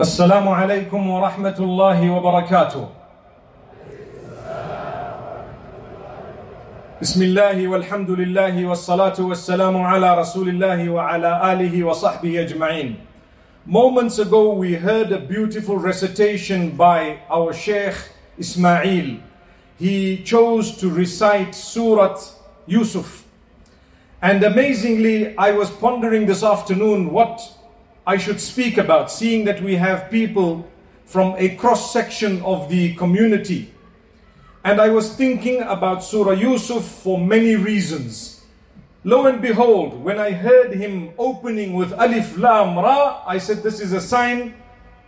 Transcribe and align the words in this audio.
السلام 0.00 0.48
عليكم 0.48 1.10
ورحمة 1.10 1.56
الله 1.60 2.10
وبركاته. 2.10 2.88
بسم 7.02 7.22
الله 7.22 7.68
والحمد 7.68 8.10
لله 8.10 8.66
والصلاة 8.66 9.18
والسلام 9.18 9.76
على 9.76 10.18
رسول 10.18 10.48
الله 10.48 10.90
وعلى 10.90 11.52
آله 11.52 11.84
وصحبه 11.84 12.46
أجمعين. 12.46 12.96
Moments 13.66 14.18
ago 14.18 14.54
we 14.54 14.74
heard 14.74 15.12
a 15.12 15.18
beautiful 15.18 15.76
recitation 15.76 16.70
by 16.76 17.18
our 17.30 17.52
Sheikh 17.52 17.94
Ismail. 18.38 19.18
He 19.78 20.22
chose 20.24 20.76
to 20.78 20.90
recite 20.90 21.54
Surah 21.54 22.18
Yusuf. 22.66 23.24
And 24.20 24.44
amazingly, 24.44 25.36
I 25.36 25.50
was 25.50 25.70
pondering 25.70 26.26
this 26.26 26.44
afternoon 26.44 27.10
what 27.10 27.40
I 28.07 28.15
should 28.15 28.39
speak 28.39 28.77
about, 28.77 29.11
seeing 29.11 29.43
that 29.45 29.61
we 29.61 29.75
have 29.75 30.09
people 30.09 30.65
from 31.03 31.35
a 31.37 31.57
cross 31.57 31.91
section 31.91 32.41
of 32.41 32.69
the 32.69 32.95
community. 32.95 33.73
And 34.63 34.79
I 34.79 34.87
was 34.87 35.13
thinking 35.13 35.61
about 35.63 36.05
Surah 36.05 36.31
Yusuf 36.31 36.85
for 36.85 37.19
many 37.19 37.57
reasons. 37.57 38.45
Lo 39.03 39.25
and 39.25 39.41
behold, 39.41 40.01
when 40.01 40.19
I 40.19 40.31
heard 40.31 40.73
him 40.73 41.11
opening 41.17 41.73
with 41.73 41.91
Alif 41.99 42.37
Lam 42.37 42.77
Ra, 42.77 43.23
I 43.27 43.37
said, 43.37 43.61
This 43.61 43.81
is 43.81 43.91
a 43.91 43.99
sign, 43.99 44.55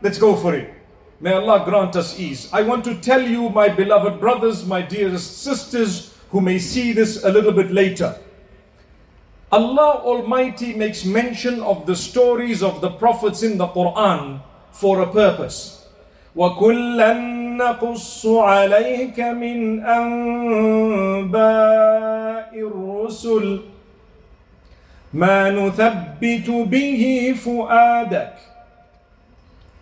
let's 0.01 0.17
go 0.17 0.35
for 0.35 0.53
it. 0.53 0.73
May 1.21 1.31
Allah 1.31 1.63
grant 1.63 1.95
us 1.95 2.19
ease. 2.19 2.49
I 2.51 2.63
want 2.63 2.83
to 2.83 2.95
tell 2.95 3.21
you, 3.21 3.49
my 3.49 3.69
beloved 3.69 4.19
brothers, 4.19 4.65
my 4.65 4.81
dearest 4.81 5.41
sisters, 5.41 6.17
who 6.31 6.41
may 6.41 6.59
see 6.59 6.91
this 6.91 7.23
a 7.23 7.31
little 7.31 7.53
bit 7.53 7.71
later. 7.71 8.19
Allah 9.52 10.02
Almighty 10.02 10.74
makes 10.74 11.04
mention 11.04 11.62
of 11.62 11.86
the 11.86 11.94
stories 11.94 12.62
of 12.62 12.80
the 12.80 12.90
prophets 12.90 13.42
in 13.42 13.58
the 13.58 13.68
Quran 13.68 14.40
for 14.72 15.00
a 15.00 15.06
purpose. 15.06 15.86
وَكُلًّا 16.34 17.14
نَقُصُّ 17.54 18.26
عَلَيْكَ 18.26 19.14
مِنْ 19.14 19.86
أَنْبَاءِ 19.86 21.30
الرُّسُلِ 22.50 23.62
مَا 25.14 25.50
نُثَبِّتُ 25.54 26.48
بِهِ 26.66 27.34
فُؤَادَكَ 27.38 28.34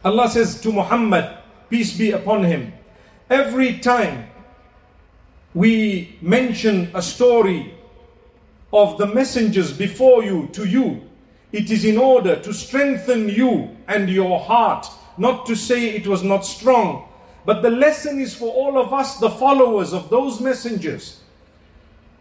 Allah 0.04 0.28
says 0.28 0.60
to 0.60 0.72
Muhammad, 0.72 1.24
peace 1.70 1.96
be 1.96 2.10
upon 2.10 2.44
him, 2.44 2.74
every 3.30 3.78
time 3.78 4.26
we 5.54 6.18
mention 6.20 6.90
a 6.92 7.00
story 7.00 7.72
of 8.73 8.97
the 8.97 9.07
messengers 9.07 9.71
before 9.71 10.23
you 10.23 10.47
to 10.53 10.65
you, 10.65 11.01
it 11.51 11.71
is 11.71 11.85
in 11.85 11.97
order 11.97 12.35
to 12.41 12.53
strengthen 12.53 13.29
you 13.29 13.75
and 13.87 14.09
your 14.09 14.39
heart, 14.39 14.85
not 15.17 15.45
to 15.45 15.55
say 15.55 15.89
it 15.89 16.05
was 16.05 16.23
not 16.23 16.45
strong. 16.45 17.07
But 17.45 17.61
the 17.61 17.69
lesson 17.69 18.19
is 18.19 18.33
for 18.33 18.53
all 18.53 18.77
of 18.77 18.93
us, 18.93 19.19
the 19.19 19.29
followers 19.29 19.93
of 19.93 20.09
those 20.09 20.41
messengers, 20.41 21.21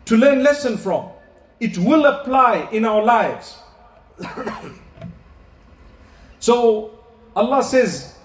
to 0.05 0.17
learn 0.17 0.45
lesson 0.45 0.79
from. 0.79 1.09
It 1.59 1.77
will 1.79 2.07
apply 2.07 2.69
in 2.71 2.85
our 2.85 3.03
lives. 3.03 3.59
so 6.39 6.93
Allah 7.35 7.65
says, 7.65 8.17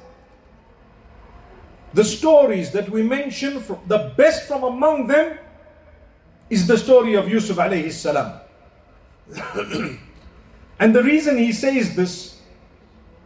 the 1.94 2.04
stories 2.04 2.72
that 2.72 2.90
we 2.90 3.02
mention, 3.02 3.64
the 3.88 4.14
best 4.16 4.48
from 4.48 4.64
among 4.64 5.08
them 5.08 5.38
is 6.52 6.68
the 6.68 6.78
story 6.78 7.16
of 7.16 7.30
Yusuf 7.30 7.58
alayhi 7.58 7.92
salam. 7.92 8.34
and 10.80 10.94
the 10.94 11.02
reason 11.02 11.38
he 11.38 11.54
says 11.54 11.96
this 11.96 12.42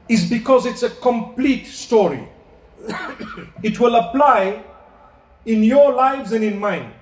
is 0.07 0.29
because 0.29 0.67
it's 0.67 0.83
a 0.83 0.91
complete 0.91 1.65
story. 1.65 2.29
it 3.63 3.79
will 3.79 3.95
apply 3.95 4.63
in 5.47 5.63
your 5.63 5.91
lives 5.93 6.31
and 6.33 6.43
in 6.43 6.59
mine. 6.59 6.93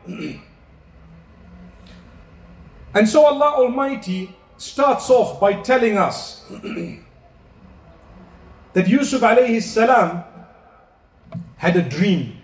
and 2.96 3.08
so 3.08 3.26
Allah 3.26 3.56
Almighty 3.58 4.34
starts 4.56 5.10
off 5.10 5.42
by 5.42 5.54
telling 5.62 5.98
us 5.98 6.46
that 8.72 8.88
Yusuf 8.88 9.22
alayhi 9.22 9.62
salam 9.62 10.24
had 11.58 11.76
a 11.76 11.82
dream. 11.82 12.38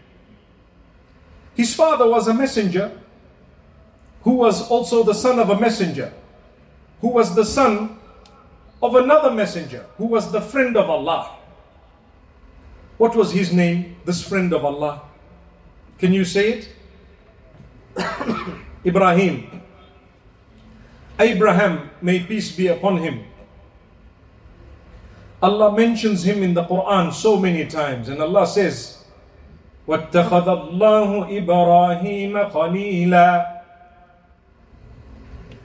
His 1.55 1.73
father 1.73 2.09
was 2.09 2.27
a 2.27 2.33
messenger 2.33 2.91
who 4.22 4.32
was 4.32 4.68
also 4.70 5.02
the 5.02 5.14
son 5.14 5.38
of 5.38 5.50
a 5.50 5.60
messenger, 5.60 6.12
who 7.00 7.08
was 7.08 7.34
the 7.34 7.44
son 7.44 7.98
of 8.82 8.94
another 8.96 9.30
messenger, 9.30 9.86
who 9.98 10.06
was 10.06 10.32
the 10.32 10.40
friend 10.40 10.76
of 10.76 10.88
Allah. 10.88 11.30
What 12.96 13.16
was 13.16 13.32
his 13.32 13.52
name, 13.52 13.96
this 14.04 14.22
friend 14.22 14.52
of 14.52 14.64
Allah? 14.64 15.02
Can 15.98 16.12
you 16.12 16.24
say 16.24 16.52
it? 16.52 16.68
Ibrahim. 18.86 19.62
Abraham, 21.18 21.90
may 22.02 22.20
peace 22.20 22.50
be 22.52 22.68
upon 22.68 22.98
him. 22.98 23.24
Allah 25.42 25.76
mentions 25.76 26.24
him 26.24 26.42
in 26.42 26.54
the 26.54 26.64
Quran 26.64 27.12
so 27.12 27.36
many 27.38 27.66
times, 27.66 28.08
and 28.08 28.20
Allah 28.20 28.46
says, 28.46 29.04
وَاتَّخَذَ 29.86 30.72
اللَّهُ 30.72 31.44
إِبْرَاهِيمَ 31.44 32.50
خَلِيلًا 32.50 33.57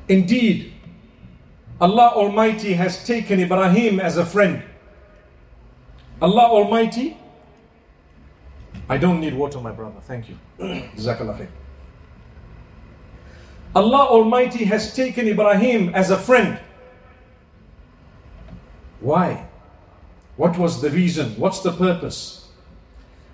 Indeed, 0.08 0.72
Allah 1.80 2.12
Almighty 2.14 2.74
has 2.74 3.04
taken 3.04 3.40
Ibrahim 3.40 4.00
as 4.00 4.16
a 4.16 4.24
friend. 4.26 4.62
Allah 6.20 6.42
Almighty, 6.48 7.16
I 8.88 8.98
don't 8.98 9.20
need 9.20 9.34
water, 9.34 9.60
my 9.60 9.72
brother. 9.72 10.00
Thank 10.02 10.28
you. 10.28 10.38
Jazakallah 10.58 11.46
Allah 13.74 14.06
Almighty 14.06 14.64
has 14.64 14.94
taken 14.94 15.26
Ibrahim 15.26 15.88
as 15.94 16.10
a 16.10 16.18
friend. 16.18 16.60
Why? 19.00 19.46
What 20.36 20.56
was 20.58 20.80
the 20.80 20.90
reason? 20.90 21.30
What's 21.38 21.60
the 21.60 21.72
purpose? 21.72 22.43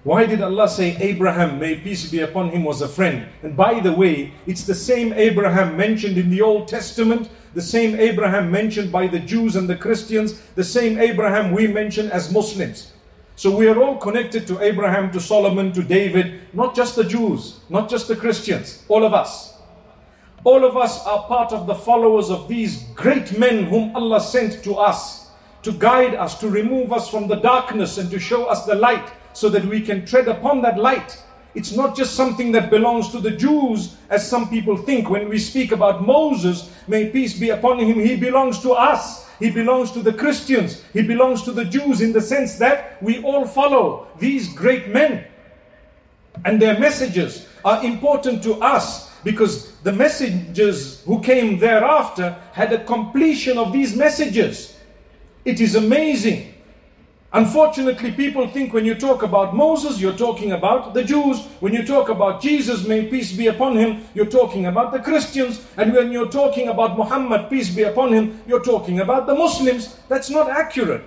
Why 0.02 0.24
did 0.24 0.40
Allah 0.40 0.66
say 0.66 0.96
Abraham, 0.96 1.58
may 1.58 1.76
peace 1.76 2.10
be 2.10 2.20
upon 2.20 2.48
him, 2.48 2.64
was 2.64 2.80
a 2.80 2.88
friend? 2.88 3.26
And 3.42 3.54
by 3.54 3.80
the 3.80 3.92
way, 3.92 4.32
it's 4.46 4.64
the 4.64 4.74
same 4.74 5.12
Abraham 5.12 5.76
mentioned 5.76 6.16
in 6.16 6.30
the 6.30 6.40
Old 6.40 6.68
Testament, 6.68 7.28
the 7.52 7.60
same 7.60 8.00
Abraham 8.00 8.50
mentioned 8.50 8.90
by 8.90 9.08
the 9.08 9.18
Jews 9.18 9.56
and 9.56 9.68
the 9.68 9.76
Christians, 9.76 10.40
the 10.54 10.64
same 10.64 10.98
Abraham 10.98 11.52
we 11.52 11.66
mention 11.66 12.10
as 12.12 12.32
Muslims. 12.32 12.92
So 13.36 13.54
we 13.54 13.68
are 13.68 13.78
all 13.78 13.98
connected 13.98 14.46
to 14.46 14.62
Abraham, 14.62 15.10
to 15.12 15.20
Solomon, 15.20 15.70
to 15.72 15.82
David, 15.82 16.40
not 16.54 16.74
just 16.74 16.96
the 16.96 17.04
Jews, 17.04 17.60
not 17.68 17.90
just 17.90 18.08
the 18.08 18.16
Christians, 18.16 18.84
all 18.88 19.04
of 19.04 19.12
us. 19.12 19.58
All 20.44 20.64
of 20.64 20.78
us 20.78 21.04
are 21.06 21.24
part 21.24 21.52
of 21.52 21.66
the 21.66 21.74
followers 21.74 22.30
of 22.30 22.48
these 22.48 22.84
great 22.94 23.38
men 23.38 23.64
whom 23.64 23.94
Allah 23.94 24.22
sent 24.22 24.64
to 24.64 24.76
us 24.76 25.28
to 25.62 25.72
guide 25.72 26.14
us, 26.14 26.40
to 26.40 26.48
remove 26.48 26.90
us 26.90 27.10
from 27.10 27.28
the 27.28 27.36
darkness 27.36 27.98
and 27.98 28.10
to 28.10 28.18
show 28.18 28.46
us 28.46 28.64
the 28.64 28.74
light 28.74 29.06
so 29.32 29.48
that 29.48 29.64
we 29.64 29.80
can 29.80 30.04
tread 30.06 30.28
upon 30.28 30.62
that 30.62 30.78
light. 30.78 31.22
It's 31.54 31.72
not 31.72 31.96
just 31.96 32.14
something 32.14 32.52
that 32.52 32.70
belongs 32.70 33.08
to 33.10 33.20
the 33.20 33.32
Jews, 33.32 33.96
as 34.08 34.28
some 34.28 34.48
people 34.48 34.76
think. 34.76 35.10
When 35.10 35.28
we 35.28 35.38
speak 35.38 35.72
about 35.72 36.06
Moses, 36.06 36.70
may 36.86 37.10
peace 37.10 37.38
be 37.38 37.50
upon 37.50 37.80
him, 37.80 37.98
he 37.98 38.16
belongs 38.16 38.60
to 38.62 38.72
us. 38.72 39.28
He 39.41 39.50
belongs 39.50 39.91
to 39.92 40.02
the 40.02 40.12
Christians. 40.12 40.84
He 40.92 41.02
belongs 41.02 41.42
to 41.42 41.52
the 41.52 41.64
Jews 41.64 42.02
in 42.02 42.12
the 42.12 42.20
sense 42.20 42.56
that 42.58 43.02
we 43.02 43.22
all 43.22 43.46
follow 43.46 44.06
these 44.18 44.52
great 44.54 44.88
men. 44.88 45.24
And 46.44 46.60
their 46.60 46.78
messages 46.78 47.47
are 47.64 47.82
important 47.84 48.42
to 48.44 48.54
us 48.62 49.10
because 49.24 49.72
the 49.80 49.92
messengers 49.92 51.02
who 51.04 51.20
came 51.20 51.58
thereafter 51.58 52.36
had 52.52 52.72
a 52.72 52.84
completion 52.84 53.58
of 53.58 53.72
these 53.72 53.97
messages. 53.97 54.76
It 55.44 55.60
is 55.60 55.74
amazing 55.74 56.49
Unfortunately, 57.32 58.10
people 58.10 58.48
think 58.48 58.72
when 58.72 58.84
you 58.84 58.97
talk 58.97 59.22
about 59.22 59.54
Moses, 59.54 60.00
you're 60.00 60.16
talking 60.16 60.50
about 60.50 60.94
the 60.94 61.04
Jews. 61.04 61.47
When 61.60 61.72
you 61.72 61.86
talk 61.86 62.09
about 62.09 62.42
Jesus, 62.42 62.84
may 62.84 63.06
peace 63.06 63.30
be 63.30 63.47
upon 63.47 63.77
him, 63.77 64.04
you're 64.15 64.27
talking 64.27 64.66
about 64.66 64.91
the 64.91 64.98
Christians. 64.98 65.65
And 65.77 65.92
when 65.92 66.10
you're 66.10 66.28
talking 66.28 66.68
about 66.68 66.98
Muhammad, 66.98 67.48
peace 67.48 67.72
be 67.72 67.84
upon 67.84 68.12
him, 68.12 68.42
you're 68.48 68.65
talking 68.65 68.98
about 68.98 69.28
the 69.28 69.34
Muslims. 69.34 69.97
That's 70.09 70.28
not 70.28 70.50
accurate. 70.50 71.04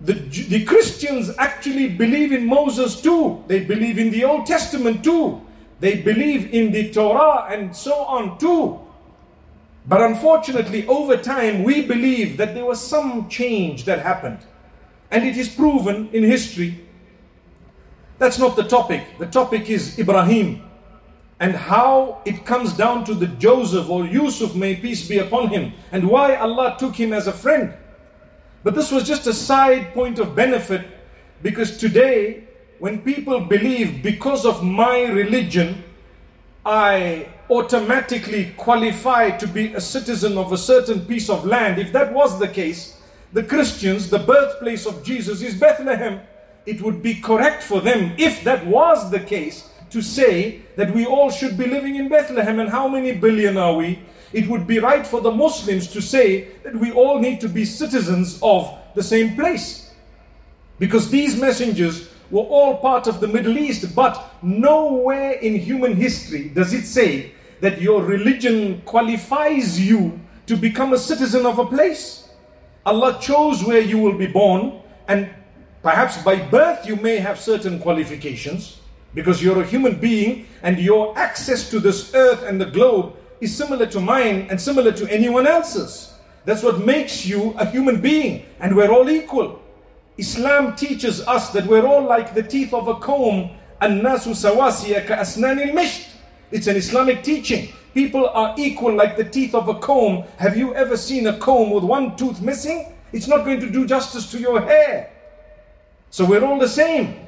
The, 0.00 0.14
the 0.14 0.64
Christians 0.64 1.30
actually 1.36 1.90
believe 1.90 2.32
in 2.32 2.46
Moses 2.46 3.02
too. 3.02 3.44
They 3.48 3.60
believe 3.64 3.98
in 3.98 4.10
the 4.10 4.24
Old 4.24 4.46
Testament 4.46 5.04
too. 5.04 5.42
They 5.80 6.00
believe 6.00 6.54
in 6.54 6.72
the 6.72 6.90
Torah 6.90 7.48
and 7.50 7.76
so 7.76 7.94
on 7.94 8.38
too. 8.38 8.80
But 9.86 10.00
unfortunately, 10.00 10.86
over 10.86 11.18
time, 11.18 11.64
we 11.64 11.82
believe 11.82 12.38
that 12.38 12.54
there 12.54 12.64
was 12.64 12.80
some 12.80 13.28
change 13.28 13.84
that 13.84 14.00
happened. 14.00 14.38
And 15.10 15.24
it 15.24 15.36
is 15.36 15.48
proven 15.48 16.08
in 16.12 16.22
history. 16.22 16.84
That's 18.18 18.38
not 18.38 18.56
the 18.56 18.64
topic. 18.64 19.04
The 19.18 19.26
topic 19.26 19.70
is 19.70 19.98
Ibrahim 19.98 20.68
and 21.40 21.54
how 21.54 22.20
it 22.24 22.44
comes 22.44 22.72
down 22.72 23.04
to 23.04 23.14
the 23.14 23.28
Joseph 23.28 23.88
or 23.88 24.04
Yusuf, 24.04 24.54
may 24.54 24.74
peace 24.74 25.06
be 25.06 25.18
upon 25.18 25.48
him, 25.48 25.72
and 25.92 26.08
why 26.08 26.34
Allah 26.34 26.76
took 26.78 26.96
him 26.96 27.12
as 27.12 27.26
a 27.26 27.32
friend. 27.32 27.72
But 28.64 28.74
this 28.74 28.90
was 28.90 29.06
just 29.06 29.26
a 29.26 29.32
side 29.32 29.94
point 29.94 30.18
of 30.18 30.34
benefit 30.34 30.84
because 31.42 31.78
today, 31.78 32.44
when 32.80 33.02
people 33.02 33.40
believe 33.40 34.02
because 34.02 34.44
of 34.44 34.64
my 34.64 35.04
religion, 35.04 35.84
I 36.66 37.28
automatically 37.48 38.52
qualify 38.56 39.30
to 39.30 39.46
be 39.46 39.72
a 39.74 39.80
citizen 39.80 40.36
of 40.36 40.52
a 40.52 40.58
certain 40.58 41.06
piece 41.06 41.30
of 41.30 41.46
land, 41.46 41.78
if 41.78 41.92
that 41.92 42.12
was 42.12 42.38
the 42.38 42.48
case, 42.48 42.97
the 43.32 43.42
Christians, 43.42 44.08
the 44.08 44.18
birthplace 44.18 44.86
of 44.86 45.04
Jesus 45.04 45.42
is 45.42 45.54
Bethlehem. 45.54 46.20
It 46.66 46.80
would 46.82 47.02
be 47.02 47.14
correct 47.14 47.62
for 47.62 47.80
them, 47.80 48.14
if 48.18 48.44
that 48.44 48.66
was 48.66 49.10
the 49.10 49.20
case, 49.20 49.68
to 49.90 50.02
say 50.02 50.62
that 50.76 50.92
we 50.94 51.06
all 51.06 51.30
should 51.30 51.56
be 51.56 51.66
living 51.66 51.96
in 51.96 52.08
Bethlehem. 52.08 52.60
And 52.60 52.68
how 52.68 52.88
many 52.88 53.12
billion 53.12 53.56
are 53.56 53.74
we? 53.74 54.00
It 54.32 54.46
would 54.48 54.66
be 54.66 54.78
right 54.78 55.06
for 55.06 55.20
the 55.20 55.30
Muslims 55.30 55.88
to 55.88 56.02
say 56.02 56.48
that 56.62 56.76
we 56.76 56.92
all 56.92 57.18
need 57.18 57.40
to 57.40 57.48
be 57.48 57.64
citizens 57.64 58.38
of 58.42 58.78
the 58.94 59.02
same 59.02 59.34
place. 59.34 59.92
Because 60.78 61.10
these 61.10 61.36
messengers 61.36 62.08
were 62.30 62.42
all 62.42 62.76
part 62.76 63.06
of 63.06 63.20
the 63.20 63.28
Middle 63.28 63.56
East, 63.56 63.94
but 63.94 64.34
nowhere 64.42 65.32
in 65.32 65.54
human 65.54 65.96
history 65.96 66.50
does 66.50 66.72
it 66.72 66.84
say 66.84 67.32
that 67.60 67.80
your 67.80 68.02
religion 68.02 68.82
qualifies 68.82 69.80
you 69.80 70.20
to 70.46 70.56
become 70.56 70.92
a 70.92 70.98
citizen 70.98 71.46
of 71.46 71.58
a 71.58 71.66
place. 71.66 72.27
Allah 72.87 73.17
chose 73.21 73.63
where 73.63 73.81
you 73.81 73.97
will 73.97 74.17
be 74.17 74.27
born, 74.27 74.81
and 75.07 75.29
perhaps 75.81 76.21
by 76.21 76.35
birth 76.35 76.85
you 76.85 76.95
may 76.97 77.17
have 77.17 77.39
certain 77.39 77.79
qualifications 77.79 78.79
because 79.13 79.43
you're 79.43 79.61
a 79.61 79.65
human 79.65 79.99
being 79.99 80.47
and 80.63 80.79
your 80.79 81.17
access 81.17 81.69
to 81.69 81.79
this 81.79 82.13
earth 82.15 82.43
and 82.43 82.59
the 82.59 82.65
globe 82.65 83.15
is 83.41 83.55
similar 83.55 83.85
to 83.85 83.99
mine 83.99 84.47
and 84.49 84.59
similar 84.59 84.91
to 84.91 85.07
anyone 85.11 85.47
else's. 85.47 86.13
That's 86.45 86.63
what 86.63 86.85
makes 86.85 87.25
you 87.25 87.53
a 87.57 87.65
human 87.65 88.01
being, 88.01 88.45
and 88.59 88.75
we're 88.75 88.91
all 88.91 89.09
equal. 89.09 89.61
Islam 90.17 90.75
teaches 90.75 91.25
us 91.27 91.49
that 91.51 91.65
we're 91.65 91.85
all 91.85 92.03
like 92.03 92.33
the 92.33 92.43
teeth 92.43 92.73
of 92.73 92.87
a 92.87 92.95
comb. 92.95 93.51
الناس 93.81 94.29
سواسية 94.29 95.05
كأسنان 95.07 95.59
المشط. 95.59 96.07
It's 96.51 96.67
an 96.67 96.75
Islamic 96.75 97.23
teaching. 97.23 97.69
People 97.94 98.28
are 98.28 98.54
equal 98.58 98.94
like 98.94 99.16
the 99.16 99.24
teeth 99.24 99.54
of 99.54 99.68
a 99.68 99.74
comb. 99.74 100.24
Have 100.38 100.56
you 100.56 100.74
ever 100.74 100.96
seen 100.96 101.26
a 101.26 101.38
comb 101.38 101.70
with 101.70 101.84
one 101.84 102.16
tooth 102.16 102.40
missing? 102.40 102.94
It's 103.12 103.26
not 103.26 103.44
going 103.44 103.60
to 103.60 103.70
do 103.70 103.86
justice 103.86 104.30
to 104.32 104.38
your 104.38 104.60
hair. 104.60 105.10
So 106.10 106.24
we're 106.24 106.44
all 106.44 106.58
the 106.58 106.68
same. 106.68 107.26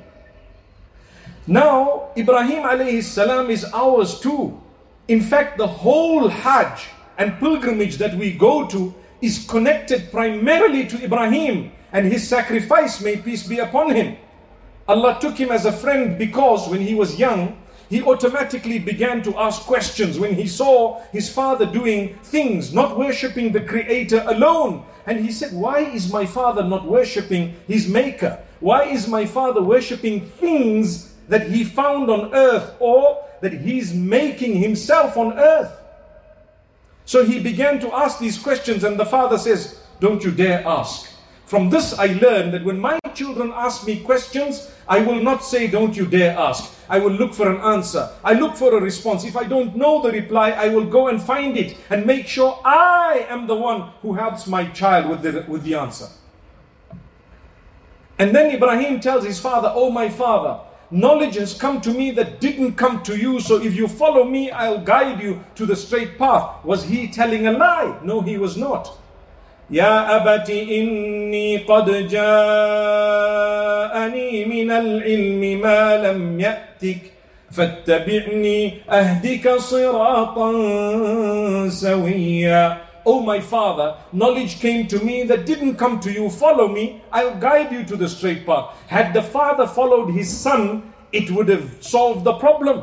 Now, 1.47 2.11
Ibrahim 2.17 2.62
alayhi 2.62 3.03
salam 3.03 3.51
is 3.51 3.65
ours 3.73 4.21
too. 4.21 4.61
In 5.09 5.21
fact, 5.21 5.59
the 5.59 5.67
whole 5.67 6.29
Hajj 6.29 6.89
and 7.19 7.39
pilgrimage 7.39 7.97
that 7.97 8.15
we 8.15 8.33
go 8.33 8.67
to 8.69 8.95
is 9.21 9.47
connected 9.47 10.11
primarily 10.11 10.87
to 10.87 11.03
Ibrahim 11.03 11.73
and 11.93 12.07
his 12.07 12.27
sacrifice, 12.27 13.01
may 13.01 13.17
peace 13.17 13.47
be 13.47 13.59
upon 13.59 13.95
him. 13.95 14.17
Allah 14.87 15.19
took 15.21 15.37
him 15.37 15.51
as 15.51 15.67
a 15.67 15.73
friend 15.73 16.19
because 16.19 16.69
when 16.69 16.81
he 16.81 16.95
was 16.95 17.19
young, 17.19 17.57
he 17.90 18.00
automatically 18.02 18.78
began 18.78 19.20
to 19.25 19.37
ask 19.37 19.62
questions 19.62 20.16
when 20.16 20.32
he 20.32 20.46
saw 20.46 21.02
his 21.10 21.28
father 21.28 21.66
doing 21.66 22.14
things, 22.22 22.72
not 22.72 22.96
worshipping 22.96 23.50
the 23.50 23.60
Creator 23.60 24.22
alone. 24.28 24.84
And 25.06 25.19
he 25.19 25.32
said, 25.32 25.52
Why 25.52 25.81
is 25.81 26.12
my 26.12 26.25
father 26.25 26.62
not 26.62 26.87
worshipping 26.87 27.56
his 27.66 27.88
Maker? 27.88 28.38
Why 28.60 28.84
is 28.84 29.08
my 29.08 29.26
father 29.26 29.60
worshipping 29.60 30.20
things 30.20 31.14
that 31.26 31.50
he 31.50 31.64
found 31.64 32.10
on 32.10 32.32
earth 32.32 32.76
or 32.78 33.25
that 33.40 33.52
he's 33.52 33.92
making 33.92 34.54
himself 34.54 35.16
on 35.16 35.37
earth? 35.37 35.76
So 37.06 37.25
he 37.25 37.40
began 37.40 37.81
to 37.81 37.92
ask 37.92 38.20
these 38.20 38.38
questions, 38.38 38.84
and 38.84 39.00
the 39.00 39.04
father 39.06 39.37
says, 39.37 39.81
Don't 39.98 40.22
you 40.22 40.31
dare 40.31 40.62
ask. 40.64 41.10
From 41.44 41.70
this, 41.70 41.98
I 41.98 42.06
learned 42.06 42.54
that 42.54 42.64
when 42.64 42.78
my 42.78 43.00
children 43.20 43.52
ask 43.55 43.87
me 43.87 44.00
questions, 44.00 44.70
I 44.88 45.00
will 45.00 45.22
not 45.22 45.44
say, 45.44 45.67
Don't 45.67 45.94
you 45.94 46.06
dare 46.06 46.37
ask. 46.38 46.72
I 46.88 46.99
will 46.99 47.12
look 47.12 47.34
for 47.34 47.49
an 47.55 47.61
answer. 47.61 48.08
I 48.25 48.32
look 48.32 48.56
for 48.56 48.76
a 48.76 48.81
response. 48.81 49.25
If 49.25 49.37
I 49.37 49.44
don't 49.44 49.76
know 49.76 50.00
the 50.02 50.11
reply, 50.11 50.52
I 50.52 50.69
will 50.69 50.87
go 50.87 51.08
and 51.08 51.22
find 51.22 51.56
it 51.58 51.76
and 51.90 52.06
make 52.06 52.26
sure 52.26 52.58
I 52.64 53.26
am 53.28 53.46
the 53.46 53.55
one 53.55 53.90
who 54.00 54.14
helps 54.14 54.46
my 54.46 54.64
child 54.70 55.11
with 55.11 55.22
the, 55.22 55.44
with 55.46 55.62
the 55.64 55.75
answer. 55.75 56.08
And 58.19 58.34
then 58.34 58.55
Ibrahim 58.55 59.00
tells 59.00 59.25
his 59.25 59.38
father, 59.38 59.70
Oh, 59.75 59.90
my 59.90 60.08
father, 60.08 60.61
knowledge 60.90 61.37
has 61.37 61.52
come 61.52 61.81
to 61.82 61.93
me 61.93 62.11
that 62.12 62.40
didn't 62.40 62.75
come 62.75 63.02
to 63.02 63.16
you. 63.16 63.38
So 63.40 63.62
if 63.62 63.75
you 63.75 63.87
follow 63.87 64.25
me, 64.25 64.50
I'll 64.50 64.81
guide 64.81 65.20
you 65.23 65.44
to 65.56 65.66
the 65.66 65.76
straight 65.76 66.16
path. 66.19 66.64
Was 66.64 66.84
he 66.84 67.06
telling 67.06 67.46
a 67.46 67.52
lie? 67.52 67.99
No, 68.02 68.23
he 68.23 68.38
was 68.38 68.56
not. 68.56 68.96
يا 69.70 70.17
أبت 70.17 70.50
إني 70.50 71.56
قد 71.56 72.08
جاءني 72.08 72.34
من 74.44 74.70
العلم 74.70 75.61
ما 75.61 75.96
لم 75.96 76.40
يأتك 76.40 77.12
فاتبعني 77.50 78.72
أهدك 78.90 79.56
صراطا 79.56 80.52
سويا 81.69 82.76
Oh 83.06 83.20
my 83.22 83.40
father, 83.40 83.96
knowledge 84.12 84.61
came 84.61 84.87
to 84.87 85.02
me 85.02 85.22
that 85.22 85.46
didn't 85.46 85.76
come 85.76 86.00
to 86.00 86.12
you. 86.12 86.28
Follow 86.28 86.69
me, 86.69 87.00
I'll 87.11 87.34
guide 87.37 87.73
you 87.73 87.82
to 87.84 87.96
the 87.96 88.06
straight 88.06 88.44
path. 88.44 88.76
Had 88.88 89.14
the 89.14 89.23
father 89.23 89.66
followed 89.66 90.11
his 90.11 90.28
son, 90.28 90.93
it 91.11 91.31
would 91.31 91.49
have 91.49 91.78
solved 91.81 92.25
the 92.25 92.34
problem. 92.34 92.82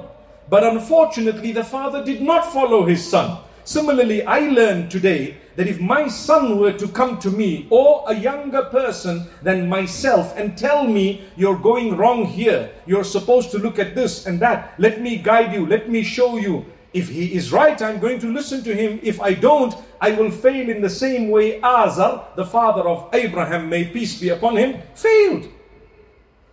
But 0.50 0.63
unfortunately, 0.63 1.51
the 1.51 1.63
father 1.63 2.04
did 2.04 2.24
not 2.24 2.51
follow 2.51 2.83
his 2.83 3.07
son. 3.07 3.38
Similarly, 3.68 4.24
I 4.24 4.48
learned 4.48 4.90
today 4.90 5.36
that 5.58 5.68
if 5.68 5.81
my 5.81 6.08
son 6.08 6.58
were 6.58 6.72
to 6.72 6.88
come 6.88 7.19
to 7.19 7.30
me 7.30 7.68
or 7.69 8.06
a 8.08 8.16
younger 8.16 8.62
person 8.62 9.28
than 9.44 9.68
myself 9.68 10.34
and 10.38 10.58
tell 10.58 10.88
me, 10.88 11.25
you're 11.36 11.60
going 11.60 11.98
wrong 11.98 12.24
here, 12.24 12.72
you're 12.86 13.04
supposed 13.04 13.52
to 13.52 13.58
look 13.58 13.78
at 13.78 13.94
this 13.94 14.25
and 14.25 14.40
that, 14.40 14.74
let 14.78 15.02
me 15.02 15.18
guide 15.18 15.54
you, 15.54 15.66
let 15.66 15.90
me 15.90 16.02
show 16.02 16.38
you. 16.38 16.66
If 16.94 17.10
he 17.10 17.34
is 17.34 17.52
right, 17.52 17.81
I'm 17.81 18.00
going 18.00 18.19
to 18.19 18.31
listen 18.31 18.64
to 18.64 18.74
him. 18.74 19.02
If 19.04 19.19
I 19.19 19.34
don't, 19.34 19.75
I 20.00 20.12
will 20.12 20.31
fail 20.31 20.69
in 20.69 20.81
the 20.81 20.90
same 20.90 21.28
way 21.28 21.60
Azar, 21.62 22.25
the 22.38 22.46
father 22.46 22.88
of 22.88 23.14
Abraham, 23.14 23.68
may 23.68 23.84
peace 23.84 24.18
be 24.18 24.30
upon 24.30 24.56
him, 24.56 24.81
failed. 24.96 25.50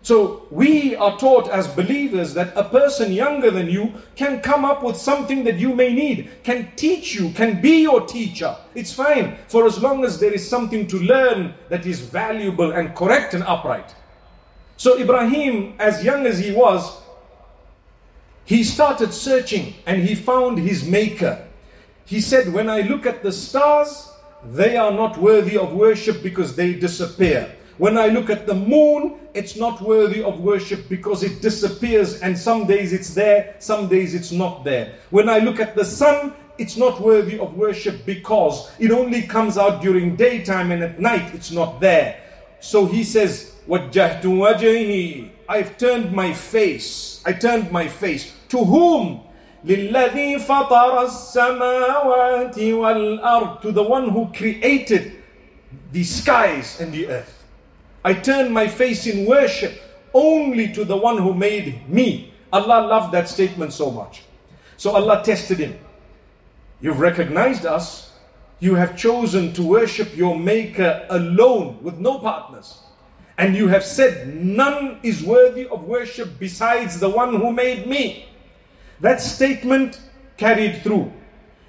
So 0.04 0.46
we 0.50 0.94
are 0.96 1.18
taught 1.18 1.48
as 1.48 1.66
believers 1.66 2.34
that 2.34 2.52
a 2.56 2.64
person 2.64 3.10
younger 3.10 3.50
than 3.50 3.70
you 3.70 3.94
can 4.16 4.40
come 4.42 4.62
up 4.62 4.82
with 4.82 4.98
something 4.98 5.44
that 5.44 5.56
you 5.56 5.74
may 5.74 5.94
need, 5.94 6.30
can 6.42 6.70
teach 6.76 7.14
you, 7.14 7.30
can 7.30 7.62
be 7.62 7.80
your 7.80 8.06
teacher. 8.06 8.54
It's 8.74 8.92
fine 8.92 9.38
for 9.48 9.64
as 9.64 9.82
long 9.82 10.04
as 10.04 10.20
there 10.20 10.34
is 10.34 10.46
something 10.46 10.86
to 10.88 10.98
learn 10.98 11.54
that 11.70 11.86
is 11.86 12.00
valuable 12.00 12.72
and 12.72 12.94
correct 12.94 13.32
and 13.32 13.42
upright. 13.44 13.94
So 14.76 14.98
Ibrahim, 14.98 15.74
as 15.78 16.04
young 16.04 16.26
as 16.26 16.38
he 16.38 16.52
was, 16.52 17.00
he 18.44 18.62
started 18.62 19.14
searching 19.14 19.72
and 19.86 20.02
he 20.02 20.14
found 20.14 20.58
his 20.58 20.86
maker. 20.86 21.48
He 22.04 22.20
said, 22.20 22.52
When 22.52 22.68
I 22.68 22.82
look 22.82 23.06
at 23.06 23.22
the 23.22 23.32
stars, 23.32 24.12
they 24.44 24.76
are 24.76 24.92
not 24.92 25.16
worthy 25.16 25.56
of 25.56 25.72
worship 25.72 26.22
because 26.22 26.54
they 26.54 26.74
disappear. 26.74 27.56
When 27.77 27.97
I 27.97 28.07
look 28.07 28.29
at 28.29 28.45
the 28.45 28.53
moon, 28.53 29.19
it's 29.33 29.55
not 29.55 29.81
worthy 29.81 30.21
of 30.21 30.41
worship 30.41 30.89
because 30.89 31.23
it 31.23 31.41
disappears 31.41 32.21
and 32.21 32.37
some 32.37 32.67
days 32.67 32.91
it's 32.91 33.13
there, 33.13 33.55
some 33.59 33.87
days 33.87 34.13
it's 34.13 34.33
not 34.33 34.65
there. 34.65 34.95
When 35.11 35.29
I 35.29 35.39
look 35.39 35.61
at 35.61 35.75
the 35.75 35.85
sun, 35.85 36.33
it's 36.57 36.75
not 36.75 36.99
worthy 36.99 37.39
of 37.39 37.55
worship 37.55 38.05
because 38.05 38.69
it 38.79 38.91
only 38.91 39.21
comes 39.21 39.57
out 39.57 39.81
during 39.81 40.17
daytime 40.17 40.71
and 40.73 40.83
at 40.83 40.99
night 40.99 41.33
it's 41.33 41.51
not 41.51 41.79
there. 41.79 42.19
So 42.59 42.85
he 42.85 43.03
says, 43.05 43.55
وَجَّهْتُ 43.69 44.23
وَجْهِي 44.23 45.29
I've 45.47 45.77
turned 45.77 46.11
my 46.11 46.33
face. 46.33 47.23
I 47.25 47.31
turned 47.33 47.71
my 47.71 47.87
face. 47.87 48.35
To 48.49 48.63
whom? 48.63 49.21
لِلَّذِي 49.65 50.45
فَطَرَ 50.45 51.07
السَّمَاوَاتِ 51.07 52.55
وَالْأَرْضِ 52.55 53.61
To 53.61 53.71
the 53.71 53.83
one 53.83 54.09
who 54.09 54.31
created 54.33 55.23
the 55.91 56.03
skies 56.03 56.79
and 56.81 56.91
the 56.91 57.07
earth. 57.07 57.42
I 58.04 58.12
turn 58.12 58.52
my 58.52 58.68
face 58.68 59.06
in 59.06 59.26
worship 59.26 59.80
only 60.12 60.72
to 60.72 60.84
the 60.84 60.96
one 60.96 61.18
who 61.18 61.32
made 61.32 61.88
me. 61.88 62.32
Allah 62.52 62.86
loved 62.86 63.12
that 63.14 63.28
statement 63.28 63.72
so 63.72 63.90
much. 63.90 64.22
So 64.76 64.92
Allah 64.92 65.22
tested 65.24 65.58
him. 65.58 65.78
You've 66.80 67.00
recognized 67.00 67.64
us. 67.64 68.12
You 68.60 68.74
have 68.74 68.96
chosen 68.96 69.52
to 69.54 69.62
worship 69.62 70.16
your 70.16 70.38
Maker 70.38 71.06
alone 71.10 71.82
with 71.82 71.98
no 71.98 72.18
partners. 72.18 72.80
And 73.38 73.56
you 73.56 73.68
have 73.68 73.84
said, 73.84 74.34
None 74.34 75.00
is 75.02 75.22
worthy 75.24 75.66
of 75.66 75.84
worship 75.84 76.38
besides 76.38 77.00
the 77.00 77.08
one 77.08 77.34
who 77.34 77.52
made 77.52 77.86
me. 77.86 78.28
That 79.00 79.20
statement 79.20 80.00
carried 80.36 80.82
through. 80.82 81.12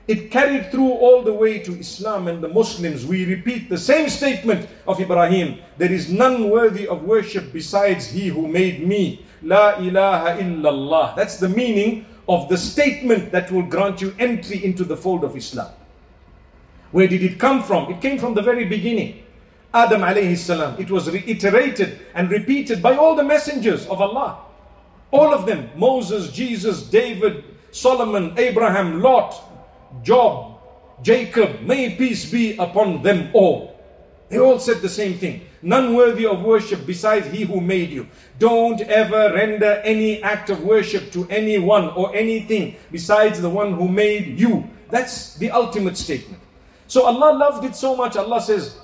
It 0.08 0.30
carried 0.30 0.70
through 0.70 0.92
all 0.92 1.24
the 1.24 1.34
way 1.34 1.60
to 1.60 1.80
Islam 1.80 2.28
and 2.28 2.42
the 2.42 2.48
Muslims. 2.48 3.06
We 3.06 3.26
repeat 3.26 3.70
the 3.70 3.78
same 3.78 4.08
statement 4.08 4.70
of 4.88 5.02
Ibrahim. 5.02 5.60
There 5.78 5.92
is 5.92 6.12
none 6.12 6.50
worthy 6.50 6.88
of 6.88 7.04
worship 7.04 7.52
besides 7.52 8.08
he 8.08 8.28
who 8.28 8.48
made 8.48 8.88
me. 8.88 9.26
La 9.42 9.78
ilaha 9.80 10.40
illallah. 10.42 11.16
That's 11.16 11.38
the 11.38 11.50
meaning 11.50 12.06
of 12.30 12.50
the 12.50 12.58
statement 12.58 13.32
that 13.32 13.52
will 13.52 13.64
grant 13.64 14.00
you 14.00 14.14
entry 14.20 14.64
into 14.64 14.84
the 14.84 14.98
fold 14.98 15.24
of 15.24 15.36
Islam. 15.36 15.72
Where 16.92 17.08
did 17.08 17.24
it 17.24 17.40
come 17.40 17.64
from? 17.64 17.92
It 17.92 18.00
came 18.00 18.20
from 18.20 18.36
the 18.36 18.42
very 18.42 18.66
beginning. 18.66 19.24
Adam 19.74 20.02
alayhi 20.02 20.38
salam. 20.38 20.80
It 20.80 20.90
was 20.90 21.10
reiterated 21.10 22.00
and 22.14 22.30
repeated 22.30 22.82
by 22.82 22.96
all 22.96 23.16
the 23.16 23.24
messengers 23.24 23.88
of 23.88 24.02
Allah. 24.02 24.38
All 25.12 25.34
of 25.34 25.46
them 25.46 25.70
Moses, 25.76 26.32
Jesus, 26.32 26.84
David, 26.84 27.44
Solomon, 27.72 28.34
Abraham, 28.38 29.02
Lot, 29.02 29.45
Job, 30.04 30.60
Jacob. 31.02 31.62
May 31.62 31.96
peace 31.96 32.30
be 32.30 32.58
upon 32.58 33.02
them 33.04 33.30
all. 33.34 33.76
They 34.30 34.40
all 34.40 34.60
said 34.60 34.82
the 34.82 34.90
same 34.90 35.18
thing. 35.18 35.42
None 35.62 35.96
worthy 35.96 36.26
of 36.26 36.44
worship 36.44 36.86
besides 36.86 37.28
he 37.28 37.44
who 37.44 37.62
made 37.62 37.90
you. 37.90 38.08
Don't 38.40 38.82
ever 38.82 39.34
render 39.34 39.82
any 39.84 40.22
act 40.22 40.50
of 40.50 40.64
worship 40.64 41.12
to 41.12 41.28
anyone 41.30 41.90
or 41.90 42.16
anything 42.16 42.76
besides 42.92 43.42
the 43.42 43.50
one 43.50 43.74
who 43.74 43.88
made 43.88 44.40
you. 44.40 44.68
That's 44.90 45.36
the 45.36 45.52
ultimate 45.52 45.98
statement. 45.98 46.42
So 46.88 47.06
Allah 47.06 47.36
loved 47.36 47.66
it 47.66 47.76
so 47.76 47.96
much, 47.96 48.16
Allah 48.16 48.42
says, 48.42 48.78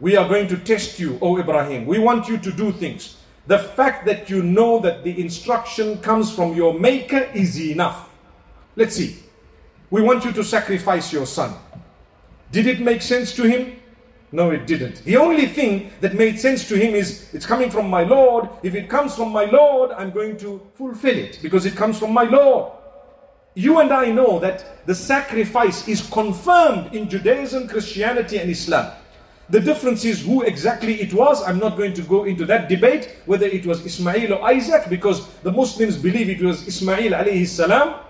we 0.00 0.16
are 0.16 0.28
going 0.28 0.48
to 0.48 0.56
test 0.56 0.98
you, 0.98 1.18
O 1.20 1.38
Ibrahim. 1.38 1.86
We 1.86 1.98
want 1.98 2.28
you 2.28 2.38
to 2.38 2.52
do 2.52 2.72
things. 2.72 3.16
The 3.46 3.58
fact 3.58 4.06
that 4.06 4.30
you 4.30 4.42
know 4.42 4.78
that 4.80 5.04
the 5.04 5.20
instruction 5.20 5.98
comes 5.98 6.32
from 6.34 6.54
your 6.54 6.78
maker 6.78 7.28
is 7.34 7.60
enough. 7.60 8.08
Let's 8.76 8.96
see. 8.96 9.23
We 9.90 10.02
want 10.02 10.24
you 10.24 10.32
to 10.32 10.44
sacrifice 10.44 11.12
your 11.12 11.26
son. 11.26 11.54
Did 12.52 12.66
it 12.66 12.80
make 12.80 13.02
sense 13.02 13.34
to 13.36 13.42
him? 13.44 13.76
No, 14.32 14.50
it 14.50 14.66
didn't. 14.66 15.04
The 15.04 15.16
only 15.16 15.46
thing 15.46 15.92
that 16.00 16.14
made 16.14 16.40
sense 16.40 16.66
to 16.68 16.76
him 16.76 16.94
is 16.94 17.32
it's 17.32 17.46
coming 17.46 17.70
from 17.70 17.88
my 17.88 18.02
Lord. 18.02 18.48
If 18.64 18.74
it 18.74 18.88
comes 18.88 19.14
from 19.14 19.30
my 19.30 19.44
Lord, 19.44 19.92
I'm 19.92 20.10
going 20.10 20.36
to 20.38 20.60
fulfill 20.74 21.16
it 21.16 21.38
because 21.40 21.66
it 21.66 21.76
comes 21.76 21.98
from 21.98 22.12
my 22.12 22.24
Lord. 22.24 22.72
You 23.54 23.78
and 23.78 23.92
I 23.92 24.10
know 24.10 24.40
that 24.40 24.84
the 24.86 24.94
sacrifice 24.94 25.86
is 25.86 26.08
confirmed 26.10 26.92
in 26.92 27.08
Judaism, 27.08 27.68
Christianity, 27.68 28.38
and 28.38 28.50
Islam. 28.50 28.90
The 29.50 29.60
difference 29.60 30.04
is 30.04 30.24
who 30.24 30.42
exactly 30.42 31.00
it 31.00 31.14
was. 31.14 31.42
I'm 31.42 31.58
not 31.58 31.76
going 31.76 31.94
to 31.94 32.02
go 32.02 32.24
into 32.24 32.44
that 32.46 32.68
debate 32.68 33.16
whether 33.26 33.46
it 33.46 33.64
was 33.66 33.84
Ismail 33.86 34.34
or 34.34 34.42
Isaac 34.42 34.88
because 34.88 35.28
the 35.44 35.52
Muslims 35.52 35.96
believe 35.96 36.28
it 36.30 36.42
was 36.42 36.66
Ismail 36.66 37.12
alayhi 37.12 37.46
salam. 37.46 38.00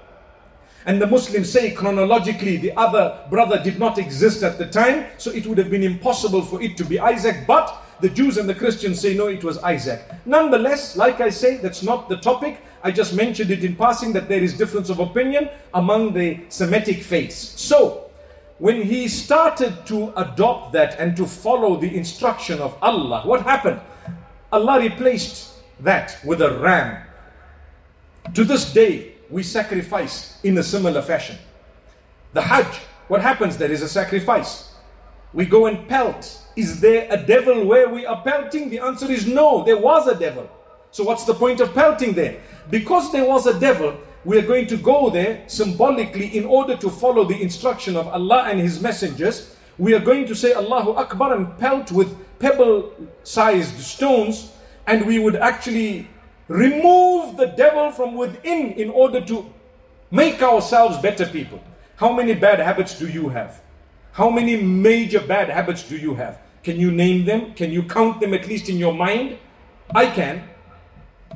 And 0.87 1.01
the 1.01 1.07
Muslims 1.07 1.51
say 1.51 1.71
chronologically 1.71 2.59
the 2.59 2.77
other 2.77 3.19
brother 3.31 3.63
did 3.63 3.79
not 3.79 3.99
exist 3.99 4.43
at 4.43 4.59
the 4.59 4.67
time, 4.67 5.07
so 5.17 5.31
it 5.31 5.47
would 5.47 5.57
have 5.59 5.71
been 5.71 5.83
impossible 5.83 6.43
for 6.43 6.61
it 6.61 6.77
to 6.77 6.85
be 6.85 6.99
Isaac. 6.99 7.47
But 7.47 7.83
the 8.01 8.11
Jews 8.11 8.37
and 8.37 8.49
the 8.49 8.55
Christians 8.55 9.01
say 9.01 9.15
no, 9.15 9.29
it 9.29 9.43
was 9.43 9.59
Isaac. 9.59 10.03
Nonetheless, 10.27 10.97
like 10.97 11.21
I 11.21 11.31
say, 11.31 11.57
that's 11.57 11.83
not 11.83 12.09
the 12.09 12.17
topic. 12.19 12.61
I 12.83 12.91
just 12.91 13.15
mentioned 13.15 13.51
it 13.51 13.65
in 13.65 13.77
passing 13.77 14.13
that 14.13 14.29
there 14.29 14.43
is 14.43 14.53
difference 14.59 14.91
of 14.91 14.99
opinion 14.99 15.49
among 15.73 16.13
the 16.13 16.41
Semitic 16.51 17.03
faiths. 17.03 17.59
So, 17.61 18.11
when 18.59 18.83
he 18.83 19.09
started 19.09 19.87
to 19.87 20.13
adopt 20.17 20.73
that 20.75 21.01
and 21.01 21.17
to 21.17 21.27
follow 21.27 21.77
the 21.77 21.97
instruction 21.97 22.61
of 22.61 22.77
Allah, 22.83 23.23
what 23.25 23.43
happened? 23.43 23.81
Allah 24.53 24.81
replaced 24.81 25.55
that 25.81 26.19
with 26.25 26.43
a 26.43 26.59
ram. 26.59 27.03
To 28.35 28.45
this 28.45 28.73
day, 28.73 29.14
we 29.31 29.43
sacrifice 29.43 30.39
in 30.43 30.59
a 30.59 30.63
similar 30.63 31.03
fashion. 31.03 31.37
The 32.33 32.43
Hajj, 32.43 32.81
what 33.09 33.21
happens? 33.21 33.57
There 33.57 33.71
is 33.71 33.83
a 33.83 33.89
sacrifice. 33.89 34.75
We 35.33 35.47
go 35.47 35.67
and 35.67 35.89
pelt. 35.89 36.41
Is 36.57 36.81
there 36.81 37.09
a 37.11 37.17
devil 37.17 37.67
where 37.67 37.89
we 37.89 38.07
are 38.07 38.23
pelting? 38.23 38.71
The 38.71 38.79
answer 38.79 39.11
is 39.11 39.27
no, 39.27 39.65
there 39.65 39.79
was 39.79 40.07
a 40.07 40.15
devil. 40.15 40.49
So, 40.91 41.03
what's 41.03 41.25
the 41.25 41.35
point 41.35 41.61
of 41.61 41.75
pelting 41.75 42.13
there? 42.13 42.41
Because 42.71 43.11
there 43.11 43.25
was 43.25 43.47
a 43.47 43.59
devil, 43.59 43.97
we 44.25 44.39
are 44.39 44.47
going 44.47 44.69
to 44.69 44.77
go 44.77 45.11
there 45.11 45.43
symbolically 45.49 46.37
in 46.37 46.45
order 46.45 46.77
to 46.77 46.89
follow 46.89 47.25
the 47.25 47.41
instruction 47.43 47.97
of 47.97 48.07
Allah 48.09 48.47
and 48.49 48.61
His 48.61 48.81
messengers. 48.81 49.57
We 49.77 49.95
are 49.95 50.01
going 50.01 50.27
to 50.27 50.37
say 50.37 50.55
Allahu 50.55 50.93
Akbar 50.93 51.35
and 51.35 51.59
pelt 51.59 51.91
with 51.91 52.17
pebble 52.39 52.93
sized 53.25 53.77
stones, 53.81 54.53
and 54.87 55.05
we 55.05 55.19
would 55.19 55.35
actually 55.37 56.09
remove 56.49 57.37
the 57.37 57.47
devil 57.47 57.91
from 57.91 58.15
within 58.15 58.73
in 58.73 58.91
order 58.91 59.21
to 59.21 59.53
make 60.11 60.43
ourselves 60.43 60.99
better 60.99 61.27
people. 61.27 61.63
How 61.97 62.13
many 62.13 62.35
bad 62.35 62.59
habits 62.59 62.99
do 62.99 63.09
you 63.09 63.29
have? 63.29 63.61
How 64.13 64.31
many 64.31 64.57
major 64.57 65.21
bad 65.21 65.49
habits 65.49 65.83
do 65.89 65.97
you 65.97 66.15
have? 66.15 66.39
Can 66.63 66.79
you 66.79 66.91
name 66.91 67.25
them? 67.25 67.55
Can 67.55 67.71
you 67.73 67.83
count 67.83 68.21
them 68.21 68.33
at 68.35 68.47
least 68.47 68.69
in 68.69 68.77
your 68.77 68.95
mind? 68.95 69.39
I 69.95 70.07
can. 70.07 70.43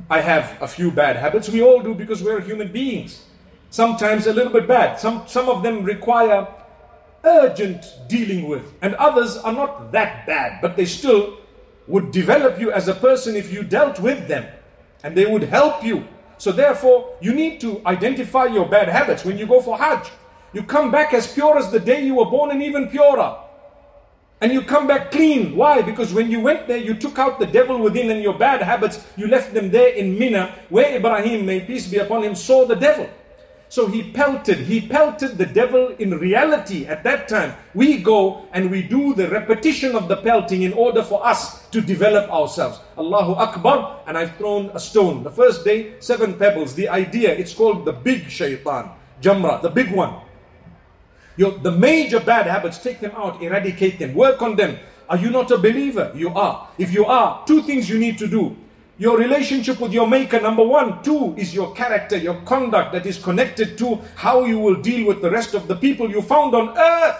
I 0.09 0.21
have 0.21 0.57
a 0.61 0.67
few 0.67 0.91
bad 0.91 1.15
habits. 1.15 1.49
We 1.49 1.61
all 1.61 1.81
do 1.81 1.93
because 1.93 2.23
we're 2.23 2.41
human 2.41 2.71
beings. 2.71 3.25
Sometimes 3.69 4.27
a 4.27 4.33
little 4.33 4.51
bit 4.51 4.67
bad. 4.67 4.99
Some, 4.99 5.27
some 5.27 5.49
of 5.49 5.61
them 5.61 5.83
require 5.83 6.47
urgent 7.23 7.85
dealing 8.07 8.47
with, 8.47 8.73
and 8.81 8.95
others 8.95 9.37
are 9.37 9.51
not 9.51 9.91
that 9.91 10.25
bad, 10.25 10.61
but 10.61 10.75
they 10.75 10.85
still 10.85 11.37
would 11.87 12.11
develop 12.11 12.59
you 12.59 12.71
as 12.71 12.87
a 12.87 12.93
person 12.93 13.35
if 13.35 13.51
you 13.51 13.63
dealt 13.63 13.99
with 13.99 14.27
them, 14.27 14.45
and 15.03 15.15
they 15.15 15.25
would 15.25 15.43
help 15.43 15.83
you. 15.83 16.07
So, 16.37 16.51
therefore, 16.51 17.17
you 17.21 17.33
need 17.33 17.59
to 17.61 17.81
identify 17.85 18.45
your 18.45 18.67
bad 18.67 18.87
habits. 18.87 19.25
When 19.25 19.37
you 19.37 19.45
go 19.45 19.61
for 19.61 19.77
Hajj, 19.77 20.09
you 20.53 20.63
come 20.63 20.89
back 20.89 21.13
as 21.13 21.31
pure 21.31 21.57
as 21.57 21.71
the 21.71 21.79
day 21.79 22.05
you 22.05 22.15
were 22.15 22.25
born 22.25 22.51
and 22.51 22.63
even 22.63 22.87
purer 22.89 23.37
and 24.41 24.51
you 24.53 24.61
come 24.61 24.87
back 24.87 25.11
clean. 25.11 25.55
Why? 25.55 25.81
Because 25.81 26.13
when 26.13 26.31
you 26.31 26.39
went 26.39 26.67
there, 26.67 26.77
you 26.77 26.93
took 26.93 27.19
out 27.19 27.39
the 27.39 27.45
devil 27.45 27.77
within 27.77 28.09
and 28.09 28.21
your 28.21 28.37
bad 28.37 28.61
habits, 28.61 29.05
you 29.17 29.27
left 29.27 29.53
them 29.53 29.69
there 29.69 29.93
in 29.93 30.17
Mina, 30.17 30.55
where 30.69 30.95
Ibrahim, 30.95 31.45
may 31.45 31.59
peace 31.61 31.87
be 31.87 31.97
upon 31.97 32.23
him, 32.23 32.35
saw 32.35 32.65
the 32.65 32.75
devil. 32.75 33.09
So 33.69 33.85
he 33.85 34.01
pelted, 34.11 34.57
he 34.57 34.81
pelted 34.81 35.37
the 35.37 35.45
devil 35.45 35.89
in 35.99 36.17
reality 36.17 36.87
at 36.87 37.03
that 37.03 37.27
time. 37.27 37.53
We 37.75 38.01
go 38.01 38.47
and 38.51 38.71
we 38.71 38.81
do 38.81 39.13
the 39.13 39.29
repetition 39.29 39.95
of 39.95 40.07
the 40.07 40.17
pelting 40.17 40.63
in 40.63 40.73
order 40.73 41.03
for 41.03 41.23
us 41.25 41.67
to 41.69 41.79
develop 41.79 42.33
ourselves. 42.33 42.79
Allahu 42.97 43.33
Akbar, 43.33 44.01
and 44.07 44.17
I've 44.17 44.35
thrown 44.37 44.71
a 44.73 44.79
stone. 44.79 45.21
The 45.21 45.29
first 45.29 45.63
day, 45.63 45.93
seven 45.99 46.33
pebbles. 46.33 46.73
The 46.73 46.89
idea, 46.89 47.31
it's 47.31 47.53
called 47.53 47.85
the 47.85 47.93
big 47.93 48.27
shaitan, 48.31 48.89
Jamra, 49.21 49.61
the 49.61 49.69
big 49.69 49.91
one. 49.91 50.15
Your, 51.37 51.51
the 51.51 51.71
major 51.71 52.19
bad 52.19 52.47
habits, 52.47 52.79
take 52.79 52.99
them 52.99 53.11
out, 53.15 53.41
eradicate 53.41 53.99
them, 53.99 54.15
work 54.15 54.41
on 54.41 54.55
them. 54.55 54.79
Are 55.07 55.17
you 55.17 55.29
not 55.29 55.51
a 55.51 55.57
believer? 55.59 56.11
You 56.15 56.29
are. 56.29 56.69
If 56.79 56.91
you 56.91 57.05
are, 57.05 57.45
two 57.45 57.61
things 57.61 57.87
you 57.87 57.99
need 57.99 58.17
to 58.17 58.27
do. 58.27 58.57
Your 58.99 59.17
relationship 59.17 59.79
with 59.79 59.93
your 59.93 60.07
maker, 60.07 60.41
number 60.41 60.61
one. 60.61 61.01
Two 61.03 61.33
is 61.37 61.55
your 61.55 61.73
character, 61.73 62.17
your 62.17 62.35
conduct 62.41 62.91
that 62.91 63.05
is 63.05 63.17
connected 63.17 63.77
to 63.77 64.01
how 64.15 64.43
you 64.43 64.59
will 64.59 64.75
deal 64.75 65.07
with 65.07 65.21
the 65.21 65.31
rest 65.31 65.53
of 65.53 65.69
the 65.69 65.75
people 65.77 66.11
you 66.11 66.21
found 66.21 66.53
on 66.53 66.77
earth, 66.77 67.15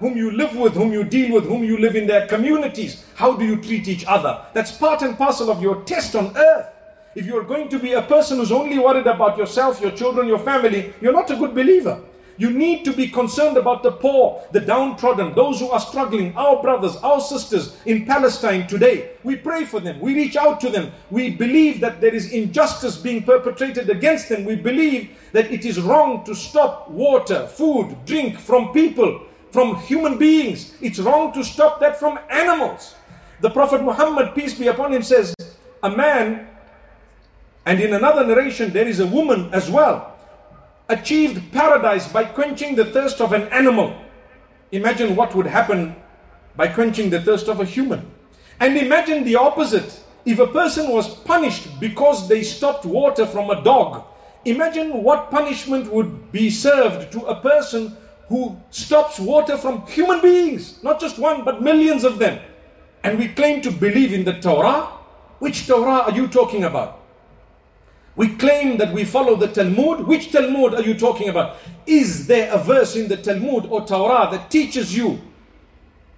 whom 0.00 0.16
you 0.16 0.32
live 0.32 0.56
with, 0.56 0.72
whom 0.72 0.92
you 0.92 1.04
deal 1.04 1.32
with, 1.32 1.44
whom 1.44 1.62
you 1.62 1.78
live 1.78 1.94
in 1.94 2.08
their 2.08 2.26
communities. 2.26 3.04
How 3.14 3.36
do 3.36 3.44
you 3.44 3.62
treat 3.62 3.86
each 3.86 4.04
other? 4.08 4.44
That's 4.54 4.72
part 4.72 5.02
and 5.02 5.16
parcel 5.16 5.52
of 5.52 5.62
your 5.62 5.84
test 5.84 6.16
on 6.16 6.36
earth. 6.36 6.66
If 7.14 7.26
you're 7.26 7.44
going 7.44 7.68
to 7.68 7.78
be 7.78 7.92
a 7.92 8.02
person 8.02 8.38
who's 8.38 8.50
only 8.50 8.80
worried 8.80 9.06
about 9.06 9.38
yourself, 9.38 9.80
your 9.80 9.92
children, 9.92 10.26
your 10.26 10.40
family, 10.40 10.92
you're 11.00 11.12
not 11.12 11.30
a 11.30 11.36
good 11.36 11.54
believer. 11.54 12.02
You 12.40 12.48
need 12.48 12.86
to 12.86 12.94
be 12.94 13.06
concerned 13.06 13.58
about 13.58 13.82
the 13.82 13.92
poor, 13.92 14.42
the 14.50 14.60
downtrodden, 14.60 15.34
those 15.34 15.60
who 15.60 15.68
are 15.68 15.78
struggling, 15.78 16.34
our 16.38 16.62
brothers, 16.62 16.96
our 16.96 17.20
sisters 17.20 17.76
in 17.84 18.06
Palestine 18.06 18.66
today. 18.66 19.10
We 19.22 19.36
pray 19.36 19.66
for 19.66 19.78
them. 19.78 20.00
We 20.00 20.14
reach 20.14 20.36
out 20.36 20.58
to 20.62 20.70
them. 20.70 20.90
We 21.10 21.28
believe 21.32 21.80
that 21.80 22.00
there 22.00 22.14
is 22.14 22.32
injustice 22.32 22.96
being 22.96 23.24
perpetrated 23.24 23.90
against 23.90 24.30
them. 24.30 24.46
We 24.46 24.56
believe 24.56 25.10
that 25.32 25.52
it 25.52 25.66
is 25.66 25.82
wrong 25.82 26.24
to 26.24 26.34
stop 26.34 26.88
water, 26.88 27.46
food, 27.46 27.94
drink 28.06 28.38
from 28.38 28.72
people, 28.72 29.20
from 29.50 29.76
human 29.76 30.16
beings. 30.16 30.72
It's 30.80 30.98
wrong 30.98 31.34
to 31.34 31.44
stop 31.44 31.78
that 31.80 32.00
from 32.00 32.18
animals. 32.30 32.94
The 33.42 33.50
Prophet 33.50 33.82
Muhammad, 33.82 34.34
peace 34.34 34.54
be 34.54 34.68
upon 34.68 34.94
him, 34.94 35.02
says, 35.02 35.34
A 35.82 35.90
man, 35.90 36.48
and 37.66 37.80
in 37.82 37.92
another 37.92 38.26
narration, 38.26 38.72
there 38.72 38.88
is 38.88 38.98
a 38.98 39.06
woman 39.06 39.50
as 39.52 39.68
well 39.70 40.09
achieved 40.90 41.52
paradise 41.52 42.08
by 42.08 42.24
quenching 42.24 42.74
the 42.74 42.84
thirst 42.84 43.20
of 43.20 43.32
an 43.32 43.42
animal. 43.48 43.96
Imagine 44.72 45.16
what 45.16 45.34
would 45.34 45.46
happen 45.46 45.96
by 46.56 46.68
quenching 46.68 47.08
the 47.08 47.22
thirst 47.22 47.48
of 47.48 47.60
a 47.60 47.64
human. 47.64 48.10
And 48.58 48.76
imagine 48.76 49.24
the 49.24 49.36
opposite. 49.36 50.00
If 50.26 50.38
a 50.38 50.46
person 50.46 50.90
was 50.90 51.14
punished 51.14 51.80
because 51.80 52.28
they 52.28 52.42
stopped 52.42 52.84
water 52.84 53.24
from 53.24 53.50
a 53.50 53.62
dog, 53.62 54.04
imagine 54.44 55.02
what 55.02 55.30
punishment 55.30 55.90
would 55.90 56.30
be 56.32 56.50
served 56.50 57.10
to 57.12 57.24
a 57.24 57.40
person 57.40 57.96
who 58.28 58.56
stops 58.70 59.18
water 59.18 59.56
from 59.56 59.86
human 59.86 60.20
beings, 60.20 60.82
not 60.82 61.00
just 61.00 61.18
one, 61.18 61.44
but 61.44 61.62
millions 61.62 62.04
of 62.04 62.18
them. 62.18 62.38
And 63.02 63.18
we 63.18 63.28
claim 63.28 63.62
to 63.62 63.70
believe 63.70 64.12
in 64.12 64.24
the 64.24 64.34
Torah. 64.40 64.88
Which 65.38 65.66
Torah 65.66 66.02
are 66.02 66.12
you 66.12 66.28
talking 66.28 66.64
about? 66.64 66.99
We 68.16 68.36
claim 68.36 68.76
that 68.78 68.92
we 68.92 69.04
follow 69.04 69.36
the 69.36 69.48
Talmud. 69.48 70.06
Which 70.06 70.32
Talmud 70.32 70.74
are 70.74 70.82
you 70.82 70.94
talking 70.94 71.28
about? 71.28 71.56
Is 71.86 72.26
there 72.26 72.52
a 72.52 72.58
verse 72.58 72.96
in 72.96 73.08
the 73.08 73.16
Talmud 73.16 73.66
or 73.66 73.86
Torah 73.86 74.28
that 74.30 74.50
teaches 74.50 74.96
you 74.96 75.20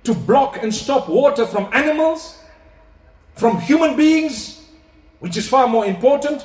to 0.05 0.15
block 0.15 0.63
and 0.63 0.75
stop 0.75 1.09
water 1.09 1.47
from 1.47 1.69
animals, 1.73 2.39
from 3.35 3.61
human 3.61 3.97
beings, 3.97 4.67
which 5.21 5.37
is 5.37 5.49
far 5.49 5.69
more 5.69 5.87
important? 5.87 6.45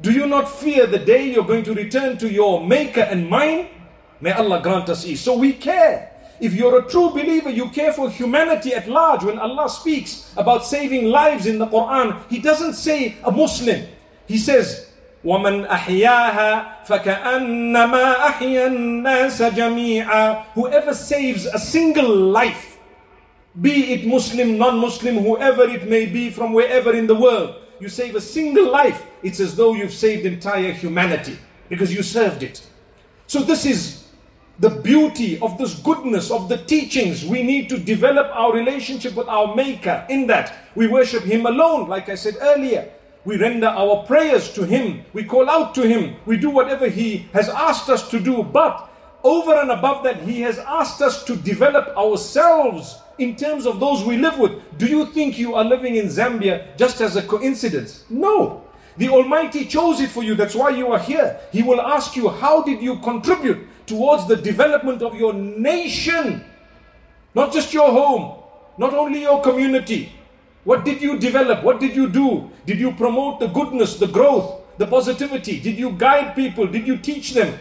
Do 0.00 0.12
you 0.12 0.26
not 0.26 0.48
fear 0.48 0.86
the 0.86 0.98
day 0.98 1.30
you're 1.30 1.44
going 1.44 1.64
to 1.64 1.74
return 1.74 2.18
to 2.18 2.30
your 2.30 2.64
Maker 2.64 3.00
and 3.00 3.28
mine? 3.28 3.68
May 4.20 4.32
Allah 4.32 4.60
grant 4.62 4.88
us 4.88 5.04
ease. 5.06 5.20
So 5.20 5.36
we 5.36 5.52
care. 5.52 6.10
If 6.40 6.52
you're 6.52 6.78
a 6.78 6.88
true 6.88 7.10
believer, 7.10 7.50
you 7.50 7.68
care 7.70 7.92
for 7.92 8.10
humanity 8.10 8.74
at 8.74 8.88
large. 8.88 9.22
When 9.22 9.38
Allah 9.38 9.68
speaks 9.68 10.32
about 10.36 10.64
saving 10.66 11.06
lives 11.06 11.46
in 11.46 11.58
the 11.58 11.66
Quran, 11.66 12.20
He 12.28 12.38
doesn't 12.38 12.74
say 12.74 13.16
a 13.24 13.30
Muslim. 13.30 13.86
He 14.27 14.37
says, 14.37 14.87
ومن 15.23 15.65
أحياها 15.65 16.85
فكأنما 16.85 18.27
أحيا 18.27 18.67
الناس 18.67 19.41
جميعا 19.41 20.43
Whoever 20.55 20.93
saves 20.93 21.45
a 21.45 21.59
single 21.59 22.07
life, 22.07 22.77
be 23.59 23.93
it 23.93 24.07
Muslim, 24.07 24.57
non-Muslim, 24.57 25.17
whoever 25.17 25.63
it 25.63 25.89
may 25.89 26.05
be 26.05 26.29
from 26.29 26.53
wherever 26.53 26.93
in 26.93 27.07
the 27.07 27.15
world, 27.15 27.55
you 27.79 27.89
save 27.89 28.15
a 28.15 28.21
single 28.21 28.71
life, 28.71 29.05
it's 29.23 29.39
as 29.39 29.55
though 29.55 29.73
you've 29.73 29.93
saved 29.93 30.25
entire 30.25 30.71
humanity 30.71 31.37
because 31.69 31.93
you 31.93 32.03
served 32.03 32.43
it. 32.43 32.65
So 33.27 33.43
this 33.43 33.65
is 33.65 34.07
the 34.59 34.69
beauty 34.69 35.39
of 35.39 35.57
this 35.57 35.75
goodness 35.75 36.31
of 36.31 36.49
the 36.49 36.57
teachings. 36.57 37.25
We 37.25 37.43
need 37.43 37.69
to 37.69 37.77
develop 37.77 38.29
our 38.33 38.53
relationship 38.53 39.15
with 39.15 39.27
our 39.27 39.55
Maker 39.55 40.05
in 40.09 40.27
that 40.27 40.53
we 40.75 40.87
worship 40.87 41.23
Him 41.23 41.45
alone, 41.45 41.87
like 41.87 42.09
I 42.09 42.15
said 42.15 42.35
earlier. 42.41 42.89
We 43.24 43.38
render 43.38 43.68
our 43.68 44.04
prayers 44.04 44.52
to 44.54 44.64
Him. 44.64 45.04
We 45.12 45.24
call 45.24 45.48
out 45.48 45.74
to 45.76 45.82
Him. 45.82 46.16
We 46.26 46.36
do 46.36 46.50
whatever 46.50 46.88
He 46.88 47.28
has 47.32 47.48
asked 47.48 47.88
us 47.88 48.08
to 48.10 48.20
do. 48.20 48.42
But 48.42 48.90
over 49.22 49.54
and 49.54 49.70
above 49.70 50.04
that, 50.04 50.22
He 50.22 50.42
has 50.42 50.58
asked 50.58 51.00
us 51.00 51.24
to 51.24 51.36
develop 51.36 51.96
ourselves 51.96 52.98
in 53.18 53.36
terms 53.36 53.66
of 53.66 53.80
those 53.80 54.04
we 54.04 54.18
live 54.18 54.38
with. 54.38 54.52
Do 54.78 54.86
you 54.86 55.06
think 55.06 55.38
you 55.38 55.54
are 55.54 55.64
living 55.64 55.96
in 55.96 56.06
Zambia 56.06 56.76
just 56.76 57.00
as 57.00 57.16
a 57.16 57.22
coincidence? 57.22 58.04
No. 58.10 58.62
The 58.96 59.08
Almighty 59.08 59.64
chose 59.64 60.00
it 60.00 60.10
for 60.10 60.22
you. 60.22 60.34
That's 60.34 60.54
why 60.54 60.70
you 60.70 60.92
are 60.92 60.98
here. 60.98 61.40
He 61.50 61.62
will 61.62 61.80
ask 61.80 62.16
you, 62.16 62.28
How 62.28 62.62
did 62.62 62.82
you 62.82 62.98
contribute 62.98 63.66
towards 63.86 64.28
the 64.28 64.36
development 64.36 65.02
of 65.02 65.14
your 65.14 65.32
nation? 65.32 66.44
Not 67.34 67.52
just 67.52 67.72
your 67.74 67.90
home, 67.90 68.42
not 68.78 68.94
only 68.94 69.22
your 69.22 69.42
community. 69.42 70.12
What 70.64 70.84
did 70.84 71.02
you 71.02 71.18
develop? 71.18 71.62
What 71.62 71.78
did 71.78 71.94
you 71.94 72.08
do? 72.08 72.50
Did 72.64 72.80
you 72.80 72.92
promote 72.92 73.38
the 73.38 73.48
goodness, 73.48 73.98
the 73.98 74.06
growth, 74.06 74.62
the 74.78 74.86
positivity? 74.86 75.60
Did 75.60 75.78
you 75.78 75.92
guide 75.92 76.34
people? 76.34 76.66
Did 76.66 76.86
you 76.86 76.96
teach 76.96 77.34
them? 77.34 77.58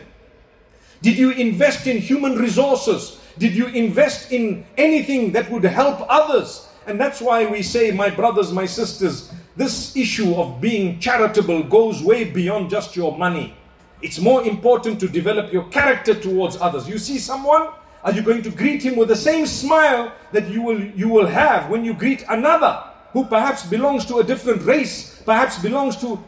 Did 1.02 1.18
you 1.18 1.32
invest 1.32 1.86
in 1.86 1.98
human 1.98 2.38
resources? 2.38 3.20
Did 3.38 3.54
you 3.54 3.68
invest 3.68 4.32
in 4.32 4.66
anything 4.78 5.34
that 5.34 5.52
would 5.52 5.66
help 5.66 6.06
others? 6.08 6.70
And 6.88 7.00
that's 7.00 7.20
why 7.20 7.46
we 7.46 7.62
say, 7.62 7.92
my 7.92 8.10
brothers, 8.10 8.54
my 8.54 8.66
sisters, 8.66 9.34
this 9.58 9.96
issue 9.98 10.34
of 10.36 10.62
being 10.62 11.00
charitable 11.00 11.64
goes 11.64 12.02
way 12.02 12.24
beyond 12.24 12.70
just 12.70 12.96
your 12.96 13.18
money. 13.18 13.54
It's 14.02 14.20
more 14.20 14.46
important 14.46 15.00
to 15.02 15.10
develop 15.10 15.52
your 15.52 15.66
character 15.70 16.14
towards 16.14 16.56
others. 16.58 16.88
You 16.88 16.98
see 16.98 17.18
someone, 17.18 17.68
are 18.04 18.12
you 18.12 18.22
going 18.22 18.44
to 18.44 18.50
greet 18.50 18.84
him 18.84 18.96
with 18.96 19.10
the 19.10 19.16
same 19.16 19.46
smile 19.46 20.14
that 20.32 20.48
you 20.48 20.62
will, 20.62 20.82
you 20.82 21.10
will 21.10 21.28
have 21.28 21.70
when 21.70 21.84
you 21.84 21.94
greet 21.94 22.24
another 22.30 22.84
who 23.14 23.24
perhaps 23.26 23.66
belongs 23.66 24.06
to 24.06 24.18
a 24.18 24.24
different 24.24 24.64
race, 24.64 25.22
perhaps 25.24 25.60
belongs 25.60 25.96
to 25.98 26.22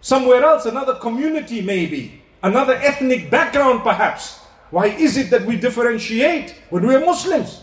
somewhere 0.00 0.42
else, 0.42 0.64
another 0.64 0.94
community 0.94 1.60
maybe, 1.60 2.22
another 2.42 2.74
ethnic 2.74 3.30
background 3.30 3.82
perhaps? 3.82 4.38
Why 4.70 4.86
is 4.86 5.16
it 5.16 5.30
that 5.30 5.44
we 5.44 5.56
differentiate 5.56 6.54
when 6.70 6.86
we're 6.86 7.04
Muslims? 7.04 7.62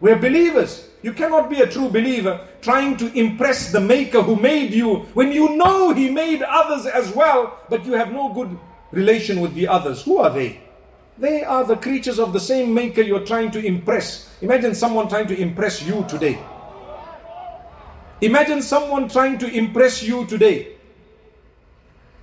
We're 0.00 0.18
believers. 0.18 0.88
You 1.02 1.12
cannot 1.12 1.50
be 1.50 1.60
a 1.60 1.66
true 1.66 1.88
believer 1.88 2.46
trying 2.62 2.96
to 2.98 3.12
impress 3.18 3.72
the 3.72 3.80
maker 3.80 4.22
who 4.22 4.36
made 4.36 4.72
you 4.72 5.06
when 5.14 5.32
you 5.32 5.56
know 5.56 5.92
he 5.92 6.10
made 6.10 6.42
others 6.42 6.86
as 6.86 7.12
well, 7.14 7.58
but 7.68 7.84
you 7.84 7.92
have 7.92 8.12
no 8.12 8.32
good 8.32 8.56
relation 8.92 9.40
with 9.40 9.54
the 9.54 9.66
others. 9.66 10.02
Who 10.02 10.18
are 10.18 10.30
they? 10.30 10.60
They 11.18 11.44
are 11.44 11.64
the 11.64 11.76
creatures 11.76 12.18
of 12.18 12.32
the 12.32 12.40
same 12.40 12.72
maker 12.72 13.02
you're 13.02 13.26
trying 13.26 13.50
to 13.52 13.64
impress. 13.64 14.30
Imagine 14.40 14.74
someone 14.74 15.08
trying 15.08 15.26
to 15.28 15.36
impress 15.36 15.82
you 15.82 16.04
today. 16.08 16.38
Imagine 18.20 18.62
someone 18.62 19.08
trying 19.08 19.38
to 19.38 19.48
impress 19.52 20.02
you 20.02 20.26
today. 20.26 20.72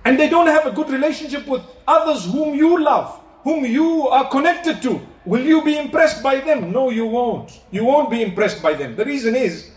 And 0.04 0.18
they 0.18 0.28
don't 0.28 0.48
have 0.48 0.66
a 0.66 0.72
good 0.72 0.90
relationship 0.90 1.46
with 1.46 1.62
others 1.86 2.24
whom 2.24 2.54
you 2.54 2.82
love, 2.82 3.20
whom 3.44 3.64
you 3.64 4.08
are 4.08 4.28
connected 4.28 4.82
to. 4.82 5.00
Will 5.24 5.44
you 5.44 5.64
be 5.64 5.78
impressed 5.78 6.22
by 6.22 6.40
them? 6.40 6.72
No, 6.72 6.90
you 6.90 7.06
won't. 7.06 7.60
You 7.70 7.84
won't 7.84 8.10
be 8.10 8.22
impressed 8.22 8.62
by 8.62 8.74
them. 8.74 8.96
The 8.96 9.04
reason 9.04 9.36
is, 9.36 9.70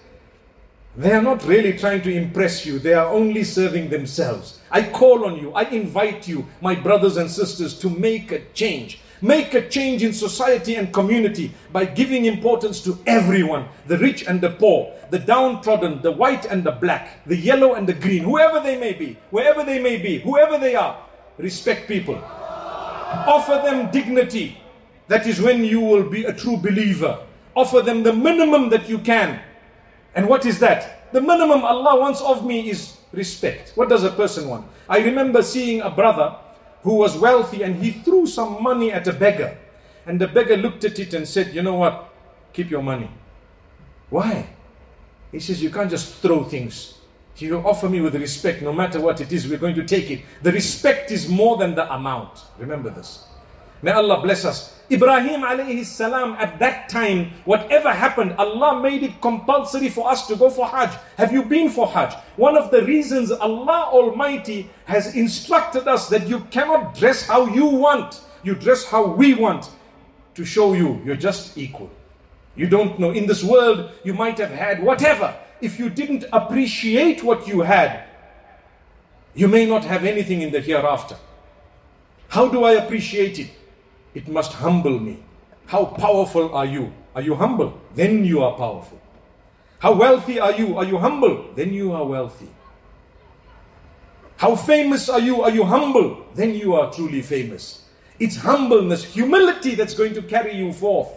they 0.97 1.11
are 1.11 1.21
not 1.21 1.45
really 1.45 1.77
trying 1.77 2.01
to 2.03 2.11
impress 2.11 2.65
you, 2.65 2.79
they 2.79 2.93
are 2.93 3.07
only 3.07 3.43
serving 3.43 3.89
themselves. 3.89 4.59
I 4.71 4.83
call 4.83 5.25
on 5.25 5.37
you, 5.37 5.51
I 5.51 5.63
invite 5.63 6.27
you, 6.27 6.47
my 6.61 6.73
brothers 6.73 7.17
and 7.17 7.29
sisters, 7.29 7.77
to 7.79 7.89
make 7.89 8.31
a 8.31 8.45
change. 8.53 9.01
Make 9.21 9.53
a 9.53 9.67
change 9.69 10.03
in 10.03 10.13
society 10.13 10.75
and 10.75 10.93
community 10.93 11.53
by 11.71 11.85
giving 11.85 12.25
importance 12.25 12.81
to 12.81 12.97
everyone 13.05 13.67
the 13.87 13.97
rich 13.97 14.27
and 14.27 14.41
the 14.41 14.49
poor, 14.49 14.93
the 15.09 15.19
downtrodden, 15.19 16.01
the 16.01 16.11
white 16.11 16.45
and 16.45 16.63
the 16.63 16.71
black, 16.71 17.25
the 17.25 17.37
yellow 17.37 17.75
and 17.75 17.87
the 17.87 17.93
green, 17.93 18.23
whoever 18.23 18.59
they 18.59 18.77
may 18.77 18.93
be, 18.93 19.17
wherever 19.31 19.63
they 19.63 19.79
may 19.79 19.97
be, 19.97 20.19
whoever 20.19 20.57
they 20.57 20.75
are. 20.75 20.97
Respect 21.37 21.87
people. 21.87 22.15
Offer 22.15 23.61
them 23.63 23.91
dignity, 23.91 24.57
that 25.07 25.25
is 25.27 25.39
when 25.41 25.63
you 25.63 25.79
will 25.79 26.09
be 26.09 26.25
a 26.25 26.33
true 26.33 26.57
believer. 26.57 27.19
Offer 27.55 27.81
them 27.81 28.03
the 28.03 28.13
minimum 28.13 28.69
that 28.69 28.89
you 28.89 28.99
can. 28.99 29.39
And 30.15 30.27
what 30.27 30.45
is 30.45 30.59
that? 30.59 31.11
The 31.13 31.21
minimum 31.21 31.63
Allah 31.63 31.99
wants 31.99 32.21
of 32.21 32.45
me 32.45 32.69
is 32.69 32.97
respect. 33.13 33.71
What 33.75 33.87
does 33.87 34.03
a 34.03 34.09
person 34.09 34.49
want? 34.49 34.67
I 34.89 34.99
remember 34.99 35.41
seeing 35.41 35.81
a 35.81 35.89
brother 35.89 36.35
who 36.85 36.93
was 36.93 37.17
wealthy 37.17 37.63
and 37.63 37.83
he 37.83 37.91
threw 37.91 38.27
some 38.27 38.61
money 38.61 38.91
at 38.91 39.07
a 39.07 39.11
beggar. 39.13 39.57
And 40.05 40.21
the 40.21 40.27
beggar 40.27 40.55
looked 40.55 40.83
at 40.85 40.99
it 40.99 41.15
and 41.15 41.27
said, 41.27 41.53
You 41.53 41.63
know 41.63 41.73
what? 41.73 42.13
Keep 42.53 42.69
your 42.69 42.83
money. 42.83 43.09
Why? 44.11 44.47
He 45.31 45.39
says, 45.39 45.63
You 45.63 45.71
can't 45.71 45.89
just 45.89 46.13
throw 46.21 46.43
things. 46.43 46.99
You 47.37 47.57
offer 47.57 47.89
me 47.89 48.01
with 48.01 48.15
respect, 48.15 48.61
no 48.61 48.71
matter 48.71 49.01
what 49.01 49.19
it 49.19 49.33
is, 49.33 49.47
we're 49.47 49.57
going 49.57 49.75
to 49.75 49.83
take 49.83 50.11
it. 50.11 50.21
The 50.43 50.51
respect 50.51 51.11
is 51.11 51.27
more 51.27 51.57
than 51.57 51.73
the 51.73 51.91
amount. 51.91 52.43
Remember 52.59 52.91
this. 52.91 53.25
May 53.85 53.91
Allah 53.91 54.19
bless 54.19 54.45
us. 54.45 54.73
Ibrahim 54.91 55.41
alayhi 55.41 55.85
salam 55.85 56.33
at 56.39 56.57
that 56.57 56.89
time, 56.89 57.29
whatever 57.45 57.93
happened, 57.93 58.33
Allah 58.39 58.81
made 58.81 59.03
it 59.03 59.21
compulsory 59.21 59.89
for 59.89 60.09
us 60.09 60.25
to 60.25 60.35
go 60.35 60.49
for 60.49 60.65
Hajj. 60.65 60.97
Have 61.19 61.31
you 61.31 61.43
been 61.43 61.69
for 61.69 61.85
Hajj? 61.85 62.15
One 62.35 62.57
of 62.57 62.71
the 62.71 62.83
reasons 62.83 63.29
Allah 63.29 63.91
Almighty 63.93 64.71
has 64.85 65.15
instructed 65.15 65.87
us 65.87 66.09
that 66.09 66.27
you 66.27 66.39
cannot 66.49 66.95
dress 66.95 67.27
how 67.27 67.45
you 67.45 67.67
want, 67.67 68.21
you 68.41 68.55
dress 68.55 68.85
how 68.85 69.05
we 69.05 69.35
want 69.35 69.69
to 70.33 70.43
show 70.43 70.73
you 70.73 70.99
you're 71.05 71.15
just 71.15 71.55
equal. 71.55 71.91
You 72.55 72.65
don't 72.65 72.97
know. 72.97 73.11
In 73.11 73.27
this 73.27 73.43
world, 73.43 73.91
you 74.03 74.15
might 74.15 74.39
have 74.39 74.49
had 74.49 74.81
whatever. 74.81 75.31
If 75.61 75.77
you 75.77 75.91
didn't 75.91 76.25
appreciate 76.33 77.21
what 77.21 77.47
you 77.47 77.61
had, 77.61 78.05
you 79.35 79.47
may 79.47 79.67
not 79.67 79.83
have 79.85 80.05
anything 80.05 80.41
in 80.41 80.51
the 80.51 80.59
hereafter. 80.59 81.17
How 82.29 82.47
do 82.47 82.63
I 82.63 82.71
appreciate 82.83 83.37
it? 83.37 83.51
It 84.15 84.27
must 84.27 84.53
humble 84.53 84.99
me. 84.99 85.19
How 85.67 85.85
powerful 85.85 86.55
are 86.55 86.65
you? 86.65 86.91
Are 87.13 87.21
you 87.21 87.35
humble? 87.35 87.79
Then 87.93 88.25
you 88.25 88.41
are 88.43 88.55
powerful. 88.57 88.99
How 89.79 89.93
wealthy 89.93 90.39
are 90.39 90.53
you? 90.53 90.77
Are 90.77 90.85
you 90.85 90.97
humble? 90.97 91.53
Then 91.53 91.73
you 91.73 91.91
are 91.91 92.05
wealthy. 92.05 92.49
How 94.37 94.55
famous 94.55 95.09
are 95.09 95.19
you? 95.19 95.43
Are 95.43 95.51
you 95.51 95.63
humble? 95.63 96.25
Then 96.33 96.55
you 96.55 96.73
are 96.75 96.91
truly 96.91 97.21
famous. 97.21 97.83
It's 98.19 98.37
humbleness, 98.37 99.03
humility 99.03 99.75
that's 99.75 99.93
going 99.93 100.13
to 100.13 100.21
carry 100.21 100.55
you 100.55 100.71
forth. 100.71 101.09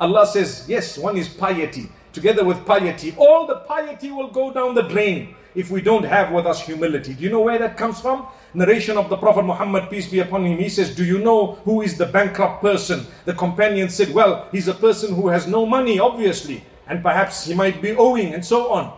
Allah 0.00 0.26
says, 0.26 0.64
yes, 0.68 0.98
one 0.98 1.16
is 1.16 1.28
piety. 1.28 1.88
Together 2.12 2.44
with 2.44 2.64
piety, 2.64 3.14
all 3.18 3.46
the 3.46 3.56
piety 3.60 4.10
will 4.10 4.30
go 4.30 4.52
down 4.52 4.74
the 4.74 4.82
drain 4.82 5.34
if 5.56 5.70
we 5.70 5.80
don't 5.80 6.04
have 6.04 6.30
with 6.32 6.46
us 6.46 6.60
humility. 6.60 7.14
Do 7.14 7.24
you 7.24 7.30
know 7.30 7.40
where 7.40 7.58
that 7.58 7.78
comes 7.78 7.98
from? 7.98 8.26
Narration 8.52 8.98
of 8.98 9.08
the 9.08 9.16
Prophet 9.16 9.42
Muhammad, 9.42 9.88
peace 9.88 10.06
be 10.06 10.20
upon 10.20 10.44
him. 10.44 10.58
He 10.58 10.68
says, 10.68 10.94
Do 10.94 11.02
you 11.04 11.18
know 11.18 11.54
who 11.64 11.80
is 11.80 11.96
the 11.96 12.04
bankrupt 12.04 12.60
person? 12.60 13.06
The 13.24 13.32
companion 13.32 13.88
said, 13.88 14.12
Well, 14.12 14.46
he's 14.52 14.68
a 14.68 14.74
person 14.74 15.14
who 15.14 15.28
has 15.28 15.46
no 15.46 15.64
money, 15.64 15.98
obviously, 15.98 16.62
and 16.86 17.02
perhaps 17.02 17.46
he 17.46 17.54
might 17.54 17.80
be 17.80 17.96
owing, 17.96 18.34
and 18.34 18.44
so 18.44 18.70
on. 18.70 18.92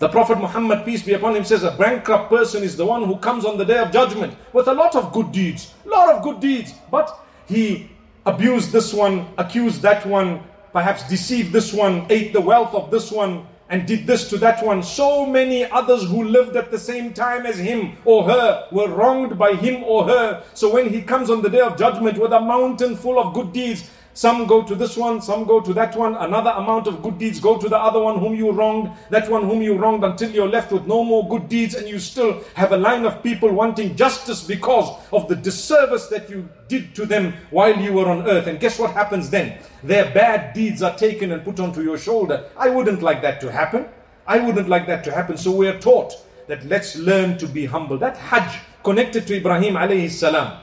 The 0.00 0.08
Prophet 0.08 0.36
Muhammad, 0.38 0.84
peace 0.84 1.02
be 1.02 1.14
upon 1.14 1.34
him, 1.34 1.44
says 1.44 1.62
a 1.62 1.70
bankrupt 1.70 2.28
person 2.28 2.62
is 2.62 2.76
the 2.76 2.84
one 2.84 3.04
who 3.04 3.16
comes 3.16 3.46
on 3.46 3.56
the 3.56 3.64
day 3.64 3.78
of 3.78 3.90
judgment 3.90 4.36
with 4.52 4.68
a 4.68 4.74
lot 4.74 4.94
of 4.94 5.12
good 5.12 5.32
deeds, 5.32 5.72
a 5.86 5.88
lot 5.88 6.14
of 6.14 6.22
good 6.22 6.40
deeds, 6.40 6.74
but 6.90 7.24
he 7.48 7.88
abused 8.26 8.70
this 8.70 8.92
one, 8.92 9.26
accused 9.38 9.80
that 9.80 10.04
one, 10.04 10.42
perhaps 10.72 11.08
deceived 11.08 11.52
this 11.52 11.72
one, 11.72 12.04
ate 12.10 12.34
the 12.34 12.40
wealth 12.40 12.74
of 12.74 12.90
this 12.90 13.10
one, 13.10 13.46
and 13.68 13.86
did 13.86 14.06
this 14.06 14.28
to 14.30 14.38
that 14.38 14.64
one. 14.64 14.82
So 14.82 15.26
many 15.26 15.64
others 15.64 16.04
who 16.04 16.24
lived 16.24 16.56
at 16.56 16.70
the 16.70 16.78
same 16.78 17.12
time 17.14 17.46
as 17.46 17.58
him 17.58 17.96
or 18.04 18.24
her 18.24 18.68
were 18.70 18.88
wronged 18.88 19.38
by 19.38 19.54
him 19.54 19.82
or 19.84 20.06
her. 20.06 20.44
So 20.54 20.72
when 20.72 20.90
he 20.90 21.02
comes 21.02 21.30
on 21.30 21.42
the 21.42 21.48
day 21.48 21.60
of 21.60 21.78
judgment 21.78 22.18
with 22.18 22.32
a 22.32 22.40
mountain 22.40 22.96
full 22.96 23.18
of 23.18 23.34
good 23.34 23.52
deeds, 23.52 23.90
Some 24.14 24.46
go 24.46 24.62
to 24.62 24.76
this 24.76 24.96
one, 24.96 25.20
some 25.20 25.44
go 25.44 25.60
to 25.60 25.74
that 25.74 25.96
one. 25.96 26.14
Another 26.14 26.50
amount 26.50 26.86
of 26.86 27.02
good 27.02 27.18
deeds 27.18 27.40
go 27.40 27.58
to 27.58 27.68
the 27.68 27.76
other 27.76 28.00
one 28.00 28.20
whom 28.20 28.36
you 28.36 28.52
wronged, 28.52 28.92
that 29.10 29.28
one 29.28 29.42
whom 29.42 29.60
you 29.60 29.74
wronged 29.74 30.04
until 30.04 30.30
you're 30.30 30.48
left 30.48 30.70
with 30.70 30.86
no 30.86 31.02
more 31.02 31.28
good 31.28 31.48
deeds 31.48 31.74
and 31.74 31.88
you 31.88 31.98
still 31.98 32.44
have 32.54 32.70
a 32.70 32.76
line 32.76 33.04
of 33.04 33.24
people 33.24 33.50
wanting 33.52 33.96
justice 33.96 34.44
because 34.44 34.88
of 35.12 35.28
the 35.28 35.34
disservice 35.34 36.06
that 36.06 36.30
you 36.30 36.48
did 36.68 36.94
to 36.94 37.06
them 37.06 37.34
while 37.50 37.76
you 37.76 37.92
were 37.92 38.08
on 38.08 38.28
earth. 38.28 38.46
And 38.46 38.60
guess 38.60 38.78
what 38.78 38.92
happens 38.92 39.30
then? 39.30 39.58
Their 39.82 40.14
bad 40.14 40.54
deeds 40.54 40.80
are 40.80 40.96
taken 40.96 41.32
and 41.32 41.44
put 41.44 41.58
onto 41.58 41.82
your 41.82 41.98
shoulder. 41.98 42.48
I 42.56 42.70
wouldn't 42.70 43.02
like 43.02 43.20
that 43.22 43.40
to 43.40 43.50
happen. 43.50 43.86
I 44.28 44.38
wouldn't 44.38 44.68
like 44.68 44.86
that 44.86 45.02
to 45.04 45.12
happen. 45.12 45.36
So 45.36 45.50
we're 45.50 45.80
taught 45.80 46.14
that 46.46 46.64
let's 46.66 46.94
learn 46.96 47.36
to 47.38 47.48
be 47.48 47.66
humble. 47.66 47.98
That 47.98 48.16
Hajj 48.16 48.60
connected 48.84 49.26
to 49.26 49.36
Ibrahim 49.36 49.74
alayhi 49.74 50.08
salam. 50.08 50.60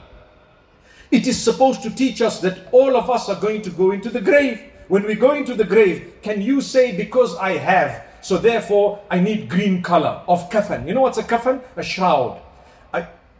It 1.12 1.26
is 1.26 1.38
supposed 1.38 1.82
to 1.82 1.90
teach 1.90 2.22
us 2.22 2.40
that 2.40 2.58
all 2.72 2.96
of 2.96 3.10
us 3.10 3.28
are 3.28 3.38
going 3.38 3.60
to 3.62 3.70
go 3.70 3.90
into 3.90 4.08
the 4.08 4.20
grave. 4.20 4.62
When 4.88 5.04
we 5.04 5.14
go 5.14 5.34
into 5.34 5.54
the 5.54 5.64
grave, 5.64 6.14
can 6.22 6.40
you 6.40 6.62
say, 6.62 6.96
because 6.96 7.36
I 7.36 7.58
have, 7.58 8.04
so 8.22 8.38
therefore 8.38 8.98
I 9.10 9.20
need 9.20 9.48
green 9.48 9.82
color 9.82 10.22
of 10.26 10.48
kafan? 10.48 10.88
You 10.88 10.94
know 10.94 11.02
what's 11.02 11.18
a 11.18 11.22
kafan? 11.22 11.60
A 11.76 11.82
shroud. 11.82 12.40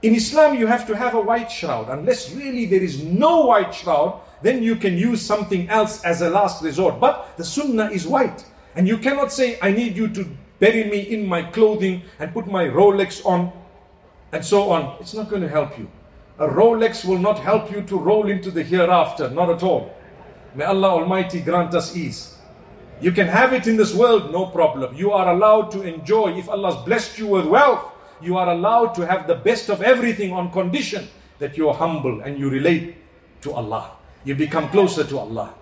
In 0.02 0.16
Islam, 0.16 0.58
you 0.58 0.66
have 0.66 0.85
to 0.88 0.96
have 0.96 1.14
a 1.14 1.20
white 1.20 1.50
shroud. 1.50 1.88
Unless 1.88 2.32
really 2.32 2.66
there 2.66 2.82
is 2.82 3.04
no 3.04 3.46
white 3.46 3.72
shroud, 3.72 4.20
then 4.42 4.61
you 4.61 4.74
can 4.74 4.98
use 4.98 5.22
something 5.22 5.68
else 5.68 6.02
as 6.02 6.22
a 6.22 6.28
last 6.28 6.61
resort. 6.62 6.98
But 6.98 7.37
the 7.37 7.44
sunnah 7.44 7.88
is 7.90 8.04
white. 8.04 8.44
And 8.74 8.88
you 8.88 8.98
cannot 8.98 9.32
say, 9.32 9.58
I 9.62 9.70
need 9.70 9.96
you 9.96 10.08
to 10.08 10.26
bury 10.58 10.90
me 10.90 10.98
in 11.00 11.24
my 11.24 11.42
clothing 11.42 12.02
and 12.18 12.35
put 12.35 12.48
my 12.48 12.64
Rolex 12.64 13.24
on 13.24 13.52
and 14.32 14.44
so 14.44 14.70
on. 14.70 14.96
It's 15.00 15.14
not 15.14 15.30
going 15.30 15.42
to 15.42 15.48
help 15.48 15.78
you. 15.78 15.88
A 16.42 16.48
Rolex 16.48 17.05
will 17.05 17.18
not 17.18 17.38
help 17.38 17.70
you 17.70 17.83
to 17.83 17.96
roll 17.96 18.28
into 18.28 18.50
the 18.50 18.64
hereafter, 18.64 19.31
not 19.31 19.48
at 19.48 19.62
all. 19.62 19.94
May 20.57 20.64
Allah 20.64 20.88
Almighty 20.88 21.40
grant 21.40 21.72
us 21.72 21.94
ease. 21.94 22.37
You 23.00 23.12
can 23.12 23.28
have 23.28 23.52
it 23.52 23.68
in 23.68 23.76
this 23.76 23.94
world, 23.94 24.33
no 24.33 24.46
problem. 24.46 24.92
You 24.96 25.12
are 25.12 25.33
allowed 25.33 25.70
to 25.70 25.83
enjoy. 25.83 26.37
If 26.37 26.48
Allah's 26.48 26.85
blessed 26.85 27.16
you 27.20 27.28
with 27.28 27.46
wealth, 27.46 27.85
you 28.20 28.37
are 28.38 28.50
allowed 28.50 28.92
to 28.96 29.07
have 29.07 29.28
the 29.28 29.37
best 29.37 29.70
of 29.70 29.83
everything 29.83 30.33
on 30.33 30.50
condition 30.50 31.07
that 31.38 31.57
you 31.57 31.68
are 31.68 31.74
humble 31.74 32.22
and 32.22 32.37
you 32.37 32.50
relate 32.50 32.96
to 33.42 33.52
Allah. 33.52 33.92
You 34.24 34.35
become 34.35 34.68
closer 34.70 35.05
to 35.05 35.18
Allah. 35.20 35.55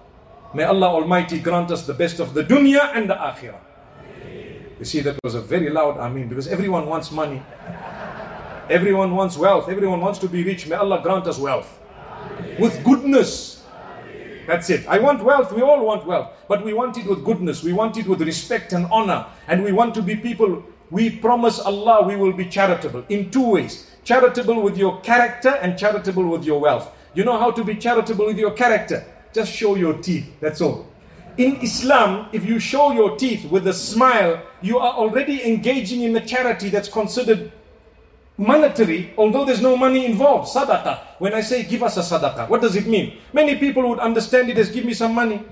May 0.54 0.64
Allah 0.64 0.88
Almighty 0.88 1.40
grant 1.40 1.70
us 1.70 1.86
the 1.86 1.94
best 1.94 2.20
of 2.20 2.32
the 2.32 2.42
dunya 2.42 2.96
and 2.96 3.10
the 3.10 3.16
akhirah. 3.16 3.60
You 4.78 4.86
see, 4.86 5.00
that 5.00 5.18
was 5.22 5.34
a 5.34 5.42
very 5.42 5.68
loud 5.68 5.98
Ameen 5.98 6.30
because 6.30 6.48
everyone 6.48 6.86
wants 6.86 7.10
money. 7.10 7.42
Everyone 8.70 9.16
wants 9.16 9.36
wealth. 9.36 9.68
Everyone 9.68 10.00
wants 10.00 10.20
to 10.20 10.28
be 10.28 10.44
rich. 10.44 10.68
May 10.68 10.76
Allah 10.76 11.00
grant 11.02 11.26
us 11.26 11.38
wealth. 11.38 11.80
With 12.60 12.84
goodness. 12.84 13.64
That's 14.46 14.70
it. 14.70 14.86
I 14.86 14.98
want 14.98 15.24
wealth. 15.24 15.52
We 15.52 15.60
all 15.60 15.84
want 15.84 16.06
wealth. 16.06 16.30
But 16.46 16.64
we 16.64 16.72
want 16.72 16.96
it 16.96 17.04
with 17.04 17.24
goodness. 17.24 17.64
We 17.64 17.72
want 17.72 17.96
it 17.96 18.06
with 18.06 18.22
respect 18.22 18.72
and 18.72 18.86
honor. 18.92 19.26
And 19.48 19.64
we 19.64 19.72
want 19.72 19.92
to 19.96 20.02
be 20.02 20.14
people. 20.14 20.62
We 20.90 21.10
promise 21.10 21.58
Allah 21.58 22.06
we 22.06 22.14
will 22.14 22.32
be 22.32 22.46
charitable 22.46 23.04
in 23.08 23.32
two 23.32 23.50
ways. 23.50 23.90
Charitable 24.04 24.62
with 24.62 24.78
your 24.78 25.00
character 25.00 25.50
and 25.62 25.76
charitable 25.76 26.28
with 26.28 26.44
your 26.44 26.60
wealth. 26.60 26.92
You 27.14 27.24
know 27.24 27.38
how 27.38 27.50
to 27.50 27.64
be 27.64 27.74
charitable 27.74 28.26
with 28.26 28.38
your 28.38 28.52
character? 28.52 29.04
Just 29.32 29.52
show 29.52 29.74
your 29.74 29.94
teeth. 29.94 30.32
That's 30.38 30.60
all. 30.60 30.86
In 31.38 31.56
Islam, 31.56 32.28
if 32.32 32.44
you 32.44 32.60
show 32.60 32.92
your 32.92 33.16
teeth 33.16 33.50
with 33.50 33.66
a 33.66 33.74
smile, 33.74 34.40
you 34.62 34.78
are 34.78 34.94
already 34.94 35.44
engaging 35.44 36.02
in 36.02 36.14
a 36.16 36.24
charity 36.24 36.68
that's 36.68 36.88
considered 36.88 37.50
monetary, 38.40 39.12
although 39.18 39.44
there's 39.44 39.60
no 39.60 39.76
money 39.76 40.06
involved, 40.06 40.48
sadaqah. 40.48 40.98
When 41.18 41.34
I 41.34 41.42
say 41.42 41.62
give 41.62 41.82
us 41.82 41.96
a 41.98 42.00
sadaqah, 42.00 42.48
what 42.48 42.62
does 42.62 42.74
it 42.74 42.86
mean? 42.86 43.18
Many 43.32 43.56
people 43.56 43.86
would 43.88 43.98
understand 43.98 44.48
it 44.48 44.56
as 44.56 44.70
give 44.70 44.84
me 44.84 44.94
some 44.94 45.14
money. 45.14 45.44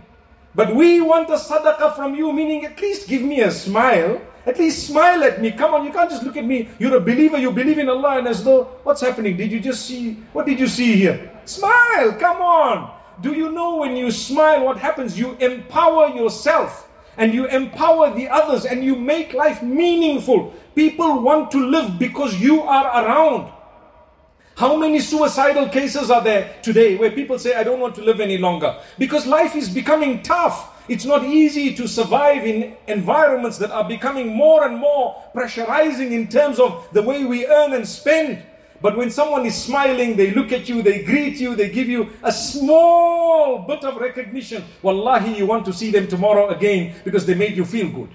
But 0.54 0.74
we 0.74 1.00
want 1.00 1.28
a 1.28 1.34
sadaqah 1.34 1.94
from 1.94 2.14
you, 2.14 2.32
meaning 2.32 2.64
at 2.64 2.80
least 2.80 3.06
give 3.06 3.22
me 3.22 3.42
a 3.42 3.50
smile. 3.50 4.20
At 4.46 4.58
least 4.58 4.86
smile 4.86 5.22
at 5.22 5.42
me. 5.42 5.52
Come 5.52 5.74
on, 5.74 5.84
you 5.84 5.92
can't 5.92 6.08
just 6.08 6.22
look 6.22 6.38
at 6.38 6.44
me. 6.44 6.70
You're 6.78 6.96
a 6.96 7.00
believer, 7.00 7.36
you 7.36 7.52
believe 7.52 7.78
in 7.78 7.90
Allah, 7.90 8.18
and 8.18 8.26
as 8.26 8.42
though, 8.42 8.64
what's 8.82 9.02
happening? 9.02 9.36
Did 9.36 9.52
you 9.52 9.60
just 9.60 9.84
see, 9.84 10.14
what 10.32 10.46
did 10.46 10.58
you 10.58 10.66
see 10.66 10.96
here? 10.96 11.30
Smile, 11.44 12.14
come 12.14 12.40
on. 12.40 12.90
Do 13.20 13.34
you 13.34 13.52
know 13.52 13.76
when 13.76 13.96
you 13.96 14.10
smile, 14.10 14.64
what 14.64 14.78
happens? 14.78 15.18
You 15.18 15.36
empower 15.40 16.08
yourself 16.08 16.87
and 17.18 17.34
you 17.34 17.46
empower 17.46 18.14
the 18.14 18.28
others 18.28 18.64
and 18.64 18.82
you 18.82 18.94
make 18.96 19.34
life 19.34 19.62
meaningful. 19.62 20.54
People 20.74 21.20
want 21.20 21.50
to 21.50 21.58
live 21.58 21.98
because 21.98 22.40
you 22.40 22.62
are 22.62 23.04
around. 23.04 23.52
How 24.56 24.76
many 24.76 25.00
suicidal 25.00 25.68
cases 25.68 26.10
are 26.10 26.22
there 26.22 26.56
today 26.62 26.96
where 26.96 27.10
people 27.10 27.38
say, 27.38 27.54
I 27.54 27.64
don't 27.64 27.80
want 27.80 27.94
to 27.96 28.02
live 28.02 28.20
any 28.20 28.38
longer? 28.38 28.80
Because 28.98 29.26
life 29.26 29.54
is 29.54 29.68
becoming 29.68 30.22
tough. 30.22 30.74
It's 30.88 31.04
not 31.04 31.22
easy 31.24 31.74
to 31.74 31.86
survive 31.86 32.44
in 32.44 32.76
environments 32.86 33.58
that 33.58 33.70
are 33.70 33.86
becoming 33.86 34.34
more 34.34 34.64
and 34.66 34.76
more 34.78 35.22
pressurizing 35.34 36.12
in 36.12 36.28
terms 36.28 36.58
of 36.58 36.88
the 36.92 37.02
way 37.02 37.24
we 37.24 37.46
earn 37.46 37.72
and 37.74 37.86
spend. 37.86 38.42
But 38.80 38.96
when 38.96 39.10
someone 39.10 39.44
is 39.44 39.60
smiling, 39.60 40.16
they 40.16 40.30
look 40.30 40.52
at 40.52 40.68
you, 40.68 40.82
they 40.82 41.02
greet 41.02 41.40
you, 41.40 41.56
they 41.56 41.68
give 41.68 41.88
you 41.88 42.10
a 42.22 42.30
small 42.30 43.58
bit 43.58 43.82
of 43.84 43.96
recognition. 43.96 44.64
Wallahi, 44.82 45.36
you 45.36 45.46
want 45.46 45.64
to 45.66 45.72
see 45.72 45.90
them 45.90 46.06
tomorrow 46.06 46.48
again 46.50 46.94
because 47.04 47.26
they 47.26 47.34
made 47.34 47.56
you 47.56 47.64
feel 47.64 47.88
good. 47.88 48.10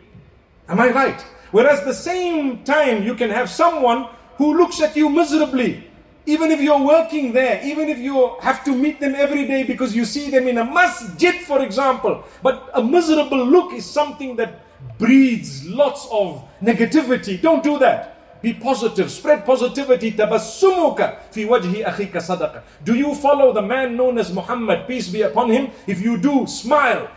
Am 0.69 0.79
I 0.79 0.89
right? 0.91 1.21
Whereas 1.51 1.83
the 1.83 1.93
same 1.93 2.63
time, 2.63 3.03
you 3.03 3.13
can 3.15 3.29
have 3.29 3.49
someone 3.49 4.07
who 4.37 4.57
looks 4.57 4.81
at 4.81 4.95
you 4.95 5.09
miserably. 5.09 5.89
Even 6.25 6.51
if 6.51 6.61
you're 6.61 6.81
working 6.81 7.33
there, 7.33 7.61
even 7.63 7.89
if 7.89 7.97
you 7.97 8.37
have 8.39 8.63
to 8.63 8.73
meet 8.73 9.01
them 9.01 9.13
every 9.13 9.45
day 9.45 9.63
because 9.63 9.93
you 9.93 10.05
see 10.05 10.29
them 10.29 10.47
in 10.47 10.57
a 10.57 10.63
masjid, 10.63 11.35
for 11.43 11.61
example. 11.61 12.23
But 12.41 12.71
a 12.73 12.81
miserable 12.81 13.45
look 13.45 13.73
is 13.73 13.85
something 13.85 14.37
that 14.37 14.61
breeds 14.97 15.67
lots 15.67 16.07
of 16.09 16.47
negativity. 16.61 17.41
Don't 17.41 17.61
do 17.61 17.77
that. 17.79 18.22
Be 18.43 18.53
positive. 18.53 19.09
Spread 19.09 19.45
positivity. 19.45 20.11
Fi 20.11 20.27
wajhi. 20.27 22.61
Do 22.83 22.93
you 22.93 23.15
follow 23.15 23.53
the 23.53 23.61
man 23.61 23.95
known 23.95 24.17
as 24.17 24.33
Muhammad? 24.33 24.85
Peace 24.85 25.07
be 25.07 25.21
upon 25.21 25.49
him. 25.49 25.71
If 25.87 26.01
you 26.01 26.17
do, 26.17 26.45
smile. 26.45 27.09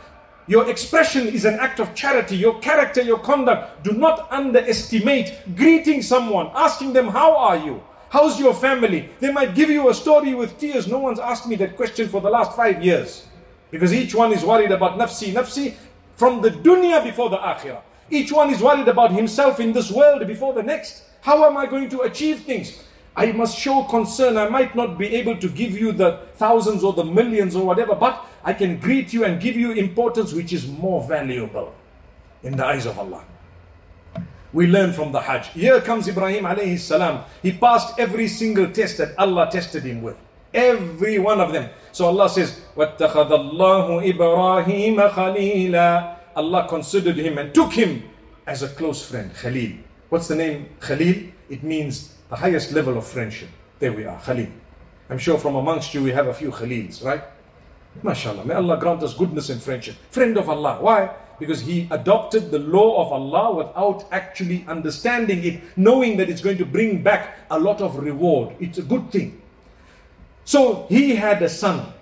Your 0.46 0.70
expression 0.70 1.26
is 1.26 1.44
an 1.44 1.54
act 1.54 1.80
of 1.80 1.92
charity. 1.96 2.36
Your 2.36 2.60
character, 2.60 3.02
your 3.02 3.18
conduct. 3.18 3.82
Do 3.82 3.90
not 3.90 4.30
underestimate 4.30 5.36
greeting 5.56 6.00
someone, 6.00 6.48
asking 6.54 6.92
them, 6.92 7.08
How 7.08 7.36
are 7.36 7.56
you? 7.56 7.82
How's 8.08 8.38
your 8.38 8.54
family? 8.54 9.08
They 9.18 9.32
might 9.32 9.56
give 9.56 9.68
you 9.68 9.90
a 9.90 9.94
story 9.94 10.32
with 10.32 10.56
tears. 10.60 10.86
No 10.86 11.00
one's 11.00 11.18
asked 11.18 11.48
me 11.48 11.56
that 11.56 11.76
question 11.76 12.08
for 12.08 12.20
the 12.20 12.30
last 12.30 12.54
five 12.54 12.84
years. 12.84 13.26
Because 13.72 13.92
each 13.92 14.14
one 14.14 14.32
is 14.32 14.44
worried 14.44 14.70
about 14.70 14.96
nafsi, 14.96 15.32
nafsi 15.32 15.74
from 16.14 16.40
the 16.40 16.50
dunya 16.50 17.02
before 17.02 17.30
the 17.30 17.38
akhirah. 17.38 17.80
Each 18.08 18.30
one 18.30 18.50
is 18.50 18.62
worried 18.62 18.86
about 18.86 19.10
himself 19.10 19.58
in 19.58 19.72
this 19.72 19.90
world 19.90 20.24
before 20.28 20.54
the 20.54 20.62
next. 20.62 21.02
How 21.25 21.45
am 21.45 21.57
I 21.57 21.65
going 21.65 21.89
to 21.89 22.01
achieve 22.01 22.41
things? 22.41 22.83
I 23.15 23.31
must 23.31 23.57
show 23.57 23.83
concern. 23.83 24.37
I 24.37 24.49
might 24.49 24.75
not 24.75 24.97
be 24.97 25.15
able 25.15 25.37
to 25.37 25.49
give 25.49 25.77
you 25.77 25.91
the 25.91 26.19
thousands 26.35 26.83
or 26.83 26.93
the 26.93 27.03
millions 27.03 27.55
or 27.55 27.65
whatever, 27.65 27.93
but 27.95 28.25
I 28.43 28.53
can 28.53 28.79
greet 28.79 29.13
you 29.13 29.25
and 29.25 29.39
give 29.41 29.55
you 29.55 29.71
importance 29.73 30.33
which 30.33 30.53
is 30.53 30.67
more 30.67 31.03
valuable 31.03 31.73
in 32.43 32.55
the 32.55 32.65
eyes 32.65 32.85
of 32.85 32.97
Allah. 32.97 33.23
We 34.53 34.67
learn 34.67 34.91
from 34.91 35.11
the 35.11 35.21
Hajj. 35.21 35.47
Here 35.49 35.79
comes 35.81 36.07
Ibrahim 36.07 36.43
alayhi 36.43 36.79
salam. 36.79 37.23
He 37.41 37.51
passed 37.53 37.97
every 37.99 38.27
single 38.27 38.69
test 38.71 38.97
that 38.97 39.17
Allah 39.17 39.49
tested 39.51 39.83
him 39.83 40.01
with. 40.01 40.17
Every 40.53 41.19
one 41.19 41.39
of 41.39 41.53
them. 41.53 41.69
So 41.93 42.05
Allah 42.05 42.29
says, 42.29 42.59
وَاتَّخَذَ 42.75 43.29
اللَّهُ 43.29 44.13
إِبْرَاهِيمَ 44.13 45.09
خَلِيلًا 45.11 46.17
Allah 46.35 46.67
considered 46.67 47.15
him 47.15 47.37
and 47.37 47.53
took 47.53 47.71
him 47.71 48.03
as 48.45 48.63
a 48.63 48.67
close 48.67 49.05
friend, 49.05 49.33
Khalil. 49.33 49.77
What's 50.08 50.28
the 50.28 50.36
name 50.36 50.68
Khalil? 50.80 51.32
It 51.48 51.62
means 51.62 52.14
the 52.28 52.36
highest 52.36 52.72
level 52.72 52.96
of 52.96 53.06
friendship. 53.06 53.48
There 53.78 53.92
we 53.92 54.04
are, 54.04 54.18
Khalil. 54.20 54.48
I'm 55.10 55.18
sure 55.18 55.38
from 55.38 55.56
amongst 55.56 55.94
you 55.94 56.02
we 56.02 56.12
have 56.12 56.28
a 56.28 56.34
few 56.34 56.50
Khalils, 56.50 57.04
right? 57.04 57.22
MashaAllah. 58.02 58.44
May 58.44 58.54
Allah 58.54 58.78
grant 58.78 59.02
us 59.02 59.14
goodness 59.14 59.48
and 59.50 59.62
friendship. 59.62 59.96
Friend 60.10 60.36
of 60.36 60.48
Allah. 60.48 60.78
Why? 60.80 61.10
Because 61.38 61.60
he 61.60 61.88
adopted 61.90 62.50
the 62.50 62.58
law 62.58 63.04
of 63.04 63.12
Allah 63.12 63.54
without 63.54 64.06
actually 64.12 64.64
understanding 64.68 65.44
it, 65.44 65.62
knowing 65.76 66.16
that 66.18 66.30
it's 66.30 66.40
going 66.40 66.58
to 66.58 66.66
bring 66.66 67.02
back 67.02 67.38
a 67.50 67.58
lot 67.58 67.80
of 67.80 67.98
reward. 67.98 68.54
It's 68.60 68.78
a 68.78 68.82
good 68.82 69.10
thing. 69.10 69.40
So 70.44 70.86
he 70.88 71.16
had 71.16 71.42
a 71.42 71.48
son, 71.48 71.92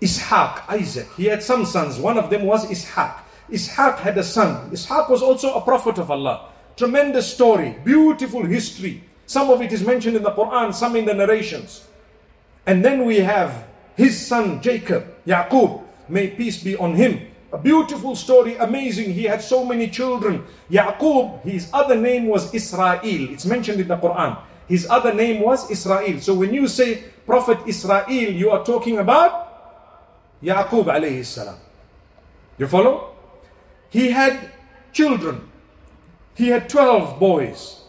Ishaq, 0.00 0.68
Isaac. 0.68 1.08
He 1.16 1.26
had 1.26 1.42
some 1.42 1.64
sons. 1.64 1.98
One 1.98 2.18
of 2.18 2.30
them 2.30 2.44
was 2.44 2.66
Ishaq. 2.66 3.18
Ishaq 3.50 3.98
had 3.98 4.16
a 4.16 4.24
son. 4.24 4.70
Ishaq 4.70 5.10
was 5.10 5.22
also 5.22 5.54
a 5.54 5.60
prophet 5.60 5.98
of 5.98 6.10
Allah. 6.10 6.50
Tremendous 6.76 7.32
story, 7.32 7.76
beautiful 7.84 8.44
history. 8.44 9.04
Some 9.26 9.50
of 9.50 9.62
it 9.62 9.72
is 9.72 9.84
mentioned 9.84 10.16
in 10.16 10.22
the 10.22 10.32
Quran, 10.32 10.74
some 10.74 10.96
in 10.96 11.04
the 11.04 11.14
narrations. 11.14 11.86
And 12.66 12.84
then 12.84 13.04
we 13.04 13.20
have 13.20 13.66
his 13.96 14.26
son 14.26 14.60
Jacob, 14.60 15.06
Yaqub, 15.26 15.82
may 16.08 16.28
peace 16.28 16.62
be 16.62 16.76
on 16.76 16.94
him. 16.94 17.20
A 17.52 17.58
beautiful 17.58 18.16
story, 18.16 18.56
amazing. 18.56 19.14
He 19.14 19.24
had 19.24 19.40
so 19.40 19.64
many 19.64 19.88
children. 19.88 20.44
Yaqub, 20.70 21.42
his 21.42 21.70
other 21.72 21.94
name 21.94 22.26
was 22.26 22.52
Israel. 22.52 22.98
It's 23.04 23.46
mentioned 23.46 23.80
in 23.80 23.86
the 23.86 23.96
Quran. 23.96 24.36
His 24.66 24.88
other 24.90 25.14
name 25.14 25.42
was 25.42 25.70
Israel. 25.70 26.20
So 26.20 26.34
when 26.34 26.52
you 26.52 26.66
say 26.66 27.04
Prophet 27.26 27.58
Israel, 27.66 28.10
you 28.10 28.50
are 28.50 28.64
talking 28.64 28.98
about 28.98 30.42
Yaqub 30.42 30.86
alayhi 30.86 31.24
salam. 31.24 31.56
You 32.58 32.66
follow? 32.66 33.14
He 33.90 34.10
had 34.10 34.50
children. 34.92 35.48
He 36.34 36.48
had 36.48 36.68
12 36.68 37.18
boys. 37.18 37.82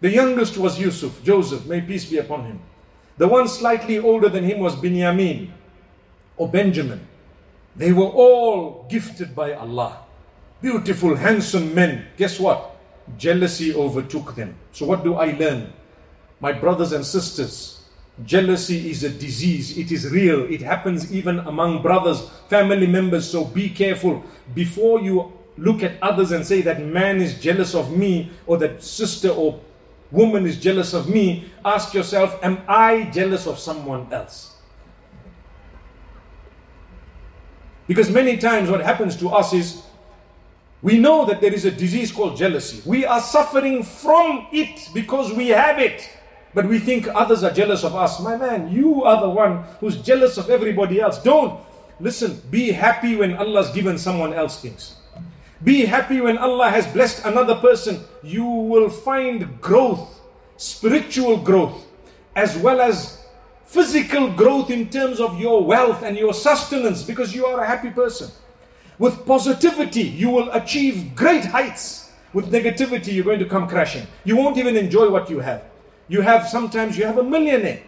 The 0.00 0.10
youngest 0.10 0.58
was 0.58 0.78
Yusuf, 0.78 1.22
Joseph, 1.24 1.66
may 1.66 1.80
peace 1.80 2.04
be 2.04 2.18
upon 2.18 2.44
him. 2.44 2.60
The 3.18 3.26
one 3.26 3.48
slightly 3.48 3.98
older 3.98 4.28
than 4.28 4.44
him 4.44 4.58
was 4.58 4.76
Binyamin 4.76 5.50
or 6.36 6.48
Benjamin. 6.48 7.06
They 7.74 7.92
were 7.92 8.04
all 8.04 8.86
gifted 8.90 9.34
by 9.34 9.54
Allah. 9.54 9.98
Beautiful, 10.60 11.14
handsome 11.14 11.74
men. 11.74 12.06
Guess 12.16 12.40
what? 12.40 12.76
Jealousy 13.16 13.74
overtook 13.74 14.34
them. 14.34 14.56
So, 14.72 14.86
what 14.86 15.04
do 15.04 15.14
I 15.14 15.32
learn? 15.32 15.72
My 16.40 16.52
brothers 16.52 16.92
and 16.92 17.04
sisters, 17.04 17.84
jealousy 18.24 18.90
is 18.90 19.04
a 19.04 19.10
disease. 19.10 19.78
It 19.78 19.92
is 19.92 20.10
real. 20.10 20.50
It 20.50 20.60
happens 20.60 21.12
even 21.12 21.40
among 21.40 21.82
brothers, 21.82 22.28
family 22.48 22.86
members. 22.86 23.30
So, 23.30 23.44
be 23.44 23.68
careful. 23.68 24.22
Before 24.54 25.00
you 25.00 25.32
look 25.58 25.82
at 25.82 26.00
others 26.02 26.32
and 26.32 26.46
say 26.46 26.60
that 26.62 26.82
man 26.82 27.20
is 27.20 27.40
jealous 27.40 27.74
of 27.74 27.96
me, 27.96 28.30
or 28.46 28.58
that 28.58 28.82
sister 28.82 29.28
or 29.28 29.60
woman 30.10 30.46
is 30.46 30.58
jealous 30.60 30.94
of 30.94 31.08
me, 31.08 31.46
ask 31.64 31.94
yourself, 31.94 32.38
am 32.42 32.62
I 32.68 33.10
jealous 33.12 33.46
of 33.46 33.58
someone 33.58 34.12
else? 34.12 34.56
Because 37.86 38.10
many 38.10 38.36
times 38.36 38.70
what 38.70 38.80
happens 38.80 39.16
to 39.16 39.28
us 39.28 39.52
is 39.52 39.82
we 40.82 40.98
know 40.98 41.24
that 41.24 41.40
there 41.40 41.52
is 41.52 41.64
a 41.64 41.70
disease 41.70 42.12
called 42.12 42.36
jealousy. 42.36 42.82
We 42.84 43.06
are 43.06 43.20
suffering 43.20 43.82
from 43.82 44.48
it 44.52 44.88
because 44.92 45.32
we 45.32 45.48
have 45.48 45.78
it. 45.78 46.08
But 46.54 46.66
we 46.66 46.78
think 46.78 47.06
others 47.08 47.44
are 47.44 47.50
jealous 47.50 47.84
of 47.84 47.94
us. 47.94 48.20
My 48.20 48.36
man, 48.36 48.72
you 48.72 49.04
are 49.04 49.20
the 49.20 49.28
one 49.28 49.64
who's 49.80 49.96
jealous 50.00 50.38
of 50.38 50.48
everybody 50.48 51.00
else. 51.00 51.22
Don't. 51.22 51.60
Listen, 52.00 52.40
be 52.50 52.72
happy 52.72 53.16
when 53.16 53.36
Allah's 53.36 53.70
given 53.70 53.98
someone 53.98 54.32
else 54.32 54.60
things. 54.60 54.96
Be 55.64 55.86
happy 55.86 56.20
when 56.20 56.36
Allah 56.36 56.68
has 56.68 56.86
blessed 56.86 57.24
another 57.24 57.54
person. 57.54 58.00
You 58.22 58.44
will 58.44 58.90
find 58.90 59.60
growth, 59.60 60.20
spiritual 60.58 61.38
growth, 61.38 61.86
as 62.34 62.56
well 62.58 62.80
as 62.80 63.24
physical 63.64 64.30
growth 64.30 64.70
in 64.70 64.90
terms 64.90 65.18
of 65.18 65.40
your 65.40 65.64
wealth 65.64 66.02
and 66.02 66.16
your 66.16 66.34
sustenance 66.34 67.02
because 67.02 67.34
you 67.34 67.46
are 67.46 67.62
a 67.62 67.66
happy 67.66 67.90
person. 67.90 68.30
With 68.98 69.26
positivity, 69.26 70.02
you 70.02 70.30
will 70.30 70.50
achieve 70.52 71.14
great 71.14 71.44
heights. 71.44 72.12
With 72.32 72.52
negativity, 72.52 73.14
you're 73.14 73.24
going 73.24 73.38
to 73.38 73.46
come 73.46 73.66
crashing. 73.66 74.06
You 74.24 74.36
won't 74.36 74.58
even 74.58 74.76
enjoy 74.76 75.10
what 75.10 75.30
you 75.30 75.40
have. 75.40 75.64
You 76.08 76.20
have 76.20 76.48
sometimes 76.48 76.98
you 76.98 77.06
have 77.06 77.18
a 77.18 77.22
millionaire. 77.22 77.82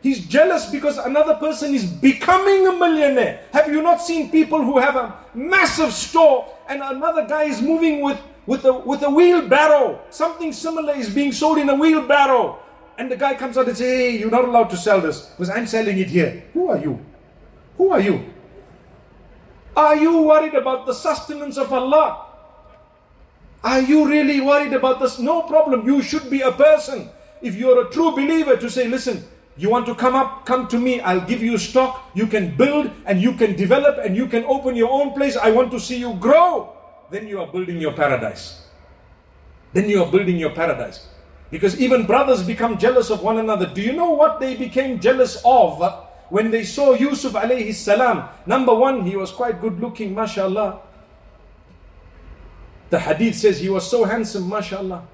He's 0.00 0.24
jealous 0.26 0.66
because 0.70 0.98
another 0.98 1.34
person 1.34 1.74
is 1.74 1.84
becoming 1.84 2.68
a 2.68 2.72
millionaire. 2.72 3.40
Have 3.52 3.66
you 3.68 3.82
not 3.82 4.00
seen 4.00 4.30
people 4.30 4.62
who 4.62 4.78
have 4.78 4.94
a 4.94 5.14
massive 5.34 5.92
store 5.92 6.46
and 6.68 6.82
another 6.82 7.26
guy 7.26 7.44
is 7.44 7.62
moving 7.62 8.02
with, 8.02 8.20
with, 8.46 8.64
a, 8.64 8.72
with 8.72 9.02
a 9.02 9.10
wheelbarrow? 9.10 10.00
Something 10.10 10.52
similar 10.52 10.94
is 10.94 11.08
being 11.08 11.32
sold 11.32 11.58
in 11.58 11.68
a 11.68 11.74
wheelbarrow. 11.74 12.58
And 12.98 13.10
the 13.10 13.16
guy 13.16 13.34
comes 13.34 13.56
out 13.56 13.68
and 13.68 13.76
says, 13.76 13.86
Hey, 13.86 14.18
you're 14.18 14.30
not 14.30 14.44
allowed 14.44 14.70
to 14.70 14.76
sell 14.76 15.00
this 15.00 15.26
because 15.26 15.50
I'm 15.50 15.66
selling 15.66 15.98
it 15.98 16.08
here. 16.08 16.44
Who 16.52 16.68
are 16.68 16.78
you? 16.78 17.04
Who 17.76 17.92
are 17.92 18.00
you? 18.00 18.32
Are 19.76 19.96
you 19.96 20.22
worried 20.22 20.54
about 20.54 20.86
the 20.86 20.92
sustenance 20.92 21.56
of 21.56 21.72
Allah? 21.72 22.26
Are 23.62 23.80
you 23.80 24.08
really 24.08 24.40
worried 24.40 24.72
about 24.72 25.00
this? 25.00 25.18
No 25.18 25.42
problem. 25.42 25.86
You 25.86 26.02
should 26.02 26.28
be 26.28 26.40
a 26.42 26.52
person. 26.52 27.08
If 27.40 27.54
you're 27.54 27.86
a 27.86 27.90
true 27.90 28.10
believer, 28.10 28.56
to 28.56 28.68
say, 28.68 28.88
listen, 28.88 29.24
you 29.58 29.68
want 29.68 29.86
to 29.86 29.94
come 29.94 30.14
up, 30.14 30.46
come 30.46 30.68
to 30.68 30.78
me. 30.78 31.00
I'll 31.00 31.26
give 31.26 31.42
you 31.42 31.58
stock. 31.58 32.10
You 32.14 32.28
can 32.28 32.56
build 32.56 32.92
and 33.06 33.20
you 33.20 33.32
can 33.34 33.56
develop 33.56 33.98
and 33.98 34.16
you 34.16 34.28
can 34.28 34.44
open 34.44 34.76
your 34.76 34.88
own 34.90 35.12
place. 35.14 35.36
I 35.36 35.50
want 35.50 35.72
to 35.72 35.80
see 35.80 35.98
you 35.98 36.14
grow. 36.14 36.72
Then 37.10 37.26
you 37.26 37.40
are 37.40 37.46
building 37.46 37.80
your 37.80 37.92
paradise. 37.92 38.62
Then 39.72 39.88
you 39.88 40.02
are 40.02 40.10
building 40.10 40.36
your 40.36 40.50
paradise. 40.50 41.08
Because 41.50 41.80
even 41.80 42.06
brothers 42.06 42.42
become 42.42 42.78
jealous 42.78 43.10
of 43.10 43.22
one 43.22 43.38
another. 43.38 43.66
Do 43.66 43.82
you 43.82 43.92
know 43.92 44.10
what 44.10 44.38
they 44.38 44.54
became 44.54 45.00
jealous 45.00 45.42
of 45.44 45.82
when 46.28 46.52
they 46.52 46.62
saw 46.62 46.94
Yusuf 46.94 47.32
alayhi 47.32 47.74
salam? 47.74 48.28
Number 48.46 48.74
one, 48.74 49.04
he 49.04 49.16
was 49.16 49.32
quite 49.32 49.60
good 49.60 49.80
looking, 49.80 50.14
mashallah. 50.14 50.80
The 52.90 52.98
hadith 53.00 53.34
says 53.34 53.58
he 53.58 53.68
was 53.68 53.90
so 53.90 54.04
handsome, 54.04 54.48
mashallah. 54.48 55.06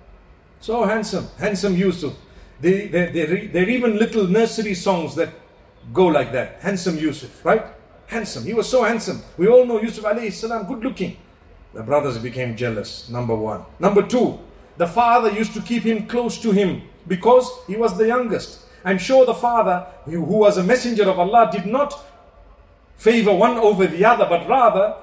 So 0.61 0.85
handsome, 0.85 1.29
handsome 1.39 1.77
Yusuf. 1.77 2.15
They, 2.65 2.87
they, 2.87 3.11
they, 3.11 3.47
they're 3.49 3.69
even 3.69 3.99
little 3.99 4.27
nursery 4.27 4.73
songs 4.73 5.15
that 5.17 5.29
go 5.93 6.07
like 6.07 6.33
that. 6.33 6.63
Handsome 6.63 6.97
Yusuf, 6.97 7.45
right? 7.45 7.63
Handsome. 8.07 8.43
He 8.45 8.55
was 8.55 8.67
so 8.67 8.85
handsome. 8.85 9.21
We 9.37 9.49
all 9.49 9.67
know 9.67 9.83
Yusuf 9.83 10.03
alayhi 10.03 10.33
salam, 10.33 10.67
good 10.67 10.83
looking. 10.83 11.19
The 11.75 11.83
brothers 11.83 12.17
became 12.17 12.57
jealous, 12.57 13.11
number 13.11 13.35
one. 13.35 13.67
Number 13.79 14.03
two, 14.03 14.39
the 14.79 14.87
father 14.87 15.31
used 15.31 15.53
to 15.53 15.61
keep 15.61 15.83
him 15.83 16.07
close 16.07 16.41
to 16.41 16.53
him 16.53 16.81
because 17.07 17.51
he 17.67 17.77
was 17.77 17.99
the 17.99 18.07
youngest. 18.07 18.61
I'm 18.83 18.97
sure 18.97 19.27
the 19.27 19.35
father, 19.35 19.87
who 20.07 20.23
was 20.23 20.57
a 20.57 20.63
messenger 20.63 21.07
of 21.11 21.19
Allah, 21.19 21.51
did 21.53 21.67
not 21.67 22.03
favor 22.97 23.35
one 23.35 23.59
over 23.59 23.87
the 23.87 24.07
other, 24.07 24.25
but 24.25 24.49
rather 24.49 24.97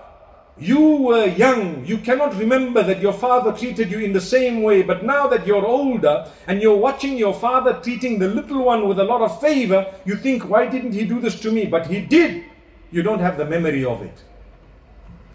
you 0.59 0.97
were 1.03 1.27
young, 1.27 1.85
you 1.85 1.99
cannot 1.99 2.35
remember 2.37 2.83
that 2.83 3.03
your 3.03 3.13
father 3.13 3.53
treated 3.53 3.91
you 3.91 3.99
in 3.99 4.15
the 4.15 4.21
same 4.21 4.63
way, 4.63 4.81
but 4.83 5.05
now 5.05 5.27
that 5.27 5.47
you're 5.47 5.67
older 5.67 6.31
and 6.47 6.63
you're 6.63 6.77
watching 6.77 7.19
your 7.19 7.35
father 7.35 7.79
treating 7.83 8.19
the 8.19 8.29
little 8.29 8.65
one 8.65 8.89
with 8.89 8.99
a 8.99 9.05
lot 9.05 9.21
of 9.21 9.39
favor, 9.41 9.87
you 10.07 10.17
think, 10.17 10.49
why 10.49 10.67
didn't 10.67 10.93
he 10.93 11.05
do 11.05 11.21
this 11.21 11.39
to 11.41 11.53
me? 11.53 11.67
But 11.67 11.89
he 11.89 12.01
did. 12.01 12.45
You 12.91 13.03
don't 13.03 13.21
have 13.21 13.37
the 13.37 13.45
memory 13.45 13.85
of 13.85 14.01
it. 14.01 14.25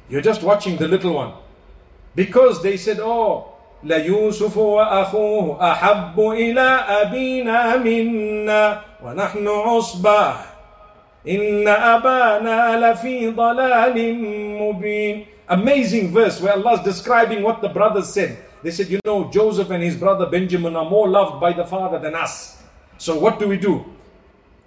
You're 0.10 0.22
just 0.22 0.42
watching 0.42 0.78
the 0.78 0.88
little 0.88 1.14
one. 1.14 1.34
Because 2.16 2.64
they 2.64 2.78
said, 2.78 3.00
oh, 3.00 3.52
ليوسف 3.84 4.58
وأخوه 4.58 5.72
أحب 5.72 6.20
إلى 6.20 6.62
أبينا 7.02 7.78
منا 7.78 8.82
ونحن 9.04 9.48
عصبة 9.48 10.36
إن 11.28 11.68
أبانا 11.68 12.92
لفي 12.92 13.30
ضلال 13.32 13.96
مبين 14.60 15.26
Amazing 15.50 16.14
verse 16.14 16.40
where 16.40 16.54
Allah 16.54 16.80
is 16.80 16.80
describing 16.80 17.44
what 17.44 17.62
the 17.62 17.68
brothers 17.68 18.14
said. 18.14 18.38
They 18.64 18.72
said, 18.72 18.88
you 18.88 19.00
know, 19.04 19.30
Joseph 19.30 19.70
and 19.70 19.84
his 19.84 19.98
brother 19.98 20.26
Benjamin 20.26 20.78
are 20.78 20.90
more 20.90 21.10
loved 21.10 21.42
by 21.42 21.52
the 21.52 21.66
father 21.66 22.00
than 22.00 22.16
us. 22.16 22.64
So 22.98 23.20
what 23.20 23.38
do 23.38 23.50
we 23.50 23.58
do? 23.58 23.84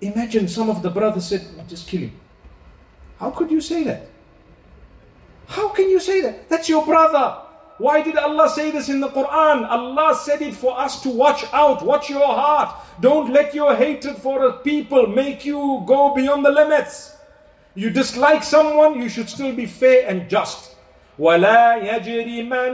Imagine 0.03 0.47
some 0.47 0.69
of 0.69 0.83
the 0.83 0.91
brothers 0.91 1.27
said, 1.27 1.47
just 1.69 1.89
kill 1.89 2.03
him. 2.03 2.21
How 3.19 3.31
could 3.31 3.51
you 3.51 3.63
say 3.63 3.85
that? 3.85 4.09
How 5.47 5.69
can 5.69 5.89
you 5.89 6.01
say 6.01 6.21
that? 6.21 6.51
That's 6.51 6.69
your 6.69 6.85
brother. 6.85 7.39
Why 7.79 8.03
did 8.03 8.17
Allah 8.17 8.49
say 8.49 8.71
this 8.71 8.89
in 8.89 9.01
the 9.01 9.09
Quran? 9.09 9.69
Allah 9.69 10.15
said 10.15 10.43
it 10.43 10.55
for 10.55 10.79
us 10.79 11.03
to 11.03 11.09
watch 11.11 11.45
out, 11.53 11.85
watch 11.85 12.09
your 12.09 12.25
heart. 12.27 12.73
Don't 13.01 13.33
let 13.33 13.53
your 13.53 13.75
hatred 13.75 14.17
for 14.17 14.47
a 14.47 14.53
people 14.59 15.09
make 15.09 15.45
you 15.45 15.83
go 15.87 16.15
beyond 16.15 16.45
the 16.45 16.51
limits. 16.51 17.17
You 17.75 17.91
dislike 17.91 18.45
someone, 18.45 19.03
you 19.03 19.09
should 19.09 19.29
still 19.29 19.53
be 19.53 19.67
fair 19.67 20.07
and 20.09 20.29
just. 20.31 20.71
ولا 21.19 21.75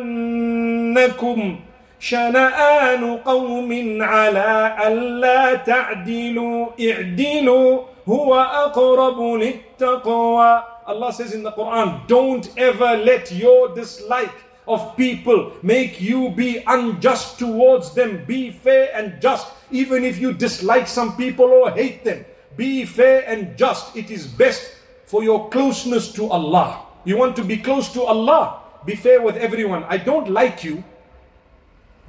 يجرمنكم 0.01 1.61
شنآن 2.01 3.17
قوم 3.19 4.03
على 4.03 4.77
ألا 4.87 5.55
تعدلوا 5.55 6.67
اعدلوا 6.81 7.83
هو 8.09 8.35
أقرب 8.41 9.21
للتقوى 9.21 10.63
Allah 10.87 11.13
says 11.13 11.35
in 11.35 11.43
the 11.45 11.53
Quran, 11.53 12.07
don't 12.09 12.49
ever 12.59 12.97
let 12.97 13.31
your 13.31 13.75
dislike 13.75 14.33
of 14.68 14.96
people 14.98 15.54
make 15.62 16.02
you 16.02 16.30
be 16.30 16.64
unjust 16.68 17.40
towards 17.40 17.94
them. 17.94 18.26
Be 18.26 18.52
fair 18.52 18.90
and 18.94 19.22
just. 19.22 19.48
Even 19.72 20.04
if 20.04 20.20
you 20.20 20.34
dislike 20.34 20.88
some 20.88 21.18
people 21.18 21.46
or 21.46 21.72
hate 21.72 22.04
them, 22.04 22.26
be 22.58 22.86
fair 22.86 23.24
and 23.28 23.58
just. 23.58 23.96
It 23.96 24.12
is 24.12 24.28
best 24.28 24.76
for 25.06 25.24
your 25.24 25.50
closeness 25.50 26.12
to 26.14 26.30
Allah. 26.30 26.86
You 27.04 27.18
want 27.18 27.36
to 27.36 27.44
be 27.44 27.58
close 27.58 27.94
to 27.94 28.04
Allah, 28.04 28.62
be 28.86 28.96
fair 28.96 29.22
with 29.22 29.38
everyone. 29.38 29.84
I 29.86 29.98
don't 29.98 30.30
like 30.30 30.64
you, 30.64 30.84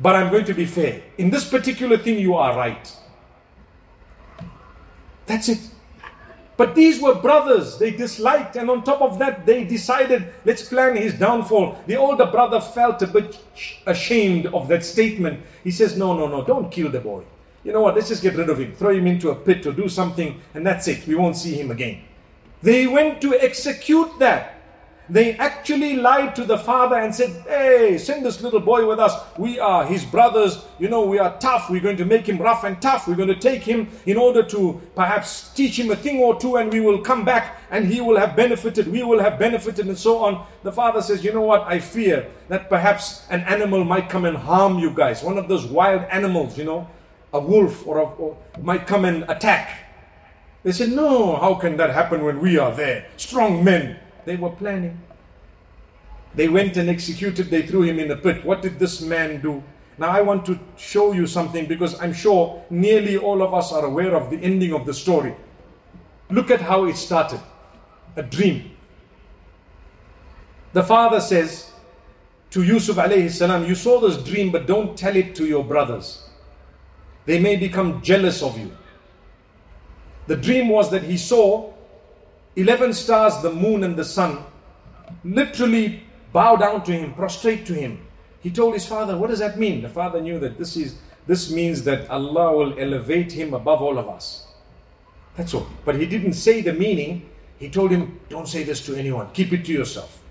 but 0.01 0.16
I'm 0.16 0.31
going 0.31 0.47
to 0.47 0.55
be 0.55 0.64
fair. 0.64 1.03
In 1.19 1.31
this 1.31 1.49
particular 1.49 1.99
thing, 1.99 2.19
you 2.19 2.35
are 2.35 2.57
right. 2.57 2.97
That's 5.27 5.49
it. 5.49 5.61
But 6.57 6.75
these 6.75 7.03
were 7.03 7.14
brothers, 7.14 7.79
they 7.79 7.90
disliked, 7.90 8.57
and 8.57 8.71
on 8.71 8.83
top 8.83 9.03
of 9.03 9.19
that, 9.19 9.45
they 9.45 9.64
decided, 9.64 10.33
let's 10.47 10.66
plan 10.66 10.97
his 10.97 11.12
downfall. 11.14 11.79
The 11.87 11.97
older 11.97 12.27
brother 12.27 12.61
felt 12.61 13.03
a 13.03 13.07
bit 13.07 13.38
ashamed 13.87 14.47
of 14.47 14.66
that 14.69 14.85
statement. 14.85 15.40
He 15.62 15.71
says, 15.71 15.99
No, 15.99 16.16
no, 16.16 16.27
no, 16.27 16.45
don't 16.45 16.73
kill 16.73 16.90
the 16.90 17.01
boy. 17.01 17.25
You 17.62 17.73
know 17.73 17.83
what? 17.83 17.95
Let's 17.95 18.09
just 18.09 18.23
get 18.23 18.37
rid 18.37 18.49
of 18.49 18.59
him, 18.59 18.75
throw 18.75 18.95
him 18.95 19.07
into 19.07 19.31
a 19.31 19.35
pit 19.35 19.66
or 19.66 19.73
do 19.73 19.88
something, 19.88 20.40
and 20.55 20.64
that's 20.64 20.88
it. 20.88 21.07
We 21.07 21.14
won't 21.14 21.37
see 21.37 21.55
him 21.55 21.71
again. 21.71 22.03
They 22.62 22.87
went 22.87 23.21
to 23.21 23.35
execute 23.35 24.19
that. 24.19 24.56
They 25.09 25.37
actually 25.37 25.97
lied 25.97 26.35
to 26.35 26.45
the 26.45 26.59
father 26.59 26.97
and 26.97 27.14
said, 27.14 27.31
Hey, 27.47 27.97
send 27.97 28.27
this 28.27 28.42
little 28.42 28.61
boy 28.61 28.87
with 28.87 28.99
us. 28.99 29.14
We 29.38 29.61
are 29.61 29.87
his 29.87 30.05
brothers. 30.05 30.64
You 30.81 30.88
know, 30.88 31.07
we 31.07 31.19
are 31.19 31.38
tough. 31.38 31.71
We're 31.71 31.81
going 31.81 31.97
to 31.99 32.05
make 32.05 32.29
him 32.29 32.38
rough 32.38 32.64
and 32.64 32.81
tough. 32.83 33.07
We're 33.07 33.14
going 33.14 33.29
to 33.29 33.38
take 33.38 33.62
him 33.62 33.88
in 34.05 34.16
order 34.16 34.42
to 34.42 34.81
perhaps 34.97 35.53
teach 35.55 35.79
him 35.79 35.90
a 35.92 35.97
thing 35.97 36.19
or 36.21 36.40
two, 36.40 36.57
and 36.57 36.73
we 36.73 36.81
will 36.81 37.01
come 37.01 37.25
back 37.25 37.59
and 37.71 37.87
he 37.87 38.01
will 38.01 38.16
have 38.16 38.35
benefited. 38.35 38.88
We 38.88 39.05
will 39.05 39.21
have 39.21 39.38
benefited, 39.38 39.87
and 39.87 39.97
so 39.97 40.19
on. 40.19 40.45
The 40.64 40.73
father 40.73 41.01
says, 41.01 41.23
You 41.23 41.33
know 41.33 41.42
what? 41.42 41.62
I 41.62 41.79
fear 41.79 42.29
that 42.49 42.69
perhaps 42.69 43.27
an 43.31 43.42
animal 43.42 43.85
might 43.85 44.09
come 44.09 44.25
and 44.25 44.37
harm 44.37 44.79
you 44.79 44.90
guys. 44.90 45.23
One 45.23 45.38
of 45.38 45.49
those 45.49 45.66
wild 45.66 46.03
animals, 46.11 46.59
you 46.59 46.64
know, 46.64 46.88
a 47.33 47.38
wolf 47.38 47.87
or, 47.87 47.99
a, 47.99 48.05
or 48.05 48.37
might 48.61 48.87
come 48.87 49.05
and 49.05 49.25
attack. 49.29 49.85
They 50.64 50.73
said, 50.73 50.90
No, 50.90 51.37
how 51.37 51.55
can 51.55 51.77
that 51.77 51.90
happen 51.90 52.25
when 52.25 52.40
we 52.40 52.59
are 52.59 52.75
there? 52.75 53.07
Strong 53.16 53.62
men. 53.62 54.01
They 54.27 54.37
were 54.37 54.51
planning. 54.51 55.01
They 56.35 56.49
went 56.49 56.77
and 56.77 56.91
executed, 56.91 57.49
they 57.49 57.62
threw 57.62 57.83
him 57.83 57.99
in 57.99 58.09
the 58.09 58.17
pit. 58.17 58.45
What 58.45 58.61
did 58.61 58.79
this 58.79 59.01
man 59.01 59.41
do? 59.41 59.62
Now, 59.97 60.09
I 60.11 60.21
want 60.21 60.45
to 60.47 60.59
show 60.77 61.12
you 61.12 61.27
something 61.27 61.65
because 61.65 61.99
I'm 62.03 62.12
sure 62.12 62.62
nearly 62.69 63.17
all 63.17 63.41
of 63.43 63.55
us 63.55 63.73
are 63.73 63.87
aware 63.87 64.15
of 64.15 64.29
the 64.29 64.37
ending 64.37 64.75
of 64.75 64.85
the 64.85 64.93
story. 64.93 65.35
Look 66.29 66.51
at 66.51 66.61
how 66.61 66.85
it 66.85 66.97
started 66.97 67.41
a 68.17 68.23
dream. 68.23 68.73
The 70.75 70.83
father 70.83 71.21
says 71.21 71.71
to 72.51 72.62
Yusuf 72.62 72.97
alayhi 72.97 73.31
salam, 73.31 73.65
You 73.65 73.75
saw 73.75 74.01
this 74.01 74.23
dream, 74.23 74.53
but 74.53 74.67
don't 74.67 74.99
tell 74.99 75.17
it 75.17 75.35
to 75.37 75.47
your 75.47 75.65
brothers. 75.65 76.29
They 77.25 77.39
may 77.39 77.57
become 77.57 78.03
jealous 78.03 78.43
of 78.43 78.59
you. 78.59 78.77
The 80.27 80.37
dream 80.37 80.69
was 80.69 80.91
that 80.91 81.05
he 81.05 81.17
saw 81.17 81.73
11 82.57 82.92
stars, 82.95 83.40
the 83.42 83.53
moon 83.53 83.85
and 83.85 83.97
the 83.97 84.05
sun, 84.05 84.45
literally 85.25 86.03
bow 86.33 86.57
down 86.57 86.83
to 86.85 86.92
him, 86.92 87.14
prostrate 87.14 87.66
to 87.66 87.75
him. 87.75 88.01
He 88.40 88.51
told 88.51 88.75
his 88.75 88.87
father, 88.87 89.16
What 89.16 89.31
does 89.31 89.38
that 89.40 89.59
mean? 89.59 89.83
The 89.83 89.88
father 89.88 90.21
knew 90.21 90.38
that 90.40 90.59
this 90.59 90.77
is 90.77 90.97
this 91.27 91.51
means 91.51 91.83
that 91.85 92.09
Allah 92.09 92.57
will 92.57 92.79
elevate 92.79 93.33
him 93.33 93.53
above 93.53 93.83
all 93.83 93.99
of 93.99 94.09
us. 94.09 94.47
That's 95.37 95.53
all. 95.55 95.66
But 95.85 95.97
he 95.97 96.07
didn't 96.07 96.35
say 96.35 96.61
the 96.62 96.73
meaning. 96.73 97.29
He 97.59 97.69
told 97.69 97.90
him, 97.90 98.21
Don't 98.29 98.49
say 98.49 98.62
this 98.62 98.85
to 98.87 98.95
anyone, 98.95 99.31
keep 99.33 99.53
it 99.53 99.64
to 99.66 99.73
yourself. 99.73 100.23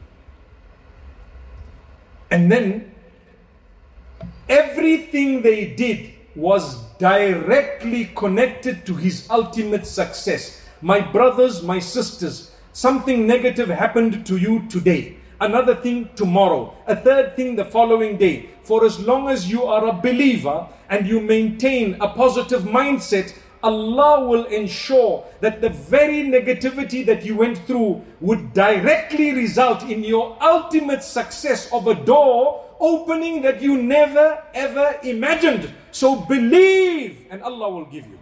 And 2.32 2.52
then 2.52 2.92
everything 4.50 5.42
they 5.42 5.68
did 5.68 6.14
was 6.36 6.82
directly 6.98 8.06
connected 8.16 8.86
to 8.86 8.96
his 8.96 9.30
ultimate 9.30 9.86
success. 9.86 10.62
My 10.82 11.00
brothers, 11.00 11.64
my 11.64 11.80
sisters, 11.80 12.52
something 12.74 13.26
negative 13.26 13.70
happened 13.70 14.26
to 14.26 14.38
you 14.38 14.68
today. 14.68 15.18
Another 15.40 15.76
thing 15.76 16.10
tomorrow. 16.16 16.76
A 16.88 16.96
third 16.96 17.36
thing 17.36 17.56
the 17.56 17.66
following 17.66 18.18
day. 18.18 18.50
For 18.64 18.86
as 18.86 19.00
long 19.00 19.30
as 19.30 19.50
you 19.50 19.64
are 19.64 19.88
a 19.88 19.94
believer 19.94 20.68
and 20.90 21.08
you 21.08 21.20
maintain 21.20 21.96
a 22.02 22.10
positive 22.10 22.64
mindset, 22.64 23.34
Allah 23.64 24.28
will 24.28 24.46
ensure 24.46 25.26
that 25.42 25.62
the 25.62 25.70
very 25.70 26.24
negativity 26.24 27.06
that 27.06 27.26
you 27.26 27.36
went 27.36 27.58
through 27.66 28.04
would 28.22 28.54
directly 28.54 29.34
result 29.34 29.84
in 29.84 30.04
your 30.04 30.38
ultimate 30.42 31.04
success 31.04 31.72
of 31.74 31.88
a 31.88 31.96
door 31.96 32.64
opening 32.80 33.42
that 33.42 33.62
you 33.62 33.82
never 33.82 34.44
ever 34.54 35.00
imagined. 35.04 35.74
So 35.92 36.16
believe 36.16 37.26
and 37.32 37.42
Allah 37.42 37.70
will 37.70 37.86
give 37.86 38.06
you. 38.06 38.20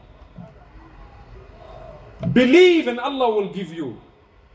Believe 2.32 2.88
and 2.88 3.00
Allah 3.00 3.30
will 3.36 3.50
give 3.50 3.74
you. 3.74 4.00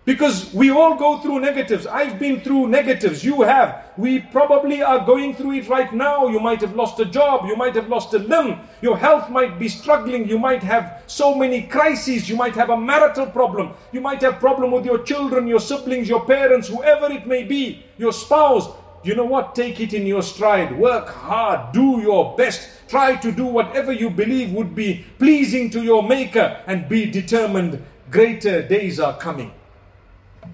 Because 0.05 0.55
we 0.55 0.71
all 0.71 0.97
go 0.97 1.19
through 1.19 1.41
negatives. 1.41 1.87
I've 1.87 2.19
been 2.19 2.41
through 2.41 2.69
negatives. 2.69 3.23
You 3.23 3.43
have. 3.43 3.85
We 3.99 4.21
probably 4.21 4.81
are 4.81 5.05
going 5.05 5.35
through 5.35 5.53
it 5.53 5.69
right 5.69 5.93
now. 5.93 6.29
You 6.29 6.41
might 6.41 6.63
have 6.63 6.75
lost 6.75 6.99
a 6.99 7.05
job. 7.05 7.45
You 7.47 7.57
might 7.57 7.75
have 7.75 7.91
lost 7.91 8.15
a 8.15 8.19
limb. 8.19 8.59
Your 8.81 8.97
health 8.97 9.29
might 9.29 9.59
be 9.59 9.69
struggling. 9.69 10.27
You 10.27 10.39
might 10.39 10.63
have 10.63 11.03
so 11.09 11.35
many 11.35 11.61
crises. 11.61 12.27
You 12.27 12.37
might 12.37 12.55
have 12.55 12.71
a 12.71 12.77
marital 12.77 13.27
problem. 13.27 13.75
You 13.93 14.01
might 14.01 14.23
have 14.23 14.41
problem 14.41 14.71
with 14.71 14.87
your 14.87 15.03
children, 15.03 15.47
your 15.47 15.61
siblings, 15.61 16.09
your 16.09 16.25
parents, 16.25 16.69
whoever 16.69 17.13
it 17.13 17.27
may 17.27 17.43
be, 17.43 17.85
your 17.99 18.15
spouse. 18.15 18.67
You 19.09 19.15
know 19.15 19.25
what? 19.25 19.55
Take 19.55 19.81
it 19.81 19.95
in 19.95 20.07
your 20.07 20.21
stride. 20.21 20.79
Work 20.79 21.09
hard. 21.09 21.73
Do 21.73 21.99
your 22.03 22.37
best. 22.37 22.69
Try 22.89 23.17
to 23.17 23.33
do 23.33 23.47
whatever 23.47 23.91
you 23.91 24.11
believe 24.11 24.53
would 24.53 24.75
be 24.75 25.07
pleasing 25.19 25.71
to 25.71 25.83
your 25.83 26.03
Maker 26.03 26.63
and 26.67 26.91
be 26.91 27.11
determined. 27.11 27.83
Greater 28.11 28.61
days 28.61 29.01
are 29.01 29.17
coming. 29.17 29.51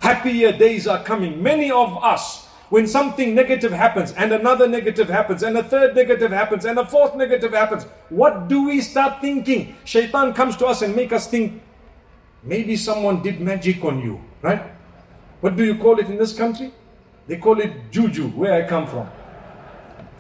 Happier 0.00 0.52
days 0.52 0.86
are 0.86 1.02
coming. 1.02 1.42
Many 1.42 1.72
of 1.72 1.98
us, 2.04 2.46
when 2.70 2.86
something 2.86 3.34
negative 3.34 3.72
happens, 3.72 4.12
and 4.12 4.32
another 4.32 4.68
negative 4.68 5.08
happens, 5.08 5.42
and 5.42 5.58
a 5.58 5.64
third 5.64 5.96
negative 5.96 6.30
happens, 6.30 6.64
and 6.64 6.78
a 6.78 6.86
fourth 6.86 7.16
negative 7.16 7.52
happens, 7.52 7.86
what 8.08 8.46
do 8.46 8.66
we 8.66 8.80
start 8.80 9.20
thinking? 9.20 9.74
Shaitan 9.82 10.32
comes 10.32 10.56
to 10.58 10.66
us 10.66 10.82
and 10.82 10.94
make 10.94 11.12
us 11.12 11.26
think, 11.26 11.60
maybe 12.44 12.76
someone 12.76 13.20
did 13.20 13.40
magic 13.40 13.84
on 13.84 14.00
you, 14.00 14.22
right? 14.42 14.62
What 15.40 15.56
do 15.56 15.64
you 15.64 15.76
call 15.76 15.98
it 15.98 16.06
in 16.06 16.18
this 16.18 16.32
country? 16.32 16.72
They 17.26 17.37
call 17.37 17.60
it 17.60 17.90
juju, 17.90 18.28
where 18.28 18.52
I 18.54 18.68
come 18.68 18.87
from. 18.87 19.08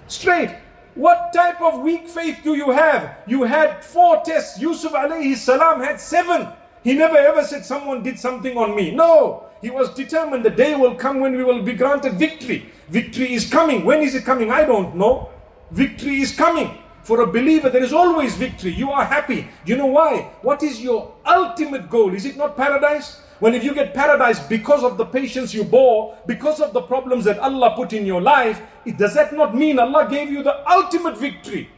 Straight. 0.06 0.50
What 0.94 1.32
type 1.32 1.60
of 1.60 1.80
weak 1.80 2.08
faith 2.08 2.38
do 2.44 2.54
you 2.54 2.70
have? 2.70 3.16
You 3.26 3.42
had 3.42 3.84
four 3.84 4.22
tests. 4.24 4.60
Yusuf 4.60 4.92
alayhi 4.92 5.36
salam 5.36 5.80
had 5.80 6.00
seven. 6.00 6.48
He 6.84 6.94
never 6.94 7.16
ever 7.16 7.42
said 7.42 7.64
someone 7.64 8.02
did 8.02 8.18
something 8.18 8.56
on 8.56 8.76
me. 8.76 8.90
No. 8.90 9.44
He 9.60 9.70
was 9.70 9.92
determined 9.94 10.44
the 10.44 10.50
day 10.50 10.76
will 10.76 10.94
come 10.94 11.20
when 11.20 11.36
we 11.36 11.42
will 11.42 11.62
be 11.62 11.72
granted 11.72 12.14
victory. 12.14 12.70
Victory 12.88 13.32
is 13.32 13.50
coming. 13.50 13.84
When 13.84 14.02
is 14.02 14.14
it 14.14 14.24
coming? 14.24 14.50
I 14.50 14.64
don't 14.64 14.94
know. 14.94 15.30
Victory 15.70 16.20
is 16.20 16.32
coming. 16.36 16.78
For 17.02 17.22
a 17.22 17.26
believer, 17.26 17.70
there 17.70 17.82
is 17.82 17.92
always 17.92 18.36
victory. 18.36 18.72
You 18.72 18.90
are 18.90 19.04
happy. 19.04 19.48
You 19.66 19.76
know 19.76 19.86
why? 19.86 20.30
What 20.42 20.62
is 20.62 20.80
your 20.80 21.14
ultimate 21.26 21.90
goal? 21.90 22.14
Is 22.14 22.24
it 22.24 22.36
not 22.36 22.56
paradise? 22.56 23.20
Well, 23.44 23.54
if 23.54 23.62
you 23.62 23.74
get 23.74 23.92
paradise 23.92 24.40
because 24.40 24.82
of 24.82 24.96
the 24.96 25.04
patience 25.04 25.52
you 25.52 25.64
bore, 25.64 26.16
because 26.24 26.62
of 26.62 26.72
the 26.72 26.80
problems 26.80 27.26
that 27.26 27.38
Allah 27.40 27.74
put 27.76 27.92
in 27.92 28.06
your 28.06 28.22
life, 28.22 28.62
it, 28.86 28.96
does 28.96 29.12
that 29.16 29.34
not 29.34 29.54
mean 29.54 29.78
Allah 29.78 30.08
gave 30.10 30.30
you 30.30 30.42
the 30.42 30.66
ultimate 30.66 31.18
victory? 31.18 31.68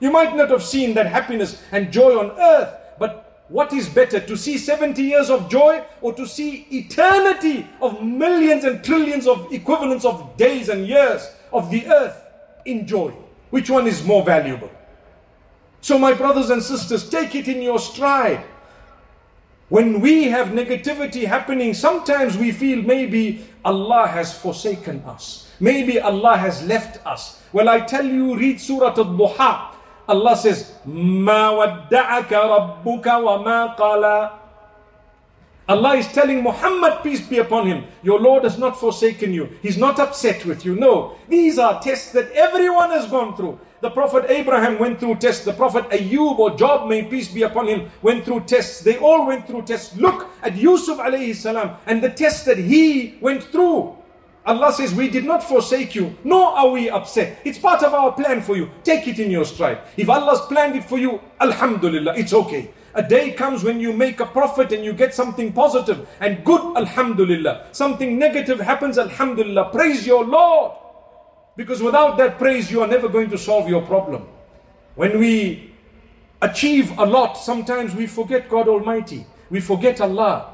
You 0.00 0.10
might 0.10 0.34
not 0.34 0.50
have 0.50 0.64
seen 0.64 0.92
that 0.94 1.06
happiness 1.06 1.62
and 1.70 1.92
joy 1.92 2.18
on 2.18 2.32
earth, 2.32 2.74
but 2.98 3.44
what 3.48 3.72
is 3.72 3.88
better, 3.88 4.18
to 4.18 4.36
see 4.36 4.58
70 4.58 5.00
years 5.00 5.30
of 5.30 5.48
joy 5.48 5.84
or 6.00 6.12
to 6.14 6.26
see 6.26 6.66
eternity 6.72 7.64
of 7.80 8.02
millions 8.02 8.64
and 8.64 8.82
trillions 8.82 9.28
of 9.28 9.52
equivalents 9.52 10.04
of 10.04 10.36
days 10.36 10.68
and 10.68 10.84
years 10.84 11.30
of 11.52 11.70
the 11.70 11.86
earth 11.86 12.24
in 12.64 12.88
joy? 12.88 13.14
Which 13.50 13.70
one 13.70 13.86
is 13.86 14.02
more 14.02 14.24
valuable? 14.24 14.70
So, 15.80 15.96
my 15.96 16.12
brothers 16.12 16.50
and 16.50 16.60
sisters, 16.60 17.08
take 17.08 17.36
it 17.36 17.46
in 17.46 17.62
your 17.62 17.78
stride. 17.78 18.44
When 19.69 20.01
we 20.01 20.23
have 20.25 20.47
negativity 20.47 21.25
happening, 21.25 21.73
sometimes 21.73 22.37
we 22.37 22.51
feel 22.51 22.81
maybe 22.81 23.45
Allah 23.63 24.07
has 24.07 24.33
forsaken 24.37 25.03
us. 25.05 25.51
Maybe 25.59 25.99
Allah 25.99 26.37
has 26.37 26.65
left 26.65 27.05
us. 27.05 27.41
Well, 27.53 27.69
I 27.69 27.81
tell 27.81 28.05
you, 28.05 28.35
read 28.35 28.59
Surah 28.59 28.95
Al-Duha. 28.97 29.75
Allah 30.07 30.35
says, 30.37 30.73
مَا 30.87 31.53
وَدَّعَكَ 31.89 32.29
رَبُّكَ 32.29 33.03
وَمَا 33.03 33.77
قَالَ 33.77 34.31
Allah 35.69 35.97
is 35.97 36.07
telling 36.07 36.41
Muhammad, 36.41 37.03
peace 37.03 37.21
be 37.21 37.37
upon 37.37 37.67
him, 37.67 37.85
your 38.01 38.19
Lord 38.19 38.43
has 38.43 38.57
not 38.57 38.79
forsaken 38.79 39.31
you. 39.31 39.49
He's 39.61 39.77
not 39.77 39.99
upset 39.99 40.43
with 40.45 40.65
you. 40.65 40.73
No, 40.73 41.15
these 41.27 41.59
are 41.59 41.79
tests 41.79 42.11
that 42.13 42.31
everyone 42.31 42.89
has 42.89 43.05
gone 43.05 43.35
through. 43.37 43.59
The 43.84 43.90
Prophet 43.90 44.24
Abraham 44.30 44.78
went 44.78 44.98
through 44.98 45.16
tests. 45.16 45.44
The 45.44 45.52
Prophet 45.52 45.84
Ayub 45.90 46.38
or 46.38 46.56
Job, 46.56 46.88
may 46.88 47.02
peace 47.04 47.28
be 47.28 47.42
upon 47.42 47.66
him, 47.66 47.90
went 48.00 48.24
through 48.24 48.44
tests. 48.44 48.80
They 48.80 48.96
all 48.96 49.26
went 49.26 49.46
through 49.46 49.64
tests. 49.66 49.94
Look 49.98 50.26
at 50.42 50.56
Yusuf 50.56 50.96
alayhi 50.96 51.34
salam 51.34 51.76
and 51.84 52.02
the 52.02 52.08
test 52.08 52.46
that 52.46 52.56
he 52.56 53.18
went 53.20 53.42
through. 53.42 53.94
Allah 54.46 54.72
says, 54.72 54.94
We 54.94 55.10
did 55.10 55.26
not 55.26 55.44
forsake 55.44 55.94
you, 55.94 56.16
nor 56.24 56.56
are 56.56 56.70
we 56.70 56.88
upset. 56.88 57.40
It's 57.44 57.58
part 57.58 57.82
of 57.82 57.92
our 57.92 58.12
plan 58.12 58.40
for 58.40 58.56
you. 58.56 58.70
Take 58.84 59.06
it 59.06 59.18
in 59.18 59.30
your 59.30 59.44
stride. 59.44 59.80
If 59.98 60.08
Allah's 60.08 60.40
planned 60.46 60.76
it 60.76 60.84
for 60.84 60.96
you, 60.96 61.20
Alhamdulillah, 61.42 62.16
it's 62.16 62.32
okay. 62.32 62.70
A 62.94 63.02
day 63.02 63.32
comes 63.32 63.62
when 63.64 63.80
you 63.80 63.92
make 63.92 64.18
a 64.20 64.24
profit 64.24 64.72
and 64.72 64.82
you 64.82 64.94
get 64.94 65.14
something 65.14 65.52
positive 65.52 66.08
and 66.20 66.42
good, 66.42 66.74
Alhamdulillah. 66.78 67.66
Something 67.72 68.18
negative 68.18 68.60
happens, 68.60 68.96
Alhamdulillah. 68.96 69.68
Praise 69.72 70.06
your 70.06 70.24
Lord. 70.24 70.72
Because 71.56 71.82
without 71.82 72.16
that 72.18 72.38
praise, 72.38 72.70
you 72.70 72.82
are 72.82 72.86
never 72.88 73.08
going 73.08 73.30
to 73.30 73.38
solve 73.38 73.68
your 73.68 73.82
problem. 73.82 74.26
When 74.94 75.18
we 75.18 75.72
achieve 76.42 76.96
a 76.98 77.06
lot, 77.06 77.34
sometimes 77.34 77.94
we 77.94 78.06
forget 78.06 78.48
God 78.48 78.68
Almighty. 78.68 79.26
We 79.50 79.60
forget 79.60 80.00
Allah. 80.00 80.52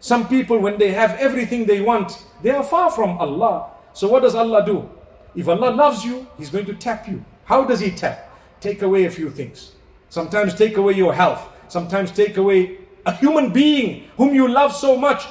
Some 0.00 0.28
people, 0.28 0.58
when 0.58 0.78
they 0.78 0.92
have 0.92 1.18
everything 1.18 1.66
they 1.66 1.80
want, 1.80 2.24
they 2.42 2.50
are 2.50 2.62
far 2.62 2.90
from 2.90 3.18
Allah. 3.18 3.70
So 3.92 4.08
what 4.08 4.22
does 4.22 4.34
Allah 4.34 4.64
do? 4.64 4.88
If 5.36 5.48
Allah 5.48 5.70
loves 5.70 6.04
you, 6.04 6.26
He's 6.38 6.50
going 6.50 6.66
to 6.66 6.74
tap 6.74 7.06
you. 7.08 7.24
How 7.44 7.64
does 7.64 7.80
He 7.80 7.90
tap? 7.90 8.30
Take 8.60 8.82
away 8.82 9.04
a 9.04 9.10
few 9.10 9.30
things. 9.30 9.72
Sometimes 10.08 10.54
take 10.54 10.76
away 10.76 10.94
your 10.94 11.14
health. 11.14 11.48
Sometimes 11.68 12.10
take 12.10 12.36
away 12.36 12.78
a 13.06 13.14
human 13.14 13.52
being 13.52 14.08
whom 14.16 14.34
you 14.34 14.48
love 14.48 14.74
so 14.74 14.96
much. 14.96 15.24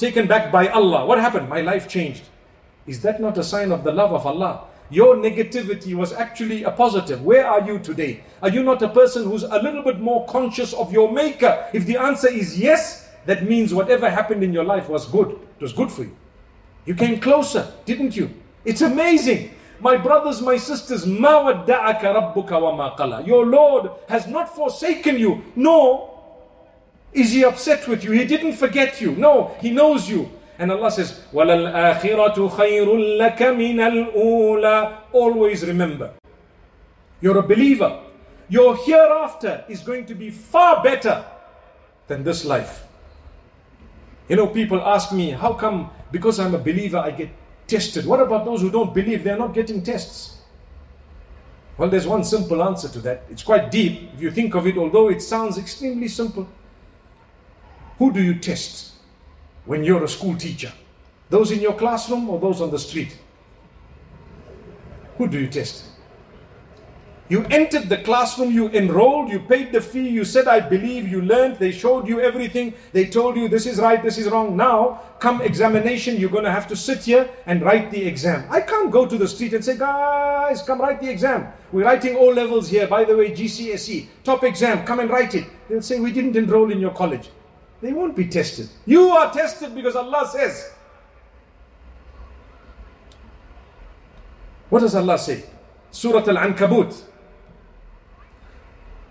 taken 0.00 0.26
back 0.26 0.50
by 0.50 0.68
Allah. 0.68 1.04
What 1.04 1.20
happened? 1.20 1.48
My 1.48 1.60
life 1.60 1.86
changed. 1.86 2.24
Is 2.86 3.00
that 3.02 3.20
not 3.20 3.38
a 3.38 3.44
sign 3.44 3.72
of 3.72 3.84
the 3.84 3.92
love 3.92 4.12
of 4.12 4.26
Allah? 4.26 4.64
Your 4.90 5.16
negativity 5.16 5.94
was 5.94 6.12
actually 6.12 6.64
a 6.64 6.70
positive. 6.70 7.22
Where 7.22 7.46
are 7.46 7.64
you 7.64 7.78
today? 7.78 8.24
Are 8.42 8.48
you 8.48 8.62
not 8.62 8.82
a 8.82 8.88
person 8.88 9.24
who's 9.24 9.44
a 9.44 9.62
little 9.62 9.82
bit 9.82 10.00
more 10.00 10.26
conscious 10.26 10.72
of 10.72 10.92
your 10.92 11.12
maker? 11.12 11.68
If 11.72 11.86
the 11.86 11.96
answer 11.96 12.28
is 12.28 12.58
yes, 12.58 13.08
that 13.26 13.44
means 13.44 13.72
whatever 13.72 14.10
happened 14.10 14.42
in 14.42 14.52
your 14.52 14.64
life 14.64 14.88
was 14.88 15.06
good. 15.06 15.30
It 15.30 15.62
was 15.62 15.72
good 15.72 15.92
for 15.92 16.02
you. 16.02 16.16
You 16.86 16.94
came 16.94 17.20
closer, 17.20 17.72
didn't 17.84 18.16
you? 18.16 18.30
It's 18.64 18.80
amazing. 18.80 19.54
My 19.80 19.96
brothers, 19.96 20.42
my 20.42 20.56
sisters, 20.56 21.06
wa 21.06 21.64
Your 23.24 23.46
Lord 23.46 23.90
has 24.08 24.26
not 24.26 24.54
forsaken 24.54 25.18
you, 25.18 25.44
nor 25.54 26.18
is 27.12 27.32
He 27.32 27.44
upset 27.44 27.86
with 27.86 28.02
you. 28.02 28.10
He 28.10 28.24
didn't 28.24 28.54
forget 28.54 29.00
you. 29.00 29.12
No, 29.12 29.56
He 29.60 29.70
knows 29.70 30.08
you. 30.08 30.30
And 30.59 30.71
Allah 30.71 30.91
says, 30.91 31.21
وَلَلْآخِرَةُ 31.33 32.49
خَيْرٌ 32.51 32.87
لَكَ 33.19 33.37
مِنَ 33.37 33.77
الْأُولَى 34.13 34.97
Always 35.11 35.65
remember, 35.65 36.13
you're 37.21 37.37
a 37.37 37.43
believer. 37.43 38.01
Your 38.47 38.77
hereafter 38.77 39.65
is 39.67 39.81
going 39.81 40.05
to 40.05 40.15
be 40.15 40.29
far 40.29 40.83
better 40.83 41.25
than 42.07 42.23
this 42.23 42.45
life. 42.45 42.85
You 44.29 44.35
know, 44.35 44.47
people 44.47 44.81
ask 44.81 45.11
me, 45.11 45.31
how 45.31 45.53
come 45.53 45.89
because 46.11 46.39
I'm 46.39 46.55
a 46.55 46.59
believer 46.59 46.97
I 46.97 47.11
get 47.11 47.29
tested? 47.67 48.05
What 48.05 48.19
about 48.19 48.45
those 48.45 48.61
who 48.61 48.71
don't 48.71 48.93
believe? 48.93 49.23
They're 49.23 49.37
not 49.37 49.53
getting 49.53 49.83
tests. 49.83 50.41
Well, 51.77 51.89
there's 51.89 52.07
one 52.07 52.23
simple 52.23 52.63
answer 52.63 52.87
to 52.87 52.99
that. 53.01 53.23
It's 53.29 53.43
quite 53.43 53.69
deep 53.69 54.11
if 54.13 54.21
you 54.21 54.31
think 54.31 54.55
of 54.55 54.65
it, 54.65 54.77
although 54.77 55.09
it 55.09 55.21
sounds 55.21 55.57
extremely 55.57 56.07
simple. 56.07 56.47
Who 57.97 58.13
do 58.13 58.21
you 58.21 58.35
test 58.35 58.88
When 59.70 59.84
you're 59.84 60.02
a 60.02 60.08
school 60.08 60.36
teacher? 60.36 60.72
Those 61.28 61.52
in 61.52 61.60
your 61.60 61.74
classroom 61.74 62.28
or 62.28 62.40
those 62.40 62.60
on 62.60 62.72
the 62.72 62.78
street? 62.78 63.16
Who 65.16 65.28
do 65.28 65.38
you 65.38 65.46
test? 65.46 65.84
You 67.28 67.44
entered 67.50 67.88
the 67.88 67.98
classroom, 67.98 68.50
you 68.50 68.68
enrolled, 68.70 69.30
you 69.30 69.38
paid 69.38 69.70
the 69.70 69.80
fee, 69.80 70.08
you 70.08 70.24
said, 70.24 70.48
I 70.48 70.58
believe, 70.58 71.06
you 71.06 71.22
learned, 71.22 71.60
they 71.60 71.70
showed 71.70 72.08
you 72.08 72.18
everything, 72.18 72.74
they 72.90 73.06
told 73.06 73.36
you 73.36 73.46
this 73.46 73.64
is 73.64 73.78
right, 73.78 74.02
this 74.02 74.18
is 74.18 74.28
wrong. 74.28 74.56
Now, 74.56 75.02
come 75.20 75.40
examination, 75.40 76.16
you're 76.16 76.30
going 76.30 76.50
to 76.50 76.50
have 76.50 76.66
to 76.66 76.74
sit 76.74 77.04
here 77.04 77.30
and 77.46 77.62
write 77.62 77.92
the 77.92 78.04
exam. 78.04 78.48
I 78.50 78.62
can't 78.62 78.90
go 78.90 79.06
to 79.06 79.16
the 79.16 79.28
street 79.28 79.54
and 79.54 79.64
say, 79.64 79.78
guys, 79.78 80.62
come 80.62 80.80
write 80.80 81.00
the 81.00 81.08
exam. 81.08 81.46
We're 81.70 81.84
writing 81.84 82.16
all 82.16 82.34
levels 82.34 82.68
here, 82.68 82.88
by 82.88 83.04
the 83.04 83.16
way, 83.16 83.30
GCSE, 83.30 84.08
top 84.24 84.42
exam, 84.42 84.84
come 84.84 84.98
and 84.98 85.08
write 85.08 85.36
it. 85.36 85.46
They'll 85.68 85.80
say, 85.80 86.00
we 86.00 86.10
didn't 86.10 86.34
enroll 86.34 86.72
in 86.72 86.80
your 86.80 86.92
college. 86.92 87.30
They 87.81 87.93
won't 87.93 88.15
be 88.15 88.27
tested. 88.27 88.69
You 88.85 89.09
are 89.09 89.31
tested 89.31 89.75
because 89.75 89.95
Allah 89.95 90.27
says. 90.31 90.71
What 94.69 94.79
does 94.81 94.95
Allah 94.95 95.17
say? 95.17 95.43
Surah 95.91 96.23
Al-Ankabut. 96.27 97.03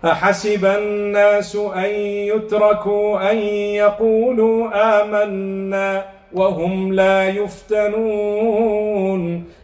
أحسب 0.05 0.65
الناس 0.65 1.55
أن 1.55 1.89
يتركوا 2.29 3.31
أن 3.31 3.37
يقولوا 3.73 4.69
آمنا 5.01 6.05
وهم 6.33 6.93
لا 6.93 7.29
يفتنون 7.29 8.75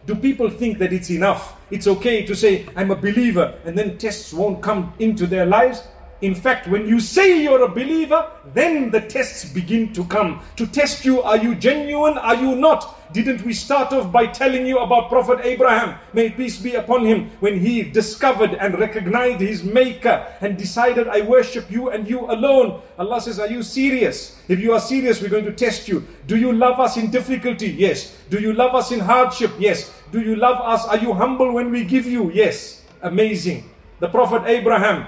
Do 0.04 0.14
people 0.16 0.50
think 0.50 0.78
that 0.78 0.92
it's 0.92 1.10
enough? 1.10 1.54
It's 1.70 1.86
okay 1.86 2.26
to 2.26 2.34
say, 2.34 2.66
I'm 2.74 2.90
a 2.90 2.96
believer, 2.96 3.54
and 3.64 3.78
then 3.78 3.98
tests 3.98 4.32
won't 4.34 4.60
come 4.60 4.92
into 4.98 5.28
their 5.28 5.46
lives? 5.46 5.86
In 6.21 6.33
fact, 6.33 6.67
when 6.67 6.87
you 6.87 6.99
say 6.99 7.43
you're 7.43 7.63
a 7.63 7.69
believer, 7.69 8.25
then 8.53 8.89
the 8.89 9.01
tests 9.01 9.45
begin 9.45 9.93
to 9.93 10.03
come 10.05 10.41
to 10.55 10.65
test 10.65 11.05
you. 11.05 11.21
Are 11.21 11.37
you 11.37 11.53
genuine? 11.53 12.17
Are 12.17 12.35
you 12.35 12.55
not? 12.55 12.95
Didn't 13.13 13.45
we 13.45 13.53
start 13.53 13.93
off 13.93 14.11
by 14.11 14.25
telling 14.25 14.65
you 14.65 14.79
about 14.79 15.09
Prophet 15.09 15.39
Abraham? 15.43 15.97
May 16.13 16.31
peace 16.31 16.57
be 16.59 16.73
upon 16.73 17.05
him 17.05 17.29
when 17.39 17.59
he 17.59 17.83
discovered 17.83 18.55
and 18.55 18.79
recognized 18.79 19.41
his 19.41 19.63
maker 19.63 20.25
and 20.41 20.57
decided, 20.57 21.07
I 21.07 21.21
worship 21.21 21.69
you 21.69 21.89
and 21.89 22.09
you 22.09 22.29
alone. 22.31 22.81
Allah 22.97 23.21
says, 23.21 23.39
Are 23.39 23.47
you 23.47 23.61
serious? 23.61 24.41
If 24.47 24.59
you 24.59 24.73
are 24.73 24.79
serious, 24.79 25.21
we're 25.21 25.29
going 25.29 25.45
to 25.45 25.53
test 25.53 25.87
you. 25.87 26.05
Do 26.25 26.35
you 26.35 26.51
love 26.51 26.79
us 26.79 26.97
in 26.97 27.11
difficulty? 27.11 27.69
Yes. 27.69 28.17
Do 28.29 28.39
you 28.39 28.53
love 28.53 28.73
us 28.73 28.91
in 28.91 28.99
hardship? 28.99 29.51
Yes. 29.59 29.93
Do 30.11 30.19
you 30.19 30.35
love 30.35 30.59
us? 30.61 30.83
Are 30.85 30.97
you 30.97 31.13
humble 31.13 31.53
when 31.53 31.71
we 31.71 31.85
give 31.85 32.07
you? 32.07 32.31
Yes. 32.31 32.83
Amazing. 33.03 33.69
The 33.99 34.09
Prophet 34.09 34.43
Abraham 34.47 35.07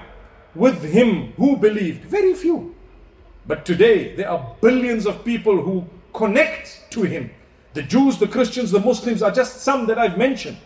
with 0.54 0.82
him 0.82 1.32
who 1.36 1.56
believed? 1.56 2.04
Very 2.04 2.34
few. 2.34 2.74
But 3.46 3.64
today, 3.64 4.14
there 4.14 4.30
are 4.30 4.54
billions 4.60 5.06
of 5.06 5.24
people 5.24 5.60
who 5.60 5.84
connect 6.12 6.90
to 6.90 7.02
him. 7.02 7.30
The 7.74 7.82
Jews, 7.82 8.18
the 8.18 8.28
Christians, 8.28 8.70
the 8.70 8.80
Muslims 8.80 9.22
are 9.22 9.30
just 9.30 9.62
some 9.62 9.86
that 9.86 9.98
I've 9.98 10.18
mentioned. 10.18 10.58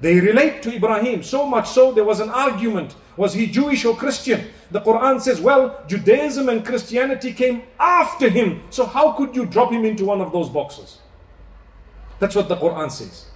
They 0.00 0.20
relate 0.20 0.62
to 0.62 0.74
Ibrahim 0.74 1.22
so 1.22 1.44
much 1.44 1.68
so 1.68 1.92
there 1.92 2.04
was 2.04 2.20
an 2.20 2.30
argument 2.30 2.94
was 3.18 3.34
he 3.34 3.48
Jewish 3.48 3.84
or 3.84 3.96
Christian? 3.96 4.46
The 4.70 4.80
Quran 4.80 5.20
says, 5.20 5.40
well, 5.40 5.82
Judaism 5.88 6.48
and 6.48 6.64
Christianity 6.64 7.32
came 7.32 7.64
after 7.80 8.30
him. 8.30 8.62
So 8.70 8.86
how 8.86 9.12
could 9.12 9.34
you 9.34 9.44
drop 9.44 9.72
him 9.72 9.84
into 9.84 10.04
one 10.04 10.20
of 10.20 10.30
those 10.30 10.48
boxes? 10.48 11.00
That's 12.20 12.36
what 12.36 12.48
the 12.48 12.56
Quran 12.56 12.90
says. 12.92 13.26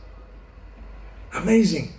Amazing. 1.34 1.92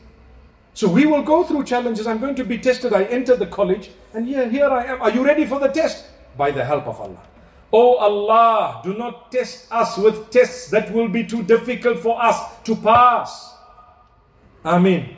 So 0.74 0.88
we 0.90 1.06
will 1.06 1.22
go 1.22 1.44
through 1.44 1.66
challenges. 1.66 2.08
I'm 2.08 2.20
going 2.20 2.36
to 2.36 2.44
be 2.44 2.58
tested. 2.58 2.94
I 2.94 3.04
enter 3.06 3.36
the 3.36 3.46
college, 3.46 3.92
and 4.14 4.28
here, 4.28 4.50
here 4.50 4.68
I 4.68 4.86
am. 4.86 5.02
Are 5.02 5.12
you 5.12 5.24
ready 5.24 5.46
for 5.46 5.60
the 5.60 5.68
test? 5.68 6.06
By 6.36 6.52
the 6.52 6.66
help 6.66 6.88
of 6.88 7.00
Allah. 7.00 7.22
Oh 7.72 7.96
Allah, 7.96 8.82
do 8.84 8.94
not 8.94 9.32
test 9.32 9.68
us 9.72 9.98
with 9.98 10.30
tests 10.30 10.70
that 10.70 10.92
will 10.94 11.08
be 11.08 11.24
too 11.24 11.42
difficult 11.44 12.00
for 12.00 12.22
us 12.22 12.38
to 12.66 12.76
pass. 12.76 13.56
Ameen. 14.64 15.18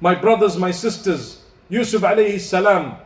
My 0.00 0.14
brothers, 0.14 0.56
my 0.56 0.70
sisters, 0.70 1.44
Yusuf 1.68 2.02
alayhi 2.02 2.40
salam, 2.40 2.96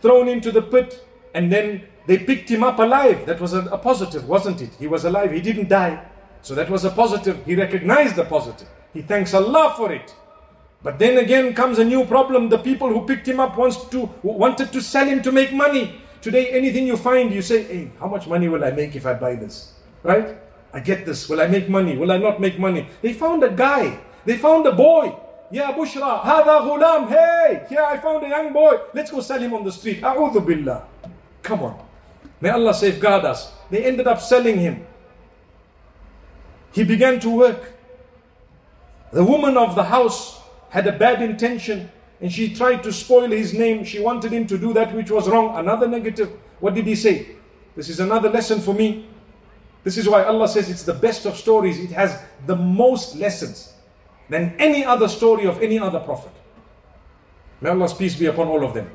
thrown 0.00 0.28
into 0.28 0.52
the 0.52 0.62
pit, 0.62 1.04
and 1.34 1.50
then 1.52 1.82
they 2.06 2.18
picked 2.18 2.48
him 2.48 2.62
up 2.62 2.78
alive. 2.78 3.26
That 3.26 3.40
was 3.40 3.54
a, 3.54 3.60
a 3.66 3.78
positive, 3.78 4.28
wasn't 4.28 4.62
it? 4.62 4.70
He 4.78 4.86
was 4.86 5.04
alive, 5.04 5.32
he 5.32 5.40
didn't 5.40 5.68
die. 5.68 6.04
So 6.42 6.54
that 6.54 6.68
was 6.68 6.84
a 6.84 6.90
positive. 6.90 7.44
He 7.44 7.54
recognized 7.54 8.16
the 8.16 8.24
positive. 8.24 8.68
He 8.92 9.02
thanks 9.02 9.32
Allah 9.34 9.74
for 9.76 9.92
it. 9.92 10.14
But 10.82 10.98
then 10.98 11.18
again 11.18 11.54
comes 11.54 11.78
a 11.78 11.84
new 11.84 12.04
problem. 12.04 12.48
The 12.48 12.58
people 12.58 12.88
who 12.88 13.06
picked 13.06 13.26
him 13.26 13.38
up 13.38 13.56
wants 13.56 13.84
to, 13.90 14.10
wanted 14.22 14.72
to 14.72 14.80
sell 14.82 15.06
him 15.06 15.22
to 15.22 15.30
make 15.30 15.52
money. 15.52 16.00
Today, 16.20 16.50
anything 16.50 16.86
you 16.86 16.96
find, 16.96 17.32
you 17.32 17.42
say, 17.42 17.62
hey, 17.64 17.90
how 17.98 18.08
much 18.08 18.26
money 18.26 18.48
will 18.48 18.64
I 18.64 18.70
make 18.70 18.94
if 18.96 19.06
I 19.06 19.14
buy 19.14 19.34
this? 19.34 19.74
Right? 20.02 20.36
I 20.72 20.80
get 20.80 21.06
this. 21.06 21.28
Will 21.28 21.40
I 21.40 21.46
make 21.46 21.68
money? 21.68 21.96
Will 21.96 22.10
I 22.10 22.18
not 22.18 22.40
make 22.40 22.58
money? 22.58 22.88
They 23.00 23.12
found 23.12 23.42
a 23.44 23.50
guy. 23.50 23.98
They 24.24 24.38
found 24.38 24.66
a 24.66 24.72
boy. 24.72 25.16
Yeah, 25.50 25.72
Bushra, 25.72 26.22
hada 26.22 26.62
ghulam. 26.62 27.08
Hey, 27.08 27.66
here 27.68 27.82
I 27.82 27.98
found 27.98 28.24
a 28.24 28.28
young 28.28 28.52
boy. 28.52 28.78
Let's 28.94 29.10
go 29.10 29.20
sell 29.20 29.38
him 29.38 29.52
on 29.54 29.64
the 29.64 29.72
street. 29.72 30.00
A'udhu 30.00 30.44
billah. 30.44 30.86
Come 31.42 31.62
on. 31.62 31.86
May 32.40 32.50
Allah 32.50 32.74
safeguard 32.74 33.24
us. 33.24 33.52
They 33.70 33.84
ended 33.84 34.06
up 34.06 34.20
selling 34.20 34.58
him. 34.58 34.86
He 36.72 36.84
began 36.84 37.20
to 37.20 37.30
work. 37.30 37.72
The 39.12 39.22
woman 39.22 39.56
of 39.58 39.74
the 39.74 39.84
house 39.84 40.41
had 40.72 40.86
a 40.86 40.92
bad 40.92 41.20
intention 41.20 41.90
and 42.22 42.32
she 42.32 42.54
tried 42.54 42.82
to 42.82 42.90
spoil 42.90 43.30
his 43.30 43.52
name. 43.52 43.84
She 43.84 44.00
wanted 44.00 44.32
him 44.32 44.46
to 44.46 44.56
do 44.56 44.72
that 44.72 44.94
which 44.94 45.10
was 45.10 45.28
wrong. 45.28 45.54
Another 45.58 45.86
negative. 45.86 46.30
What 46.60 46.72
did 46.72 46.86
he 46.86 46.94
say? 46.94 47.36
This 47.76 47.90
is 47.90 48.00
another 48.00 48.30
lesson 48.30 48.58
for 48.58 48.72
me. 48.72 49.06
This 49.84 49.98
is 49.98 50.08
why 50.08 50.24
Allah 50.24 50.48
says 50.48 50.70
it's 50.70 50.84
the 50.84 50.94
best 50.94 51.26
of 51.26 51.36
stories. 51.36 51.78
It 51.78 51.90
has 51.90 52.22
the 52.46 52.56
most 52.56 53.16
lessons 53.16 53.74
than 54.30 54.56
any 54.58 54.82
other 54.82 55.08
story 55.08 55.44
of 55.44 55.60
any 55.60 55.78
other 55.78 56.00
prophet. 56.00 56.32
May 57.60 57.68
Allah's 57.68 57.92
peace 57.92 58.16
be 58.16 58.26
upon 58.26 58.48
all 58.48 58.64
of 58.64 58.72
them. 58.72 58.90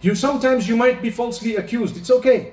You 0.00 0.16
sometimes 0.16 0.68
you 0.68 0.76
might 0.76 1.00
be 1.00 1.10
falsely 1.10 1.54
accused. 1.54 1.96
It's 1.96 2.10
okay. 2.10 2.52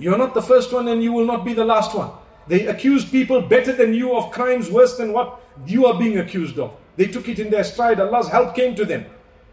You're 0.00 0.18
not 0.18 0.34
the 0.34 0.42
first 0.42 0.72
one 0.72 0.88
and 0.88 1.00
you 1.00 1.12
will 1.12 1.26
not 1.26 1.44
be 1.44 1.52
the 1.52 1.64
last 1.64 1.94
one. 1.94 2.10
They 2.48 2.66
accuse 2.66 3.04
people 3.04 3.40
better 3.42 3.72
than 3.72 3.94
you 3.94 4.16
of 4.16 4.30
crimes 4.30 4.70
worse 4.70 4.96
than 4.96 5.12
what 5.12 5.40
you 5.66 5.86
are 5.86 5.98
being 5.98 6.18
accused 6.18 6.58
of. 6.58 6.76
They 6.96 7.06
took 7.06 7.28
it 7.28 7.38
in 7.38 7.50
their 7.50 7.64
stride. 7.64 8.00
Allah's 8.00 8.28
help 8.28 8.54
came 8.54 8.74
to 8.76 8.84
them. 8.84 9.06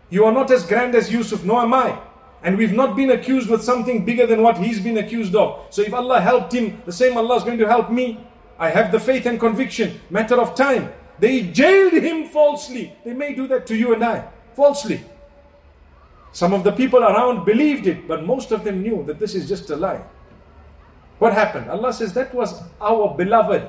You 0.10 0.26
are 0.26 0.32
not 0.32 0.52
as 0.52 0.66
grand 0.66 0.96
as 0.96 1.12
Yusuf, 1.12 1.44
nor 1.44 1.62
am 1.62 1.74
I. 1.74 2.00
And 2.44 2.58
we've 2.58 2.74
not 2.74 2.96
been 2.96 3.12
accused 3.12 3.50
with 3.50 3.64
something 3.64 4.06
bigger 4.06 4.28
than 4.28 4.44
what 4.44 4.58
he's 4.58 4.80
been 4.80 4.98
accused 4.98 5.36
of. 5.36 5.66
So 5.70 5.82
if 5.82 5.94
Allah 5.94 6.20
helped 6.20 6.54
him, 6.54 6.82
the 6.86 6.92
same 6.92 7.18
Allah 7.18 7.38
is 7.38 7.44
going 7.44 7.58
to 7.58 7.68
help 7.68 7.90
me. 7.90 8.20
I 8.60 8.70
have 8.70 8.92
the 8.92 9.00
faith 9.00 9.26
and 9.26 9.40
conviction. 9.40 10.00
Matter 10.10 10.40
of 10.40 10.54
time. 10.54 10.92
They 11.20 11.42
jailed 11.42 11.94
him 11.94 12.28
falsely. 12.28 12.96
They 13.06 13.14
may 13.14 13.34
do 13.34 13.48
that 13.48 13.66
to 13.68 13.76
you 13.76 13.94
and 13.94 14.04
I. 14.04 14.28
Falsely. 14.56 15.02
Some 16.32 16.54
of 16.54 16.64
the 16.64 16.72
people 16.72 17.04
around 17.04 17.46
believed 17.46 17.88
it, 17.88 18.08
but 18.08 18.26
most 18.26 18.52
of 18.52 18.64
them 18.64 18.82
knew 18.82 19.04
that 19.06 19.20
this 19.20 19.36
is 19.36 19.48
just 19.48 19.70
a 19.70 19.76
lie. 19.76 20.04
What 21.23 21.33
happened? 21.33 21.71
Allah 21.71 21.93
says 21.93 22.13
that 22.15 22.35
was 22.35 22.63
our 22.81 23.15
beloved, 23.17 23.67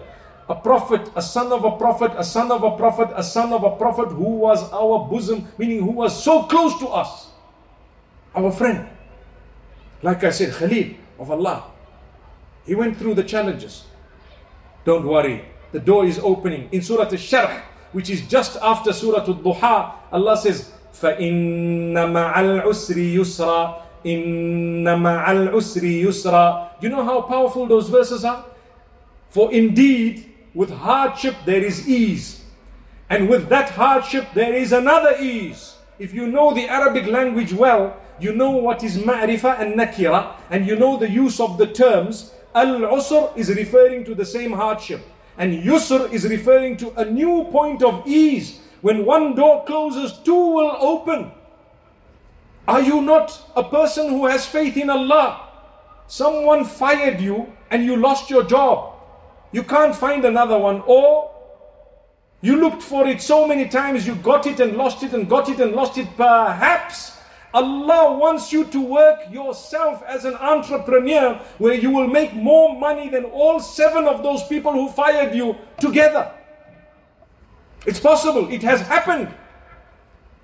a 0.48 0.56
prophet, 0.56 1.10
a 1.16 1.22
son 1.22 1.52
of 1.52 1.64
a 1.64 1.78
prophet, 1.78 2.12
a 2.16 2.24
son 2.24 2.52
of 2.52 2.64
a 2.64 2.78
prophet, 2.78 3.10
a 3.16 3.24
son 3.24 3.54
of 3.54 3.64
a 3.64 3.76
prophet 3.76 4.10
who 4.10 4.38
was 4.38 4.72
our 4.72 5.08
bosom, 5.10 5.48
meaning 5.58 5.82
who 5.82 5.92
was 5.92 6.24
so 6.24 6.44
close 6.44 6.78
to 6.80 6.88
us. 6.88 7.30
Our 8.36 8.52
friend. 8.52 8.88
Like 10.02 10.24
I 10.24 10.30
said, 10.30 10.54
Khalil 10.54 10.96
of 11.18 11.32
Allah. 11.32 11.64
He 12.66 12.76
went 12.76 12.98
through 12.98 13.16
the 13.16 13.24
challenges. 13.24 13.86
Don't 14.86 15.06
worry, 15.06 15.46
the 15.72 15.80
door 15.80 16.06
is 16.06 16.20
opening. 16.20 16.70
In 16.72 16.82
Surah 16.82 17.06
Al-Sharh, 17.06 17.62
which 17.92 18.10
is 18.10 18.22
just 18.28 18.58
after 18.62 18.94
Surah 18.94 19.26
Al-Duha, 19.26 19.94
Allah 20.12 20.38
says, 20.38 20.72
فَإِنَّ 20.94 21.94
مَعَ 21.94 22.34
الْعُسْرِ 22.34 23.16
يُسْرًا 23.16 23.83
Inna 24.05 24.97
ma'al 24.97 25.53
usri 25.53 26.03
yusra. 26.03 26.71
You 26.81 26.91
know 26.91 27.05
how 27.05 27.23
powerful 27.23 27.67
those 27.67 27.89
verses 27.89 28.25
are? 28.25 28.45
For 29.31 29.53
indeed, 29.53 30.33
with 30.55 30.71
hardship 30.71 31.35
there 31.45 31.63
is 31.63 31.89
ease. 31.89 32.45
And 33.11 33.29
with 33.29 33.49
that 33.49 33.71
hardship 33.71 34.29
there 34.35 34.55
is 34.55 34.73
another 34.73 35.17
ease. 35.19 35.77
If 35.99 36.13
you 36.13 36.27
know 36.27 36.53
the 36.55 36.69
Arabic 36.69 37.07
language 37.07 37.53
well, 37.53 37.97
you 38.21 38.35
know 38.35 38.51
what 38.51 38.83
is 38.83 38.99
ma'rifa 38.99 39.59
and 39.61 39.75
nakira, 39.75 40.35
and 40.51 40.67
you 40.67 40.77
know 40.77 40.97
the 40.97 41.09
use 41.11 41.41
of 41.41 41.59
the 41.59 41.67
terms. 41.67 42.33
Al-usr 42.55 43.37
is 43.37 43.49
referring 43.51 44.05
to 44.05 44.15
the 44.15 44.25
same 44.25 44.53
hardship. 44.53 45.03
And 45.39 45.65
yusr 45.65 46.13
is 46.13 46.29
referring 46.29 46.77
to 46.77 46.93
a 47.01 47.05
new 47.05 47.45
point 47.51 47.83
of 47.83 48.07
ease. 48.07 48.61
When 48.83 49.05
one 49.05 49.35
door 49.35 49.65
closes, 49.65 50.19
two 50.19 50.35
will 50.55 50.77
open. 50.79 51.33
Are 52.67 52.81
you 52.81 53.03
not 53.03 53.39
a 53.55 53.63
person 53.63 54.09
who 54.09 54.27
has 54.27 54.47
faith 54.47 54.77
in 54.77 54.89
Allah? 54.89 55.49
Someone 56.07 56.65
fired 56.65 57.21
you 57.21 57.53
and 57.71 57.85
you 57.85 57.97
lost 57.97 58.31
your 58.31 58.45
job. 58.45 58.95
You 59.53 59.63
can't 59.63 59.95
find 59.95 60.25
another 60.25 60.59
one. 60.59 60.83
Or 60.87 61.31
you 62.41 62.57
looked 62.57 62.83
for 62.83 63.07
it 63.07 63.21
so 63.21 63.47
many 63.47 63.69
times, 63.69 64.07
you 64.07 64.15
got 64.17 64.47
it 64.47 64.61
and 64.61 64.77
lost 64.77 65.03
it 65.03 65.13
and 65.13 65.29
got 65.29 65.49
it 65.49 65.61
and 65.61 65.73
lost 65.73 65.99
it. 65.99 66.09
Perhaps 66.17 67.19
Allah 67.53 68.19
wants 68.19 68.53
you 68.53 68.65
to 68.65 68.81
work 68.81 69.31
yourself 69.31 70.03
as 70.03 70.25
an 70.25 70.35
entrepreneur 70.35 71.41
where 71.59 71.75
you 71.75 71.91
will 71.91 72.09
make 72.09 72.35
more 72.35 72.79
money 72.79 73.09
than 73.09 73.25
all 73.27 73.61
seven 73.61 74.07
of 74.07 74.23
those 74.23 74.43
people 74.49 74.73
who 74.73 74.89
fired 74.91 75.35
you 75.35 75.57
together. 75.79 76.33
It's 77.87 78.01
possible, 78.01 78.51
it 78.51 78.63
has 78.63 78.81
happened. 78.81 79.33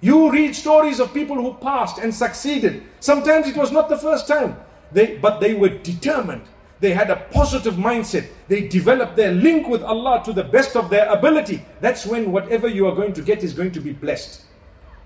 You 0.01 0.31
read 0.31 0.57
stories 0.57 0.99
of 0.99 1.13
people 1.13 1.37
who 1.37 1.55
passed 1.55 1.99
and 1.99 2.15
succeeded. 2.15 2.83
Sometimes 3.01 3.47
it 3.47 3.57
was 3.57 3.71
not 3.71 3.89
the 3.89 3.99
first 3.99 4.27
time, 4.27 4.57
they, 4.93 5.17
but 5.19 5.41
they 5.41 5.55
were 5.55 5.69
determined. 5.69 6.43
They 6.81 6.93
had 6.93 7.11
a 7.11 7.17
positive 7.31 7.75
mindset. 7.75 8.27
They 8.49 8.67
developed 8.67 9.17
their 9.17 9.33
link 9.33 9.69
with 9.69 9.83
Allah 9.83 10.23
to 10.25 10.33
the 10.33 10.45
best 10.45 10.77
of 10.77 10.89
their 10.89 11.07
ability. 11.11 11.63
That's 11.83 12.07
when 12.07 12.33
whatever 12.33 12.69
you 12.69 12.87
are 12.87 12.95
going 12.95 13.13
to 13.13 13.23
get 13.23 13.45
is 13.45 13.53
going 13.53 13.73
to 13.73 13.81
be 13.81 13.93
blessed. 13.93 14.43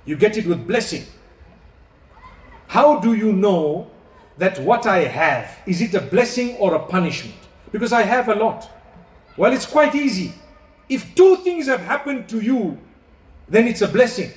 You 0.04 0.16
get 0.16 0.36
it 0.36 0.46
with 0.46 0.68
blessing. 0.68 1.04
How 2.68 3.00
do 3.00 3.14
you 3.14 3.32
know 3.32 3.90
that 4.38 4.60
what 4.60 4.86
I 4.86 5.00
have, 5.00 5.58
is 5.66 5.80
it 5.80 5.94
a 5.94 6.00
blessing 6.00 6.56
or 6.56 6.74
a 6.74 6.86
punishment? 6.86 7.36
Because 7.72 7.92
I 7.92 8.02
have 8.02 8.28
a 8.28 8.34
lot. 8.34 8.70
Well, 9.36 9.52
it's 9.52 9.66
quite 9.66 9.96
easy. 9.96 10.32
If 10.88 11.14
two 11.16 11.36
things 11.38 11.66
have 11.66 11.80
happened 11.80 12.28
to 12.28 12.40
you, 12.40 12.78
then 13.48 13.66
it's 13.66 13.82
a 13.82 13.88
blessing. 13.88 14.30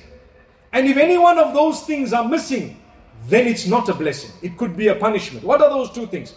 And 0.72 0.86
if 0.86 0.96
any 0.96 1.18
one 1.18 1.38
of 1.38 1.54
those 1.54 1.82
things 1.82 2.12
are 2.12 2.28
missing, 2.28 2.80
then 3.26 3.46
it's 3.46 3.66
not 3.66 3.88
a 3.88 3.94
blessing. 3.94 4.30
It 4.42 4.56
could 4.56 4.76
be 4.76 4.88
a 4.88 4.94
punishment. 4.94 5.44
What 5.44 5.62
are 5.62 5.70
those 5.70 5.90
two 5.90 6.06
things? 6.06 6.34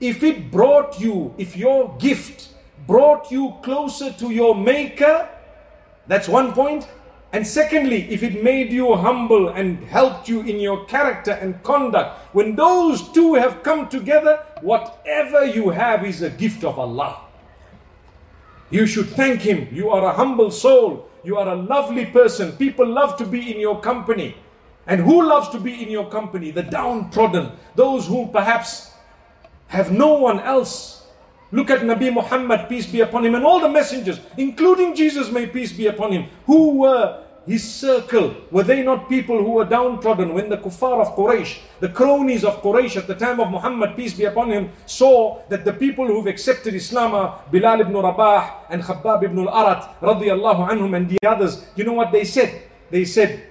If 0.00 0.22
it 0.22 0.50
brought 0.50 1.00
you, 1.00 1.34
if 1.38 1.56
your 1.56 1.96
gift 1.98 2.48
brought 2.86 3.30
you 3.30 3.54
closer 3.62 4.12
to 4.12 4.30
your 4.30 4.54
maker, 4.54 5.28
that's 6.06 6.28
one 6.28 6.52
point. 6.52 6.88
And 7.32 7.46
secondly, 7.46 8.06
if 8.12 8.22
it 8.22 8.44
made 8.44 8.70
you 8.70 8.94
humble 8.94 9.48
and 9.48 9.82
helped 9.84 10.28
you 10.28 10.42
in 10.42 10.60
your 10.60 10.84
character 10.84 11.32
and 11.32 11.60
conduct, 11.62 12.18
when 12.32 12.54
those 12.54 13.10
two 13.10 13.34
have 13.34 13.62
come 13.62 13.88
together, 13.88 14.44
whatever 14.60 15.44
you 15.44 15.70
have 15.70 16.04
is 16.04 16.22
a 16.22 16.30
gift 16.30 16.62
of 16.62 16.78
Allah. 16.78 17.20
You 18.70 18.86
should 18.86 19.08
thank 19.08 19.40
Him. 19.40 19.68
You 19.72 19.90
are 19.90 20.04
a 20.04 20.12
humble 20.12 20.50
soul. 20.50 21.08
You 21.24 21.38
are 21.38 21.48
a 21.48 21.54
lovely 21.54 22.06
person. 22.06 22.52
People 22.52 22.86
love 22.86 23.16
to 23.16 23.26
be 23.26 23.52
in 23.52 23.58
your 23.58 23.80
company. 23.80 24.36
And 24.86 25.00
who 25.00 25.26
loves 25.26 25.48
to 25.50 25.58
be 25.58 25.82
in 25.82 25.88
your 25.88 26.10
company? 26.10 26.50
The 26.50 26.62
downtrodden, 26.62 27.52
those 27.74 28.06
who 28.06 28.26
perhaps 28.26 28.92
have 29.68 29.90
no 29.90 30.14
one 30.14 30.40
else. 30.40 31.06
Look 31.52 31.70
at 31.70 31.80
Nabi 31.80 32.12
Muhammad, 32.12 32.68
peace 32.68 32.86
be 32.86 33.00
upon 33.00 33.24
him, 33.24 33.34
and 33.34 33.44
all 33.44 33.60
the 33.60 33.68
messengers, 33.68 34.20
including 34.36 34.94
Jesus, 34.94 35.30
may 35.30 35.46
peace 35.46 35.72
be 35.72 35.86
upon 35.86 36.12
him, 36.12 36.26
who 36.46 36.78
were 36.78 37.23
his 37.46 37.62
circle. 37.62 38.34
Were 38.50 38.62
they 38.62 38.82
not 38.82 39.08
people 39.08 39.42
who 39.42 39.52
were 39.52 39.64
downtrodden 39.64 40.32
when 40.32 40.48
the 40.48 40.56
kuffar 40.56 41.00
of 41.00 41.14
Quraysh, 41.14 41.58
the 41.80 41.88
cronies 41.88 42.44
of 42.44 42.62
Quraysh 42.62 42.96
at 42.96 43.06
the 43.06 43.14
time 43.14 43.40
of 43.40 43.50
Muhammad, 43.50 43.96
peace 43.96 44.14
be 44.14 44.24
upon 44.24 44.50
him, 44.50 44.70
saw 44.86 45.42
that 45.48 45.64
the 45.64 45.72
people 45.72 46.06
who've 46.06 46.26
accepted 46.26 46.74
Islam 46.74 47.14
are 47.14 47.42
Bilal 47.50 47.80
ibn 47.82 47.94
Rabah 47.94 48.66
and 48.70 48.82
Khabbab 48.82 49.24
ibn 49.24 49.46
al-Arat, 49.46 50.00
radiallahu 50.00 50.70
anhum, 50.70 50.96
and 50.96 51.08
the 51.08 51.18
others. 51.26 51.64
You 51.76 51.84
know 51.84 51.92
what 51.92 52.12
they 52.12 52.24
said? 52.24 52.62
They 52.90 53.04
said, 53.04 53.46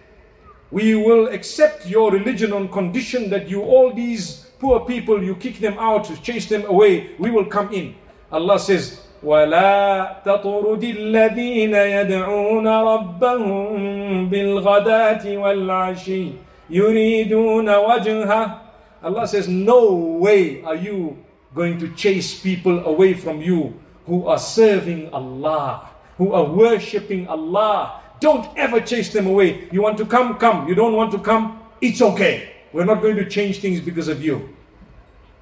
We 0.71 0.95
will 0.95 1.27
accept 1.27 1.85
your 1.85 2.11
religion 2.11 2.53
on 2.53 2.69
condition 2.69 3.29
that 3.29 3.47
you 3.47 3.61
all 3.61 3.93
these 3.93 4.47
poor 4.59 4.85
people, 4.85 5.21
you 5.21 5.35
kick 5.35 5.59
them 5.59 5.77
out, 5.77 6.09
chase 6.23 6.47
them 6.47 6.65
away, 6.65 7.11
we 7.19 7.29
will 7.29 7.45
come 7.45 7.71
in. 7.73 7.95
Allah 8.31 8.57
says, 8.57 9.02
ولا 9.22 10.16
تطرد 10.24 10.84
الذين 10.84 11.74
يدعون 11.74 12.68
ربهم 12.68 14.28
بالغداة 14.28 15.36
والعشي 15.38 16.26
يريدون 16.70 17.68
وجهه 17.74 18.60
Allah 19.02 19.28
says, 19.28 19.46
no 19.48 19.94
way 19.94 20.62
are 20.64 20.74
you 20.74 21.16
going 21.54 21.78
to 21.78 21.88
chase 21.94 22.40
people 22.40 22.84
away 22.84 23.14
from 23.14 23.40
you 23.40 23.74
who 24.06 24.26
are 24.26 24.38
serving 24.38 25.08
Allah, 25.12 25.88
who 26.16 26.32
are 26.32 26.44
worshipping 26.44 27.28
Allah. 27.28 28.00
Don't 28.20 28.48
ever 28.58 28.80
chase 28.80 29.12
them 29.12 29.28
away. 29.28 29.68
You 29.70 29.82
want 29.82 29.98
to 29.98 30.06
come, 30.06 30.36
come. 30.38 30.66
You 30.66 30.74
don't 30.74 30.94
want 30.94 31.12
to 31.12 31.18
come, 31.18 31.62
it's 31.80 32.02
okay. 32.02 32.54
We're 32.72 32.84
not 32.84 33.00
going 33.00 33.16
to 33.16 33.28
change 33.28 33.60
things 33.60 33.80
because 33.80 34.08
of 34.08 34.22
you. 34.22 34.48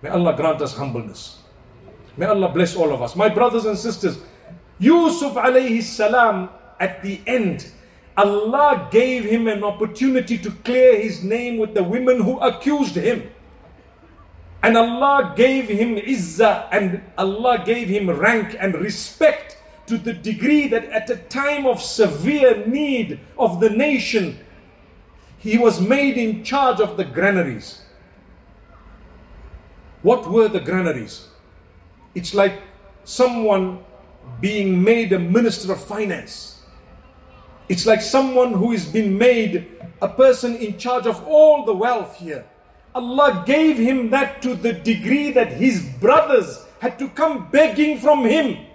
May 0.03 0.11
Allah 0.11 0.37
grant 0.37 0.61
us 0.61 0.77
humbleness. 0.77 1.39
May 2.18 2.26
Allah 2.26 2.49
bless 2.49 2.76
all 2.76 2.93
of 2.93 3.01
us. 3.01 3.16
My 3.16 3.30
brothers 3.30 3.66
and 3.66 3.78
sisters, 3.78 4.20
Yusuf 4.80 5.36
alayhi 5.36 5.82
salam, 5.82 6.49
at 6.80 7.01
the 7.03 7.22
end, 7.28 7.72
Allah 8.18 8.88
gave 8.91 9.24
him 9.24 9.47
an 9.47 9.64
opportunity 9.64 10.38
to 10.39 10.51
clear 10.51 10.99
his 10.99 11.24
name 11.24 11.57
with 11.57 11.74
the 11.74 11.84
women 11.84 12.22
who 12.22 12.39
accused 12.39 12.95
him. 12.95 13.30
And 14.64 14.78
Allah 14.78 15.34
gave 15.36 15.68
him 15.70 15.95
izzah 15.95 16.68
and 16.72 17.01
Allah 17.18 17.64
gave 17.66 17.88
him 17.88 18.09
rank 18.09 18.55
and 18.59 18.76
respect 18.76 19.57
to 19.88 19.97
the 19.97 20.14
degree 20.14 20.68
that 20.68 20.86
at 20.86 21.09
a 21.09 21.16
time 21.16 21.66
of 21.66 21.82
severe 21.82 22.66
need 22.68 23.20
of 23.39 23.59
the 23.59 23.70
nation, 23.70 24.39
he 25.38 25.57
was 25.57 25.82
made 25.82 26.18
in 26.18 26.43
charge 26.43 26.80
of 26.80 26.97
the 26.97 27.03
granaries. 27.03 27.82
What 30.03 30.30
were 30.30 30.47
the 30.47 30.59
granaries? 30.59 31.28
It's 32.16 32.34
like 32.34 32.62
someone 33.03 33.84
being 34.39 34.84
made 34.84 35.14
a 35.14 35.20
minister 35.20 35.72
of 35.72 35.84
finance. 35.84 36.62
It's 37.70 37.86
like 37.86 38.01
someone 38.01 38.53
who 38.53 38.72
has 38.72 38.86
been 38.86 39.18
made 39.18 39.68
a 40.01 40.09
person 40.09 40.55
in 40.55 40.78
charge 40.78 41.07
of 41.07 41.26
all 41.26 41.66
the 41.66 41.74
wealth 41.74 42.18
here. 42.18 42.45
Allah 42.93 43.43
gave 43.45 43.78
him 43.78 44.09
that 44.09 44.41
to 44.41 44.55
the 44.55 44.74
degree 44.74 45.32
that 45.32 45.53
his 45.53 45.82
brothers 46.01 46.66
had 46.80 46.99
to 46.99 47.07
come 47.09 47.49
begging 47.49 47.99
from 47.99 48.26
him. 48.26 48.66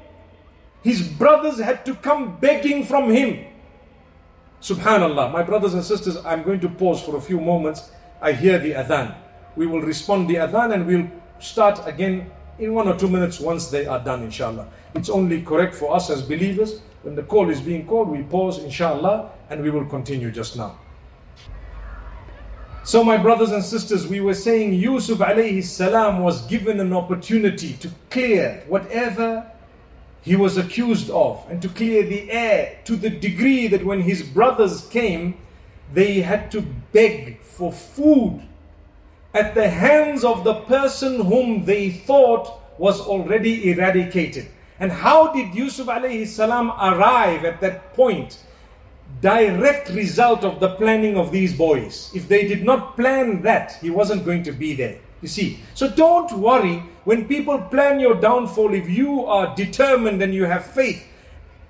His 0.82 1.02
brothers 1.02 1.58
had 1.58 1.84
to 1.86 1.94
come 1.96 2.38
begging 2.38 2.84
from 2.84 3.10
him. 3.10 3.44
Subhanallah, 4.62 5.32
my 5.32 5.42
brothers 5.42 5.74
and 5.74 5.84
sisters, 5.84 6.16
I'm 6.24 6.42
going 6.42 6.60
to 6.60 6.68
pause 6.68 7.02
for 7.02 7.16
a 7.16 7.20
few 7.20 7.40
moments. 7.40 7.90
I 8.22 8.32
hear 8.32 8.58
the 8.58 8.72
adhan. 8.72 9.14
We 9.56 9.66
will 9.66 9.82
respond 9.82 10.28
the 10.28 10.36
adhan 10.36 10.72
and 10.72 10.86
we'll 10.86 11.10
start 11.38 11.86
again 11.86 12.30
in 12.58 12.74
one 12.74 12.88
or 12.88 12.96
two 12.96 13.08
minutes 13.08 13.40
once 13.40 13.68
they 13.68 13.86
are 13.86 14.02
done, 14.02 14.22
inshallah. 14.22 14.66
It's 14.94 15.08
only 15.08 15.42
correct 15.42 15.74
for 15.74 15.94
us 15.94 16.10
as 16.10 16.22
believers, 16.22 16.80
when 17.02 17.14
the 17.14 17.22
call 17.22 17.50
is 17.50 17.60
being 17.60 17.86
called, 17.86 18.08
we 18.08 18.22
pause, 18.22 18.58
inshallah, 18.58 19.30
and 19.50 19.62
we 19.62 19.70
will 19.70 19.84
continue 19.84 20.30
just 20.30 20.56
now. 20.56 20.78
So, 22.82 23.02
my 23.02 23.16
brothers 23.16 23.50
and 23.50 23.64
sisters, 23.64 24.06
we 24.06 24.20
were 24.20 24.34
saying 24.34 24.74
Yusuf 24.74 25.18
alayhi 25.18 25.62
salam 25.62 26.22
was 26.22 26.46
given 26.46 26.78
an 26.80 26.92
opportunity 26.92 27.74
to 27.74 27.90
clear 28.10 28.62
whatever 28.68 29.50
he 30.22 30.36
was 30.36 30.56
accused 30.56 31.10
of 31.10 31.44
and 31.50 31.60
to 31.62 31.68
clear 31.68 32.04
the 32.04 32.30
air 32.30 32.78
to 32.84 32.96
the 32.96 33.10
degree 33.10 33.66
that 33.68 33.84
when 33.84 34.00
his 34.00 34.22
brothers 34.22 34.86
came, 34.88 35.36
they 35.92 36.20
had 36.20 36.50
to 36.50 36.62
beg 36.92 37.40
for 37.40 37.72
food 37.72 38.42
at 39.36 39.54
the 39.54 39.68
hands 39.68 40.24
of 40.24 40.44
the 40.44 40.54
person 40.62 41.20
whom 41.20 41.66
they 41.66 41.90
thought 41.90 42.58
was 42.78 43.00
already 43.00 43.70
eradicated. 43.70 44.48
And 44.80 44.90
how 44.90 45.30
did 45.32 45.54
Yusuf 45.54 45.88
alayhi 45.88 46.26
salam 46.26 46.70
arrive 46.70 47.44
at 47.44 47.60
that 47.60 47.92
point? 47.92 48.38
Direct 49.20 49.90
result 49.90 50.42
of 50.42 50.58
the 50.58 50.70
planning 50.76 51.18
of 51.18 51.32
these 51.32 51.54
boys. 51.54 52.10
If 52.14 52.28
they 52.28 52.48
did 52.48 52.64
not 52.64 52.96
plan 52.96 53.42
that, 53.42 53.76
he 53.82 53.90
wasn't 53.90 54.24
going 54.24 54.42
to 54.44 54.52
be 54.52 54.74
there. 54.74 54.98
You 55.20 55.28
see, 55.28 55.60
so 55.74 55.90
don't 55.90 56.32
worry 56.32 56.82
when 57.04 57.28
people 57.28 57.58
plan 57.58 58.00
your 58.00 58.14
downfall. 58.14 58.72
If 58.72 58.88
you 58.88 59.26
are 59.26 59.54
determined 59.54 60.22
and 60.22 60.34
you 60.34 60.44
have 60.44 60.64
faith, 60.64 61.06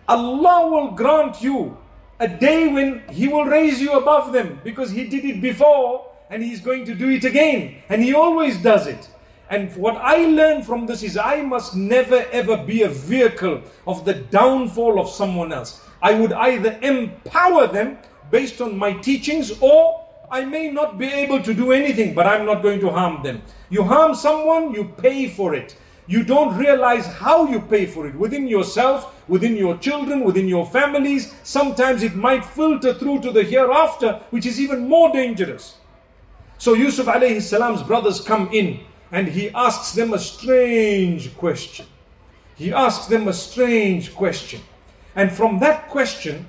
Allah 0.08 0.68
will 0.70 0.90
grant 0.92 1.42
you 1.42 1.76
a 2.20 2.28
day 2.28 2.68
when 2.68 3.02
He 3.10 3.26
will 3.26 3.44
raise 3.44 3.80
you 3.80 3.92
above 3.98 4.32
them 4.32 4.60
because 4.62 4.90
He 4.90 5.08
did 5.08 5.24
it 5.24 5.40
before 5.40 6.06
and 6.30 6.42
He's 6.42 6.60
going 6.60 6.84
to 6.86 6.94
do 6.94 7.08
it 7.10 7.24
again. 7.24 7.76
And 7.88 8.02
He 8.02 8.14
always 8.14 8.56
does 8.58 8.86
it. 8.86 9.08
And 9.48 9.74
what 9.76 9.96
I 9.96 10.26
learned 10.26 10.66
from 10.66 10.86
this 10.86 11.02
is 11.02 11.16
I 11.16 11.42
must 11.42 11.76
never 11.76 12.26
ever 12.32 12.56
be 12.56 12.82
a 12.82 12.88
vehicle 12.88 13.62
of 13.86 14.04
the 14.04 14.14
downfall 14.14 14.98
of 14.98 15.08
someone 15.08 15.52
else. 15.52 15.82
I 16.02 16.14
would 16.14 16.32
either 16.32 16.78
empower 16.82 17.68
them 17.68 17.98
based 18.30 18.60
on 18.60 18.76
my 18.76 18.92
teachings 18.92 19.52
or 19.60 20.04
I 20.30 20.44
may 20.44 20.70
not 20.70 20.98
be 20.98 21.06
able 21.06 21.40
to 21.42 21.54
do 21.54 21.70
anything, 21.70 22.12
but 22.12 22.26
I'm 22.26 22.44
not 22.44 22.62
going 22.62 22.80
to 22.80 22.90
harm 22.90 23.22
them. 23.22 23.42
You 23.70 23.84
harm 23.84 24.14
someone, 24.14 24.74
you 24.74 24.84
pay 24.84 25.28
for 25.28 25.54
it. 25.54 25.76
You 26.08 26.24
don't 26.24 26.56
realize 26.56 27.06
how 27.06 27.46
you 27.46 27.60
pay 27.60 27.86
for 27.86 28.06
it 28.06 28.14
within 28.14 28.48
yourself, 28.48 29.14
within 29.28 29.56
your 29.56 29.76
children, 29.78 30.24
within 30.24 30.48
your 30.48 30.66
families. 30.66 31.34
Sometimes 31.44 32.02
it 32.02 32.14
might 32.14 32.44
filter 32.44 32.94
through 32.94 33.20
to 33.22 33.32
the 33.32 33.42
hereafter, 33.42 34.20
which 34.30 34.46
is 34.46 34.60
even 34.60 34.88
more 34.88 35.12
dangerous. 35.12 35.76
So 36.58 36.74
Yusuf 36.74 37.06
alayhi 37.06 37.42
salam's 37.42 37.82
brothers 37.82 38.20
come 38.20 38.48
in 38.52 38.80
and 39.12 39.28
he 39.28 39.50
asks 39.50 39.92
them 39.92 40.12
a 40.12 40.18
strange 40.18 41.36
question. 41.36 41.86
He 42.56 42.72
asks 42.72 43.06
them 43.06 43.28
a 43.28 43.32
strange 43.32 44.14
question. 44.14 44.60
And 45.14 45.30
from 45.30 45.58
that 45.60 45.88
question, 45.88 46.46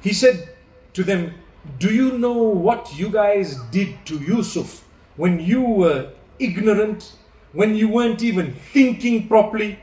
he 0.00 0.12
said 0.12 0.54
to 0.92 1.02
them, 1.02 1.34
Do 1.78 1.92
you 1.92 2.18
know 2.18 2.34
what 2.34 2.96
you 2.96 3.08
guys 3.08 3.56
did 3.70 4.04
to 4.06 4.18
Yusuf 4.18 4.84
when 5.16 5.40
you 5.40 5.62
were 5.62 6.10
ignorant, 6.38 7.12
when 7.52 7.74
you 7.74 7.88
weren't 7.88 8.22
even 8.22 8.52
thinking 8.52 9.28
properly? 9.28 9.78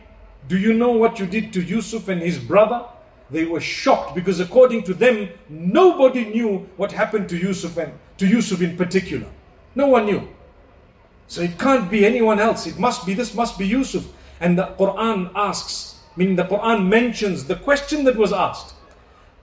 Do 0.48 0.58
you 0.58 0.74
know 0.74 0.92
what 0.92 1.20
you 1.20 1.26
did 1.26 1.52
to 1.54 1.62
Yusuf 1.62 2.08
and 2.08 2.22
his 2.22 2.38
brother? 2.38 2.86
They 3.31 3.45
were 3.45 3.61
shocked 3.61 4.15
because 4.15 4.41
according 4.41 4.85
to 4.85 4.95
them, 4.95 5.29
nobody 5.49 6.25
knew 6.25 6.69
what 6.77 6.93
happened 6.93 7.29
to 7.29 7.37
Yusuf 7.37 7.77
and 7.77 7.93
to 8.17 8.27
Yusuf 8.27 8.63
in 8.63 8.77
particular. 8.77 9.27
No 9.75 9.87
one 9.87 10.07
knew. 10.07 10.27
So 11.27 11.43
it 11.43 11.59
can't 11.59 11.91
be 11.91 12.07
anyone 12.07 12.41
else. 12.41 12.67
It 12.67 12.79
must 12.79 13.05
be 13.05 13.13
this 13.15 13.35
must 13.35 13.59
be 13.59 13.67
Yusuf. 13.67 14.07
And 14.41 14.59
the 14.59 14.75
Quran 14.79 15.31
asks, 15.35 16.01
meaning 16.17 16.37
the 16.37 16.45
Quran 16.45 16.89
mentions 16.89 17.45
the 17.45 17.57
question 17.57 18.05
that 18.05 18.17
was 18.17 18.33
asked. 18.33 18.75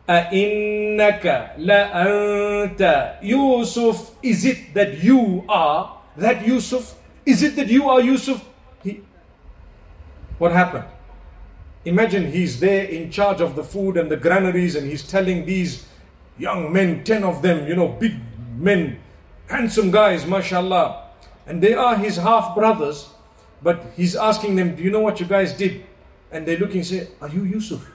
أَإِنَّكَ 0.10 1.58
لَأَنْتَ 1.58 3.24
Yusuf, 3.24 4.12
is 4.22 4.46
it 4.46 4.74
that 4.74 5.04
you 5.04 5.44
are 5.50 5.98
that 6.18 6.46
Yusuf? 6.46 6.96
Is 7.26 7.42
it 7.42 7.56
that 7.56 7.68
you 7.68 7.90
are 7.90 8.02
Yusuf? 8.02 8.44
He, 8.84 9.02
what 10.38 10.52
happened? 10.52 10.86
Imagine 11.85 12.31
he's 12.31 12.61
there 12.61 12.85
in 12.85 13.11
charge 13.11 13.41
of 13.41 13.57
the 13.57 13.65
food 13.65 13.97
and 13.97 14.11
the 14.11 14.17
granaries 14.17 14.77
and 14.77 14.87
he's 14.87 15.07
telling 15.07 15.47
these 15.47 15.87
young 16.39 16.73
men, 16.73 17.05
10 17.05 17.25
of 17.25 17.41
them, 17.41 17.67
you 17.67 17.75
know, 17.75 17.89
big 17.89 18.17
men, 18.57 18.99
handsome 19.49 19.91
guys, 19.91 20.27
mashallah. 20.27 21.09
And 21.47 21.63
they 21.63 21.75
are 21.75 21.97
his 21.97 22.17
half 22.17 22.55
brothers, 22.55 23.09
but 23.63 23.85
he's 23.97 24.15
asking 24.15 24.57
them, 24.57 24.77
Do 24.77 24.83
you 24.83 24.91
know 24.91 25.01
what 25.01 25.21
you 25.21 25.27
guys 25.27 25.53
did? 25.55 25.85
And 26.31 26.47
they 26.47 26.57
look 26.57 26.75
and 26.75 26.87
say, 26.87 27.09
Are 27.21 27.29
you 27.29 27.45
Yusuf? 27.45 27.87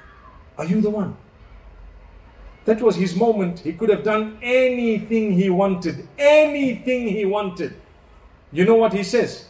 Are 0.57 0.65
you 0.65 0.81
the 0.81 0.89
one? 0.89 1.15
That 2.65 2.81
was 2.81 2.95
his 2.95 3.15
moment. 3.15 3.59
He 3.59 3.73
could 3.73 3.89
have 3.89 4.03
done 4.03 4.39
anything 4.41 5.31
he 5.31 5.49
wanted. 5.49 6.07
Anything 6.17 7.07
he 7.07 7.23
wanted. 7.23 7.75
You 8.51 8.65
know 8.65 8.75
what 8.75 8.93
he 8.93 9.03
says? 9.03 9.47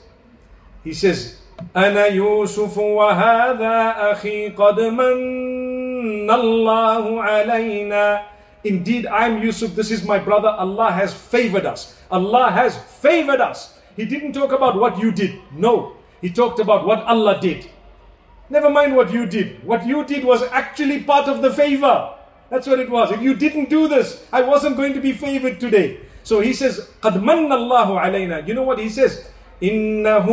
He 0.84 0.94
says, 0.94 1.40
أنا 1.77 2.07
يوسف 2.07 2.79
وهذا 2.79 3.95
أخي 4.13 4.49
قد 4.49 4.81
من 4.81 6.31
الله 6.31 7.23
علينا 7.23 8.23
Indeed, 8.63 9.07
I'm 9.07 9.43
Yusuf. 9.43 9.75
This 9.75 9.91
is 9.91 10.05
my 10.05 10.19
brother. 10.19 10.49
Allah 10.49 10.93
has 10.93 11.15
favored 11.15 11.65
us. 11.65 11.97
Allah 12.11 12.51
has 12.51 12.77
favored 12.77 13.41
us. 13.41 13.79
He 13.97 14.05
didn't 14.05 14.35
talk 14.35 14.53
about 14.53 14.79
what 14.79 14.99
you 14.99 15.13
did. 15.13 15.41
No. 15.57 15.97
He 16.21 16.29
talked 16.29 16.61
about 16.61 16.87
what 16.87 17.03
Allah 17.05 17.41
did. 17.41 17.71
Never 18.51 18.69
mind 18.69 18.95
what 18.97 19.13
you 19.13 19.25
did. 19.25 19.65
What 19.65 19.87
you 19.87 20.05
did 20.05 20.25
was 20.25 20.43
actually 20.53 21.05
part 21.05 21.27
of 21.29 21.41
the 21.41 21.53
favor. 21.53 22.13
That's 22.51 22.67
what 22.67 22.81
it 22.81 22.91
was. 22.91 23.13
If 23.13 23.23
you 23.23 23.35
didn't 23.35 23.71
do 23.71 23.89
this, 23.89 24.27
I 24.33 24.43
wasn't 24.43 24.77
going 24.77 24.93
to 24.93 25.01
be 25.01 25.13
favored 25.13 25.61
today. 25.61 26.01
So 26.23 26.41
he 26.41 26.53
says, 26.53 26.91
قَدْ 27.01 27.15
مَنَّ 27.15 27.49
اللَّهُ 27.49 27.87
عَلَيْنَا 28.03 28.47
You 28.47 28.55
know 28.55 28.63
what 28.63 28.79
he 28.79 28.89
says? 28.89 29.31
إِنَّهُ 29.63 30.27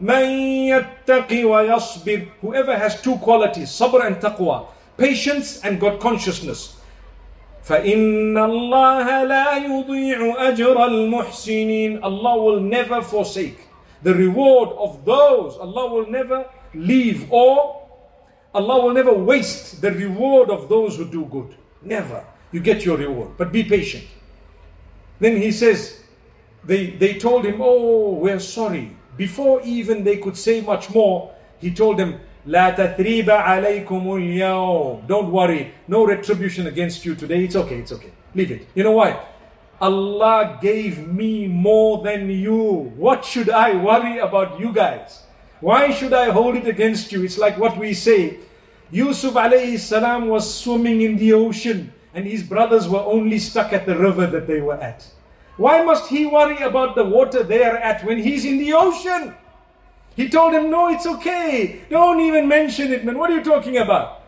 مَن 0.00 0.24
يَتَّقِي 0.68 1.44
وَيَصْبِرْ 1.44 2.28
Whoever 2.42 2.76
has 2.76 3.00
two 3.00 3.16
qualities, 3.16 3.70
sabr 3.70 4.06
and 4.06 4.16
taqwa, 4.16 4.66
patience 4.96 5.60
and 5.64 5.80
God 5.80 6.00
consciousness. 6.00 6.74
فإن 7.64 8.36
الله 8.38 9.24
لا 9.24 9.56
يضيع 9.56 10.48
أجر 10.48 10.86
المحسنين 10.86 12.02
Allah 12.02 12.36
will 12.36 12.60
never 12.60 13.00
forsake 13.00 13.56
the 14.02 14.12
reward 14.14 14.68
of 14.76 15.02
those 15.06 15.56
Allah 15.56 15.90
will 15.90 16.06
never 16.10 16.44
leave 16.74 17.26
or 17.32 17.80
Allah 18.54 18.84
will 18.84 18.92
never 18.92 19.14
waste 19.14 19.80
the 19.80 19.90
reward 19.92 20.50
of 20.50 20.68
those 20.68 20.98
who 20.98 21.06
do 21.06 21.24
good 21.24 21.56
never 21.80 22.22
you 22.52 22.60
get 22.60 22.84
your 22.84 22.98
reward 22.98 23.30
but 23.38 23.50
be 23.50 23.64
patient 23.64 24.04
then 25.20 25.36
he 25.38 25.50
says 25.50 26.02
they, 26.64 26.90
they 26.90 27.14
told 27.14 27.44
him 27.44 27.60
oh 27.60 28.14
we're 28.14 28.40
sorry 28.40 28.96
before 29.16 29.60
even 29.62 30.04
they 30.04 30.16
could 30.16 30.36
say 30.36 30.60
much 30.60 30.90
more 30.90 31.32
he 31.58 31.72
told 31.72 31.98
them 31.98 32.20
لا 32.46 32.70
تثريب 32.70 33.30
عليكم 33.30 34.14
اليوم 34.16 35.06
Don't 35.06 35.30
worry, 35.30 35.72
no 35.88 36.06
retribution 36.06 36.66
against 36.66 37.04
you 37.04 37.14
today. 37.14 37.44
It's 37.44 37.56
okay, 37.56 37.76
it's 37.76 37.92
okay. 37.92 38.12
Leave 38.34 38.50
it. 38.50 38.66
You 38.74 38.84
know 38.84 38.92
why? 38.92 39.18
Allah 39.80 40.58
gave 40.60 41.08
me 41.08 41.48
more 41.48 42.02
than 42.02 42.28
you. 42.28 42.92
What 42.96 43.24
should 43.24 43.48
I 43.48 43.74
worry 43.76 44.18
about 44.18 44.60
you 44.60 44.72
guys? 44.72 45.22
Why 45.60 45.90
should 45.90 46.12
I 46.12 46.30
hold 46.30 46.56
it 46.56 46.68
against 46.68 47.12
you? 47.12 47.24
It's 47.24 47.38
like 47.38 47.58
what 47.58 47.78
we 47.78 47.94
say. 47.94 48.38
Yusuf 48.90 49.34
alayhi 49.34 49.78
salam 49.78 50.28
was 50.28 50.44
swimming 50.44 51.00
in 51.00 51.16
the 51.16 51.32
ocean 51.32 51.92
and 52.12 52.26
his 52.26 52.42
brothers 52.42 52.88
were 52.88 53.00
only 53.00 53.38
stuck 53.38 53.72
at 53.72 53.86
the 53.86 53.96
river 53.96 54.26
that 54.26 54.46
they 54.46 54.60
were 54.60 54.76
at. 54.76 55.06
Why 55.58 55.82
must 55.84 56.08
he 56.08 56.26
worry 56.26 56.58
about 56.62 56.96
the 56.96 57.04
water 57.04 57.42
they 57.42 57.62
are 57.64 57.76
at 57.76 58.04
when 58.04 58.18
he's 58.18 58.44
in 58.44 58.58
the 58.58 58.72
ocean? 58.72 59.34
He 60.16 60.28
told 60.28 60.52
him, 60.52 60.70
no, 60.70 60.88
it's 60.88 61.06
okay. 61.06 61.82
Don't 61.90 62.20
even 62.20 62.48
mention 62.48 62.92
it, 62.92 63.04
man. 63.04 63.18
What 63.18 63.30
are 63.30 63.34
you 63.34 63.44
talking 63.44 63.78
about? 63.78 64.20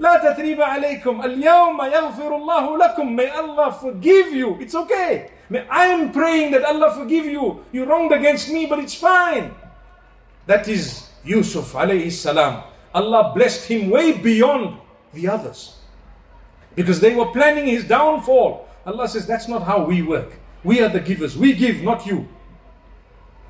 لا 0.00 0.16
تثريب 0.16 0.60
عليكم 0.62 1.20
اليوم 1.24 1.82
يغفر 1.82 2.36
الله 2.36 2.78
لكم 2.78 3.16
May 3.16 3.28
Allah 3.28 3.70
forgive 3.72 4.32
you. 4.32 4.56
It's 4.60 4.74
okay. 4.74 5.30
I 5.52 5.86
am 5.86 6.10
praying 6.12 6.52
that 6.52 6.64
Allah 6.64 6.94
forgive 6.94 7.26
you. 7.26 7.64
You 7.72 7.84
wronged 7.84 8.12
against 8.12 8.50
me, 8.50 8.66
but 8.66 8.78
it's 8.78 8.94
fine. 8.94 9.54
That 10.46 10.68
is 10.68 11.10
Yusuf 11.22 11.74
alayhi 11.74 12.10
salam. 12.10 12.62
Allah 12.94 13.32
blessed 13.34 13.66
him 13.66 13.90
way 13.90 14.12
beyond 14.12 14.78
the 15.12 15.28
others. 15.28 15.76
Because 16.74 17.00
they 17.00 17.14
were 17.14 17.26
planning 17.26 17.66
his 17.66 17.84
downfall. 17.84 18.68
Allah 18.86 19.06
says, 19.06 19.26
that's 19.26 19.48
not 19.48 19.62
how 19.64 19.84
we 19.84 20.02
work. 20.02 20.32
We 20.65 20.81
are 20.81 20.89
the 20.89 20.99
givers. 20.99 21.37
We 21.37 21.53
give, 21.53 21.83
not 21.83 22.07
you. 22.07 22.27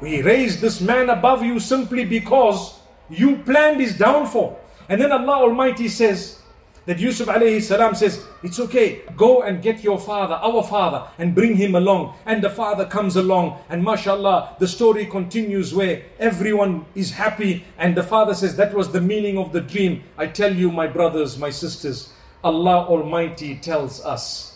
We 0.02 0.22
raised 0.22 0.60
this 0.60 0.82
man 0.82 1.10
above 1.10 1.46
you 1.46 1.62
simply 1.62 2.04
because 2.04 2.78
you 3.10 3.38
planned 3.38 3.80
his 3.80 3.98
downfall. 3.98 4.60
And 4.90 5.00
then 5.00 5.14
Allah 5.14 5.48
Almighty 5.48 5.88
says 5.88 6.42
that 6.86 7.00
Yusuf 7.00 7.30
alayhi 7.30 7.62
salam 7.62 7.96
says, 7.96 8.26
It's 8.44 8.60
okay, 8.60 9.04
go 9.16 9.44
and 9.44 9.62
get 9.62 9.82
your 9.82 9.98
father, 9.98 10.36
our 10.36 10.62
father, 10.62 11.08
and 11.18 11.34
bring 11.34 11.56
him 11.56 11.76
along. 11.76 12.16
And 12.26 12.44
the 12.44 12.50
father 12.50 12.86
comes 12.86 13.16
along, 13.16 13.60
and 13.70 13.82
mashallah, 13.82 14.58
the 14.60 14.68
story 14.68 15.06
continues 15.06 15.74
where 15.74 16.04
everyone 16.20 16.86
is 16.96 17.12
happy. 17.12 17.64
And 17.78 17.96
the 17.96 18.04
father 18.04 18.34
says, 18.34 18.58
That 18.58 18.74
was 18.74 18.92
the 18.92 19.00
meaning 19.00 19.38
of 19.38 19.54
the 19.54 19.62
dream. 19.62 20.04
I 20.18 20.28
tell 20.28 20.54
you, 20.54 20.70
my 20.70 20.88
brothers, 20.88 21.38
my 21.40 21.50
sisters, 21.50 22.12
Allah 22.44 22.86
Almighty 22.88 23.56
tells 23.56 24.04
us 24.04 24.55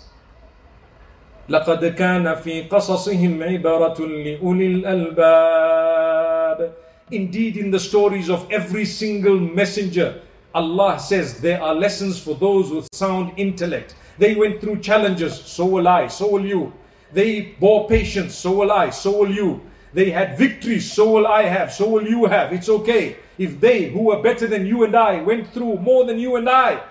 لقد 1.48 1.84
كان 1.84 2.34
في 2.34 2.62
قصصهم 2.62 3.42
عبرة 3.42 4.00
لأولي 4.00 4.66
الألباب 4.66 6.72
Indeed, 7.10 7.58
in 7.58 7.70
the 7.70 7.78
stories 7.78 8.30
of 8.30 8.50
every 8.50 8.86
single 8.86 9.38
messenger, 9.38 10.22
Allah 10.54 10.98
says 10.98 11.40
there 11.40 11.62
are 11.62 11.74
lessons 11.74 12.18
for 12.18 12.34
those 12.34 12.70
with 12.70 12.88
sound 12.94 13.32
intellect. 13.36 13.94
They 14.18 14.34
went 14.34 14.62
through 14.62 14.80
challenges, 14.80 15.38
so 15.38 15.66
will 15.66 15.86
I, 15.86 16.06
so 16.06 16.30
will 16.30 16.46
you. 16.46 16.72
They 17.12 17.54
bore 17.60 17.86
patience, 17.88 18.34
so 18.34 18.52
will 18.52 18.72
I, 18.72 18.88
so 18.88 19.18
will 19.18 19.30
you. 19.30 19.60
They 19.92 20.10
had 20.10 20.38
victories, 20.38 20.90
so 20.90 21.10
will 21.10 21.26
I 21.26 21.42
have, 21.42 21.72
so 21.72 21.88
will 21.88 22.08
you 22.08 22.24
have. 22.24 22.52
It's 22.52 22.70
okay. 22.70 23.16
If 23.36 23.60
they, 23.60 23.90
who 23.90 24.04
were 24.04 24.22
better 24.22 24.46
than 24.46 24.66
you 24.66 24.84
and 24.84 24.96
I, 24.96 25.20
went 25.20 25.52
through 25.52 25.76
more 25.76 26.06
than 26.06 26.18
you 26.18 26.36
and 26.36 26.48
I, 26.48 26.82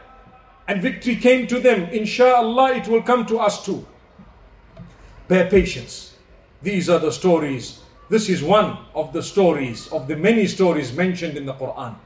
and 0.67 0.81
victory 0.81 1.15
came 1.15 1.47
to 1.47 1.59
them, 1.59 1.89
inshallah, 1.89 2.75
it 2.75 2.87
will 2.87 3.01
come 3.01 3.25
to 3.25 3.39
us 3.39 3.65
too. 3.65 3.85
Bear 5.28 5.50
patience. 5.50 6.14
These 6.62 6.88
are 6.88 6.98
the 6.98 7.12
stories. 7.12 7.80
This 8.08 8.30
is 8.30 8.42
one 8.42 8.78
of 8.94 9.12
the 9.12 9.22
stories, 9.22 9.86
of 9.92 10.08
the 10.08 10.16
many 10.16 10.46
stories 10.46 10.94
mentioned 10.94 11.36
in 11.36 11.44
the 11.44 11.52
Quran. 11.52 11.96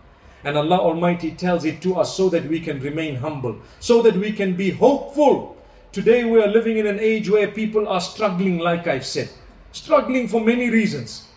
And 0.43 0.59
Allah 0.59 0.79
Almighty 0.79 1.31
tells 1.31 1.65
it 1.65 1.81
to 1.83 1.95
us 1.95 2.17
so 2.17 2.29
that 2.31 2.45
we 2.47 2.59
can 2.59 2.81
remain 2.81 3.15
humble, 3.15 3.57
so 3.79 4.03
that 4.03 4.17
we 4.17 4.33
can 4.33 4.57
be 4.57 4.71
hopeful. 4.71 5.57
Today 5.93 6.25
we 6.25 6.43
are 6.43 6.49
living 6.49 6.79
in 6.79 6.87
an 6.89 6.99
age 6.99 7.31
where 7.31 7.47
people 7.47 7.87
are 7.87 8.01
struggling, 8.01 8.59
like 8.59 8.89
I've 8.89 9.07
said, 9.07 9.31
struggling 9.71 10.27
for 10.27 10.41
many 10.41 10.69
reasons. 10.69 11.29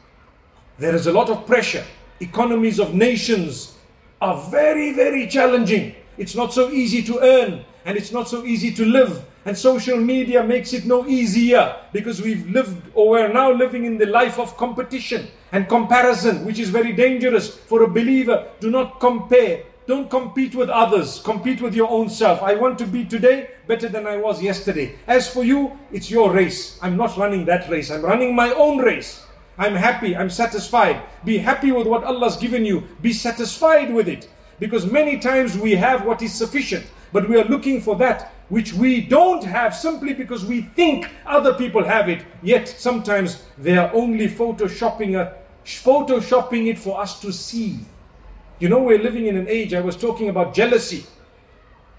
There 0.79 0.95
is 0.95 1.05
a 1.05 1.13
lot 1.13 1.29
of 1.29 1.45
pressure. 1.45 1.85
Economies 2.19 2.79
of 2.79 2.95
nations 2.95 3.75
are 4.21 4.41
very, 4.49 4.91
very 4.93 5.27
challenging. 5.27 5.93
It's 6.17 6.33
not 6.33 6.51
so 6.51 6.71
easy 6.71 7.03
to 7.03 7.19
earn 7.19 7.63
and 7.85 7.95
it's 7.95 8.11
not 8.11 8.27
so 8.27 8.43
easy 8.43 8.73
to 8.73 8.85
live. 8.85 9.23
And 9.45 9.55
social 9.55 9.97
media 9.97 10.43
makes 10.43 10.73
it 10.73 10.85
no 10.85 11.05
easier 11.05 11.75
because 11.93 12.19
we've 12.19 12.49
lived 12.49 12.81
or 12.95 13.09
we're 13.09 13.31
now 13.31 13.51
living 13.51 13.85
in 13.85 13.99
the 13.99 14.07
life 14.07 14.39
of 14.39 14.57
competition 14.57 15.27
and 15.51 15.69
comparison, 15.69 16.43
which 16.45 16.57
is 16.57 16.69
very 16.69 16.93
dangerous 16.93 17.55
for 17.55 17.83
a 17.83 17.87
believer. 17.87 18.47
Do 18.59 18.71
not 18.71 18.99
compare. 18.99 19.61
Don't 19.85 20.09
compete 20.09 20.55
with 20.55 20.69
others. 20.69 21.19
Compete 21.19 21.61
with 21.61 21.75
your 21.75 21.91
own 21.91 22.09
self. 22.09 22.41
I 22.41 22.55
want 22.55 22.79
to 22.79 22.87
be 22.87 23.05
today 23.05 23.51
better 23.67 23.87
than 23.87 24.07
I 24.07 24.17
was 24.17 24.41
yesterday. 24.41 24.95
As 25.05 25.31
for 25.31 25.43
you, 25.43 25.77
it's 25.91 26.09
your 26.09 26.31
race. 26.31 26.79
I'm 26.81 26.97
not 26.97 27.15
running 27.15 27.45
that 27.45 27.69
race. 27.69 27.91
I'm 27.91 28.01
running 28.01 28.35
my 28.35 28.51
own 28.51 28.79
race. 28.79 29.27
I'm 29.59 29.75
happy. 29.75 30.17
I'm 30.17 30.31
satisfied. 30.31 31.03
Be 31.23 31.37
happy 31.37 31.71
with 31.71 31.85
what 31.85 32.03
Allah's 32.03 32.35
given 32.35 32.65
you. 32.65 32.81
Be 33.03 33.13
satisfied 33.13 33.93
with 33.93 34.07
it. 34.07 34.27
Because 34.59 34.91
many 34.91 35.19
times 35.19 35.55
we 35.55 35.73
have 35.73 36.03
what 36.03 36.23
is 36.23 36.33
sufficient, 36.33 36.85
but 37.13 37.29
we 37.29 37.37
are 37.39 37.45
looking 37.45 37.79
for 37.79 37.95
that 37.97 38.33
which 38.49 38.73
we 38.73 39.01
don't 39.01 39.43
have 39.43 39.75
simply 39.75 40.13
because 40.13 40.45
we 40.45 40.61
think 40.61 41.09
other 41.25 41.53
people 41.53 41.83
have 41.83 42.09
it. 42.09 42.23
Yet 42.43 42.67
sometimes 42.67 43.43
they 43.57 43.77
are 43.77 43.91
only 43.93 44.27
photoshopping, 44.27 45.15
a, 45.19 45.33
photoshopping 45.63 46.67
it 46.67 46.77
for 46.77 46.99
us 46.99 47.19
to 47.21 47.31
see. 47.31 47.79
You 48.59 48.69
know, 48.69 48.81
we're 48.81 49.01
living 49.01 49.27
in 49.27 49.37
an 49.37 49.47
age, 49.47 49.73
I 49.73 49.81
was 49.81 49.95
talking 49.95 50.29
about 50.29 50.53
jealousy. 50.53 51.05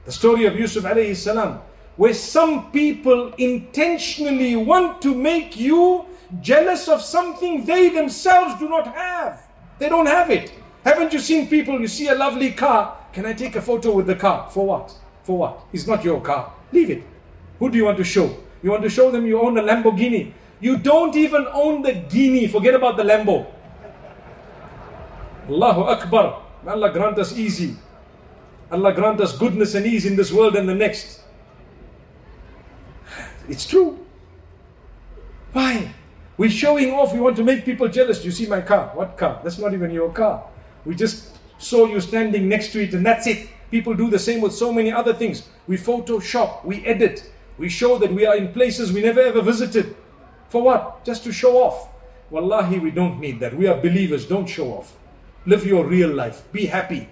The 0.05 0.13
story 0.13 0.47
of 0.47 0.59
Yusuf 0.59 0.85
alayhi 0.85 1.17
salam, 1.17 1.61
where 1.97 2.15
some 2.15 2.71
people 2.71 3.33
intentionally 3.39 4.55
want 4.55 5.03
to 5.03 5.15
make 5.15 5.57
you 5.57 6.07
jealous 6.41 6.89
of 6.89 7.03
something 7.03 7.65
they 7.65 7.89
themselves 7.89 8.59
do 8.59 8.69
not 8.69 8.95
have. 8.95 9.49
They 9.79 9.89
don't 9.89 10.07
have 10.07 10.31
it. 10.31 10.53
Haven't 10.85 11.13
you 11.13 11.19
seen 11.19 11.49
people, 11.49 11.81
you 11.81 11.89
see 11.89 12.09
a 12.09 12.15
lovely 12.15 12.53
car, 12.53 12.97
can 13.13 13.27
I 13.27 13.33
take 13.33 13.57
a 13.57 13.63
photo 13.63 13.91
with 13.91 14.07
the 14.07 14.15
car? 14.15 14.49
For 14.51 14.65
what? 14.65 14.95
For 15.27 15.37
what? 15.37 15.67
It's 15.73 15.89
not 15.89 16.05
your 16.05 16.21
car. 16.21 16.55
Leave 16.71 16.89
it. 16.89 17.03
Who 17.59 17.69
do 17.69 17.77
you 17.77 17.85
want 17.85 17.99
to 17.99 18.05
show? 18.05 18.31
You 18.63 18.71
want 18.71 18.85
to 18.85 18.89
show 18.89 19.11
them 19.11 19.27
you 19.27 19.41
own 19.41 19.59
a 19.59 19.63
Lamborghini. 19.63 20.33
You 20.61 20.79
don't 20.79 21.17
even 21.17 21.49
own 21.53 21.83
the 21.83 21.95
Guinea. 21.95 22.47
Forget 22.47 22.75
about 22.75 22.97
the 22.97 23.03
Lambo. 23.03 23.45
Allahu 25.49 25.83
Akbar. 25.83 26.43
Allah 26.65 26.93
grant 26.93 27.19
us 27.19 27.37
easy. 27.37 27.75
Allah 28.71 28.95
grant 28.95 29.21
us 29.21 29.37
goodness 29.37 29.75
and 29.75 29.85
ease 29.85 30.07
in 30.07 30.15
this 30.15 30.33
world 30.33 30.55
and 30.55 30.69
the 30.69 30.75
next. 30.75 31.23
It's 33.49 33.67
true. 33.67 33.99
Why? 35.53 35.93
We're 36.37 36.51
showing 36.51 36.93
off. 36.93 37.13
We 37.13 37.19
want 37.19 37.35
to 37.37 37.45
make 37.45 37.65
people 37.65 37.89
jealous. 37.89 38.25
You 38.25 38.31
see 38.31 38.47
my 38.47 38.61
car. 38.61 38.93
What 38.95 39.19
car? 39.19 39.41
That's 39.43 39.59
not 39.59 39.75
even 39.75 39.91
your 39.91 40.13
car. 40.13 40.45
We 40.85 40.95
just 40.95 41.37
saw 41.59 41.87
you 41.87 42.01
standing 42.01 42.49
next 42.49 42.71
to 42.75 42.83
it 42.85 42.95
and 42.95 43.05
that's 43.05 43.27
it. 43.27 43.49
People 43.71 43.95
do 43.95 44.11
the 44.11 44.19
same 44.19 44.41
with 44.41 44.53
so 44.53 44.73
many 44.73 44.93
other 44.93 45.13
things. 45.13 45.49
We 45.67 45.77
Photoshop, 45.77 46.65
we 46.65 46.85
edit, 46.85 47.31
we 47.59 47.69
show 47.69 47.99
that 47.99 48.13
we 48.13 48.27
are 48.27 48.37
in 48.37 48.53
places 48.53 48.93
we 48.93 49.03
never 49.03 49.21
ever 49.21 49.43
visited. 49.43 49.97
For 50.49 50.63
what? 50.63 51.05
Just 51.05 51.25
to 51.25 51.33
show 51.33 51.63
off. 51.63 51.89
Wallahi, 52.31 52.79
we 52.79 52.91
don't 52.91 53.21
need 53.21 53.41
that. 53.41 53.57
We 53.57 53.67
are 53.67 53.81
believers, 53.81 54.27
don't 54.27 54.47
show 54.47 54.73
off. 54.73 54.97
Live 55.47 55.67
your 55.67 55.85
real 55.85 56.11
life. 56.11 56.43
Be 56.53 56.67
happy. 56.67 57.09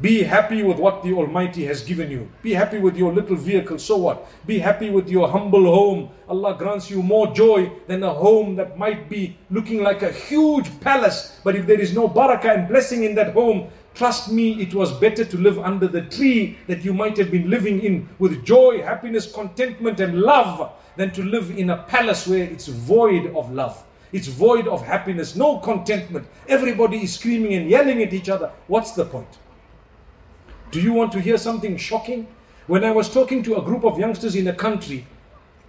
Be 0.00 0.22
happy 0.22 0.62
with 0.62 0.78
what 0.78 1.02
the 1.02 1.12
Almighty 1.12 1.64
has 1.66 1.82
given 1.82 2.08
you. 2.08 2.30
Be 2.40 2.54
happy 2.54 2.78
with 2.78 2.96
your 2.96 3.12
little 3.12 3.34
vehicle, 3.34 3.80
so 3.80 3.96
what? 3.96 4.28
Be 4.46 4.60
happy 4.60 4.90
with 4.90 5.08
your 5.08 5.28
humble 5.28 5.64
home. 5.64 6.10
Allah 6.28 6.54
grants 6.56 6.88
you 6.88 7.02
more 7.02 7.34
joy 7.34 7.72
than 7.88 8.04
a 8.04 8.14
home 8.14 8.54
that 8.54 8.78
might 8.78 9.10
be 9.10 9.36
looking 9.50 9.82
like 9.82 10.02
a 10.02 10.12
huge 10.12 10.70
palace. 10.80 11.40
But 11.42 11.56
if 11.56 11.66
there 11.66 11.80
is 11.80 11.94
no 11.94 12.08
barakah 12.08 12.58
and 12.58 12.68
blessing 12.68 13.02
in 13.02 13.16
that 13.16 13.34
home, 13.34 13.70
trust 13.98 14.30
me, 14.30 14.62
it 14.62 14.72
was 14.72 14.92
better 14.92 15.24
to 15.24 15.36
live 15.36 15.58
under 15.58 15.88
the 15.88 16.02
tree 16.02 16.56
that 16.68 16.84
you 16.84 16.94
might 16.94 17.16
have 17.16 17.32
been 17.32 17.50
living 17.50 17.82
in 17.82 18.08
with 18.20 18.44
joy, 18.44 18.80
happiness, 18.80 19.30
contentment, 19.30 19.98
and 19.98 20.20
love 20.20 20.72
than 20.96 21.10
to 21.10 21.22
live 21.24 21.50
in 21.50 21.70
a 21.70 21.82
palace 21.82 22.26
where 22.26 22.44
it's 22.44 22.68
void 22.68 23.34
of 23.34 23.52
love. 23.52 23.84
It's 24.12 24.28
void 24.28 24.68
of 24.68 24.86
happiness, 24.86 25.34
no 25.36 25.58
contentment. 25.58 26.26
Everybody 26.48 26.98
is 27.02 27.14
screaming 27.14 27.54
and 27.54 27.68
yelling 27.68 28.02
at 28.02 28.14
each 28.14 28.28
other. 28.28 28.52
What's 28.68 28.92
the 28.92 29.04
point? 29.04 29.38
Do 30.70 30.80
you 30.80 30.92
want 30.92 31.12
to 31.12 31.20
hear 31.20 31.36
something 31.36 31.76
shocking? 31.76 32.28
When 32.68 32.84
I 32.84 32.92
was 32.92 33.12
talking 33.12 33.42
to 33.44 33.56
a 33.56 33.62
group 33.62 33.84
of 33.84 33.98
youngsters 33.98 34.36
in 34.36 34.46
a 34.46 34.54
country, 34.54 35.06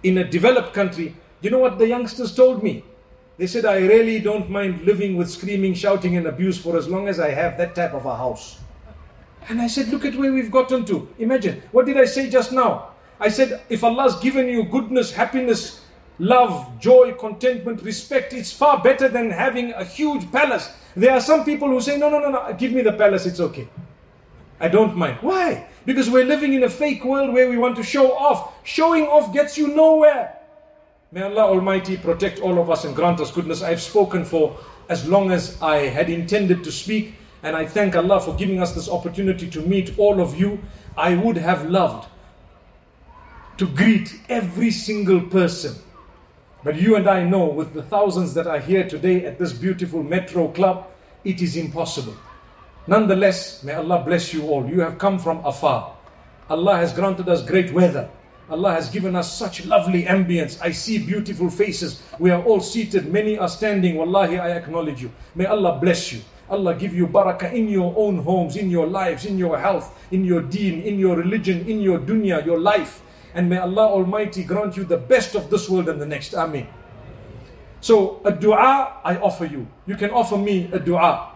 in 0.02 0.18
a 0.18 0.24
developed 0.24 0.72
country, 0.72 1.16
you 1.42 1.50
know 1.50 1.58
what 1.58 1.78
the 1.78 1.88
youngsters 1.88 2.34
told 2.34 2.62
me? 2.62 2.84
They 3.40 3.46
said, 3.46 3.64
I 3.64 3.78
really 3.78 4.20
don't 4.20 4.50
mind 4.50 4.82
living 4.82 5.16
with 5.16 5.30
screaming, 5.30 5.72
shouting, 5.72 6.14
and 6.18 6.26
abuse 6.26 6.58
for 6.58 6.76
as 6.76 6.88
long 6.88 7.08
as 7.08 7.18
I 7.18 7.30
have 7.30 7.56
that 7.56 7.74
type 7.74 7.94
of 7.94 8.04
a 8.04 8.14
house. 8.14 8.60
And 9.48 9.62
I 9.62 9.66
said, 9.66 9.88
Look 9.88 10.04
at 10.04 10.14
where 10.14 10.30
we've 10.30 10.50
gotten 10.50 10.84
to. 10.84 11.08
Imagine, 11.18 11.62
what 11.72 11.86
did 11.86 11.96
I 11.96 12.04
say 12.04 12.28
just 12.28 12.52
now? 12.52 12.90
I 13.18 13.30
said, 13.30 13.62
If 13.70 13.82
Allah's 13.82 14.16
given 14.16 14.46
you 14.46 14.64
goodness, 14.64 15.10
happiness, 15.10 15.80
love, 16.18 16.78
joy, 16.78 17.14
contentment, 17.14 17.80
respect, 17.80 18.34
it's 18.34 18.52
far 18.52 18.82
better 18.82 19.08
than 19.08 19.30
having 19.30 19.72
a 19.72 19.84
huge 19.84 20.30
palace. 20.30 20.74
There 20.94 21.12
are 21.12 21.20
some 21.22 21.42
people 21.46 21.68
who 21.68 21.80
say, 21.80 21.96
No, 21.96 22.10
no, 22.10 22.18
no, 22.18 22.28
no, 22.28 22.52
give 22.58 22.72
me 22.72 22.82
the 22.82 22.92
palace, 22.92 23.24
it's 23.24 23.40
okay. 23.40 23.70
I 24.60 24.68
don't 24.68 24.94
mind. 24.94 25.16
Why? 25.22 25.66
Because 25.86 26.10
we're 26.10 26.26
living 26.26 26.52
in 26.52 26.64
a 26.64 26.68
fake 26.68 27.06
world 27.06 27.32
where 27.32 27.48
we 27.48 27.56
want 27.56 27.76
to 27.76 27.82
show 27.82 28.12
off. 28.12 28.52
Showing 28.64 29.06
off 29.06 29.32
gets 29.32 29.56
you 29.56 29.68
nowhere. 29.68 30.36
May 31.12 31.22
Allah 31.22 31.46
Almighty 31.46 31.96
protect 31.96 32.38
all 32.38 32.60
of 32.60 32.70
us 32.70 32.84
and 32.84 32.94
grant 32.94 33.18
us 33.18 33.32
goodness. 33.32 33.62
I've 33.62 33.82
spoken 33.82 34.24
for 34.24 34.56
as 34.88 35.08
long 35.08 35.32
as 35.32 35.60
I 35.60 35.78
had 35.78 36.08
intended 36.08 36.62
to 36.62 36.70
speak, 36.70 37.14
and 37.42 37.56
I 37.56 37.66
thank 37.66 37.96
Allah 37.96 38.20
for 38.20 38.32
giving 38.36 38.62
us 38.62 38.76
this 38.76 38.88
opportunity 38.88 39.50
to 39.50 39.60
meet 39.60 39.98
all 39.98 40.20
of 40.20 40.38
you. 40.38 40.60
I 40.96 41.16
would 41.16 41.36
have 41.36 41.68
loved 41.68 42.08
to 43.56 43.66
greet 43.66 44.20
every 44.28 44.70
single 44.70 45.20
person. 45.22 45.74
But 46.62 46.76
you 46.76 46.94
and 46.94 47.08
I 47.08 47.24
know, 47.24 47.46
with 47.46 47.74
the 47.74 47.82
thousands 47.82 48.32
that 48.34 48.46
are 48.46 48.60
here 48.60 48.88
today 48.88 49.26
at 49.26 49.36
this 49.36 49.52
beautiful 49.52 50.04
metro 50.04 50.46
club, 50.46 50.86
it 51.24 51.42
is 51.42 51.56
impossible. 51.56 52.14
Nonetheless, 52.86 53.64
may 53.64 53.72
Allah 53.72 54.04
bless 54.04 54.32
you 54.32 54.46
all. 54.46 54.64
You 54.64 54.78
have 54.82 54.98
come 54.98 55.18
from 55.18 55.44
afar. 55.44 55.92
Allah 56.48 56.76
has 56.76 56.92
granted 56.92 57.28
us 57.28 57.44
great 57.44 57.72
weather. 57.72 58.08
Allah 58.50 58.72
has 58.72 58.90
given 58.90 59.14
us 59.14 59.32
such 59.32 59.64
lovely 59.64 60.04
ambience. 60.04 60.60
I 60.60 60.72
see 60.72 60.98
beautiful 60.98 61.48
faces. 61.48 62.02
We 62.18 62.30
are 62.30 62.42
all 62.42 62.60
seated. 62.60 63.12
Many 63.12 63.38
are 63.38 63.48
standing. 63.48 63.96
Wallahi, 63.96 64.38
I 64.38 64.50
acknowledge 64.50 65.00
you. 65.00 65.12
May 65.36 65.46
Allah 65.46 65.78
bless 65.80 66.12
you. 66.12 66.20
Allah 66.50 66.74
give 66.74 66.92
you 66.92 67.06
barakah 67.06 67.52
in 67.52 67.68
your 67.68 67.94
own 67.96 68.18
homes, 68.18 68.56
in 68.56 68.68
your 68.68 68.88
lives, 68.88 69.24
in 69.24 69.38
your 69.38 69.56
health, 69.56 69.96
in 70.10 70.24
your 70.24 70.42
deen, 70.42 70.82
in 70.82 70.98
your 70.98 71.16
religion, 71.16 71.64
in 71.68 71.80
your 71.80 72.00
dunya, 72.00 72.44
your 72.44 72.58
life. 72.58 73.02
And 73.34 73.48
may 73.48 73.58
Allah 73.58 73.86
Almighty 73.86 74.42
grant 74.42 74.76
you 74.76 74.82
the 74.82 74.96
best 74.98 75.36
of 75.36 75.48
this 75.48 75.70
world 75.70 75.88
and 75.88 76.00
the 76.00 76.06
next. 76.06 76.34
Ameen. 76.34 76.66
So, 77.80 78.20
a 78.24 78.32
dua 78.32 78.98
I 79.04 79.16
offer 79.16 79.46
you. 79.46 79.66
You 79.86 79.94
can 79.94 80.10
offer 80.10 80.36
me 80.36 80.68
a 80.72 80.78
dua 80.80 81.32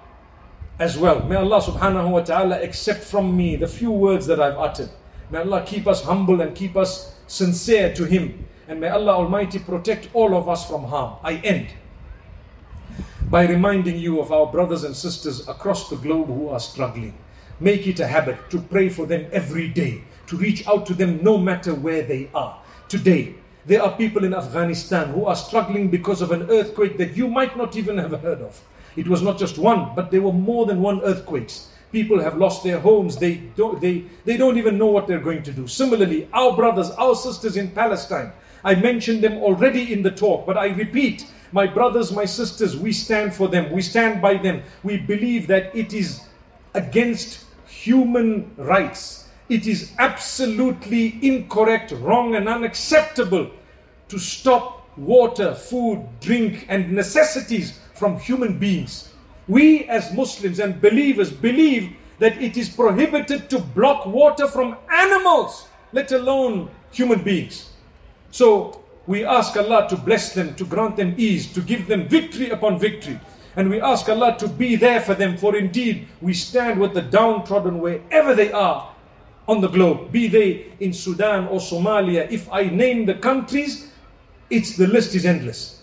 as 0.80 0.98
well. 0.98 1.22
May 1.22 1.36
Allah 1.36 1.60
subhanahu 1.62 2.10
wa 2.10 2.20
ta'ala 2.20 2.60
accept 2.60 3.04
from 3.04 3.36
me 3.36 3.54
the 3.54 3.68
few 3.68 3.92
words 3.92 4.26
that 4.26 4.40
I've 4.40 4.58
uttered. 4.58 4.90
May 5.30 5.38
Allah 5.38 5.64
keep 5.66 5.86
us 5.86 6.04
humble 6.04 6.40
and 6.40 6.54
keep 6.54 6.76
us 6.76 7.14
sincere 7.26 7.94
to 7.94 8.04
Him. 8.04 8.46
And 8.68 8.80
may 8.80 8.88
Allah 8.88 9.12
Almighty 9.12 9.58
protect 9.58 10.08
all 10.14 10.36
of 10.36 10.48
us 10.48 10.68
from 10.68 10.84
harm. 10.84 11.16
I 11.22 11.34
end 11.36 11.68
by 13.30 13.46
reminding 13.46 13.96
you 13.96 14.20
of 14.20 14.30
our 14.32 14.46
brothers 14.46 14.84
and 14.84 14.94
sisters 14.94 15.48
across 15.48 15.88
the 15.88 15.96
globe 15.96 16.28
who 16.28 16.48
are 16.48 16.60
struggling. 16.60 17.14
Make 17.58 17.86
it 17.86 18.00
a 18.00 18.06
habit 18.06 18.38
to 18.50 18.60
pray 18.60 18.88
for 18.88 19.06
them 19.06 19.26
every 19.32 19.68
day, 19.68 20.02
to 20.28 20.36
reach 20.36 20.66
out 20.68 20.86
to 20.86 20.94
them 20.94 21.22
no 21.22 21.38
matter 21.38 21.74
where 21.74 22.02
they 22.02 22.30
are. 22.34 22.60
Today, 22.88 23.34
there 23.66 23.82
are 23.82 23.96
people 23.96 24.24
in 24.24 24.34
Afghanistan 24.34 25.08
who 25.08 25.24
are 25.24 25.36
struggling 25.36 25.88
because 25.88 26.20
of 26.20 26.32
an 26.32 26.50
earthquake 26.50 26.98
that 26.98 27.16
you 27.16 27.26
might 27.26 27.56
not 27.56 27.76
even 27.76 27.96
have 27.98 28.20
heard 28.20 28.42
of. 28.42 28.60
It 28.96 29.08
was 29.08 29.22
not 29.22 29.38
just 29.38 29.58
one, 29.58 29.94
but 29.96 30.10
there 30.10 30.20
were 30.20 30.32
more 30.32 30.66
than 30.66 30.80
one 30.80 31.00
earthquakes. 31.02 31.70
People 31.94 32.20
have 32.20 32.36
lost 32.36 32.64
their 32.64 32.80
homes. 32.80 33.16
They 33.16 33.36
don't, 33.54 33.80
they, 33.80 34.04
they 34.24 34.36
don't 34.36 34.58
even 34.58 34.76
know 34.76 34.88
what 34.88 35.06
they're 35.06 35.20
going 35.20 35.44
to 35.44 35.52
do. 35.52 35.68
Similarly, 35.68 36.28
our 36.32 36.56
brothers, 36.56 36.90
our 36.90 37.14
sisters 37.14 37.56
in 37.56 37.70
Palestine, 37.70 38.32
I 38.64 38.74
mentioned 38.74 39.22
them 39.22 39.34
already 39.38 39.92
in 39.92 40.02
the 40.02 40.10
talk, 40.10 40.44
but 40.44 40.58
I 40.58 40.70
repeat, 40.70 41.24
my 41.52 41.68
brothers, 41.68 42.10
my 42.10 42.24
sisters, 42.24 42.76
we 42.76 42.92
stand 42.92 43.32
for 43.32 43.46
them. 43.46 43.70
We 43.70 43.80
stand 43.80 44.20
by 44.20 44.38
them. 44.38 44.64
We 44.82 44.96
believe 44.96 45.46
that 45.46 45.72
it 45.72 45.94
is 45.94 46.22
against 46.74 47.44
human 47.64 48.50
rights. 48.56 49.28
It 49.48 49.68
is 49.68 49.92
absolutely 50.00 51.20
incorrect, 51.22 51.92
wrong, 51.92 52.34
and 52.34 52.48
unacceptable 52.48 53.52
to 54.08 54.18
stop 54.18 54.98
water, 54.98 55.54
food, 55.54 56.04
drink, 56.20 56.66
and 56.68 56.90
necessities 56.90 57.78
from 57.94 58.18
human 58.18 58.58
beings. 58.58 59.13
We 59.48 59.84
as 59.84 60.12
Muslims 60.12 60.58
and 60.58 60.80
believers 60.80 61.30
believe 61.30 61.96
that 62.18 62.40
it 62.40 62.56
is 62.56 62.68
prohibited 62.68 63.50
to 63.50 63.58
block 63.58 64.06
water 64.06 64.48
from 64.48 64.76
animals, 64.90 65.68
let 65.92 66.12
alone 66.12 66.70
human 66.90 67.22
beings. 67.22 67.70
So 68.30 68.82
we 69.06 69.24
ask 69.24 69.56
Allah 69.56 69.86
to 69.90 69.96
bless 69.96 70.32
them, 70.32 70.54
to 70.54 70.64
grant 70.64 70.96
them 70.96 71.14
ease, 71.18 71.52
to 71.52 71.60
give 71.60 71.86
them 71.86 72.08
victory 72.08 72.50
upon 72.50 72.78
victory. 72.78 73.20
And 73.56 73.70
we 73.70 73.80
ask 73.80 74.08
Allah 74.08 74.36
to 74.38 74.48
be 74.48 74.76
there 74.76 75.00
for 75.00 75.14
them, 75.14 75.36
for 75.36 75.56
indeed 75.56 76.08
we 76.20 76.32
stand 76.32 76.80
with 76.80 76.94
the 76.94 77.02
downtrodden 77.02 77.80
wherever 77.80 78.34
they 78.34 78.50
are 78.50 78.90
on 79.46 79.60
the 79.60 79.68
globe, 79.68 80.10
be 80.10 80.26
they 80.26 80.72
in 80.80 80.92
Sudan 80.92 81.46
or 81.48 81.60
Somalia. 81.60 82.30
If 82.30 82.50
I 82.50 82.64
name 82.64 83.04
the 83.04 83.14
countries, 83.14 83.92
it's 84.48 84.76
the 84.76 84.86
list 84.86 85.14
is 85.14 85.26
endless. 85.26 85.82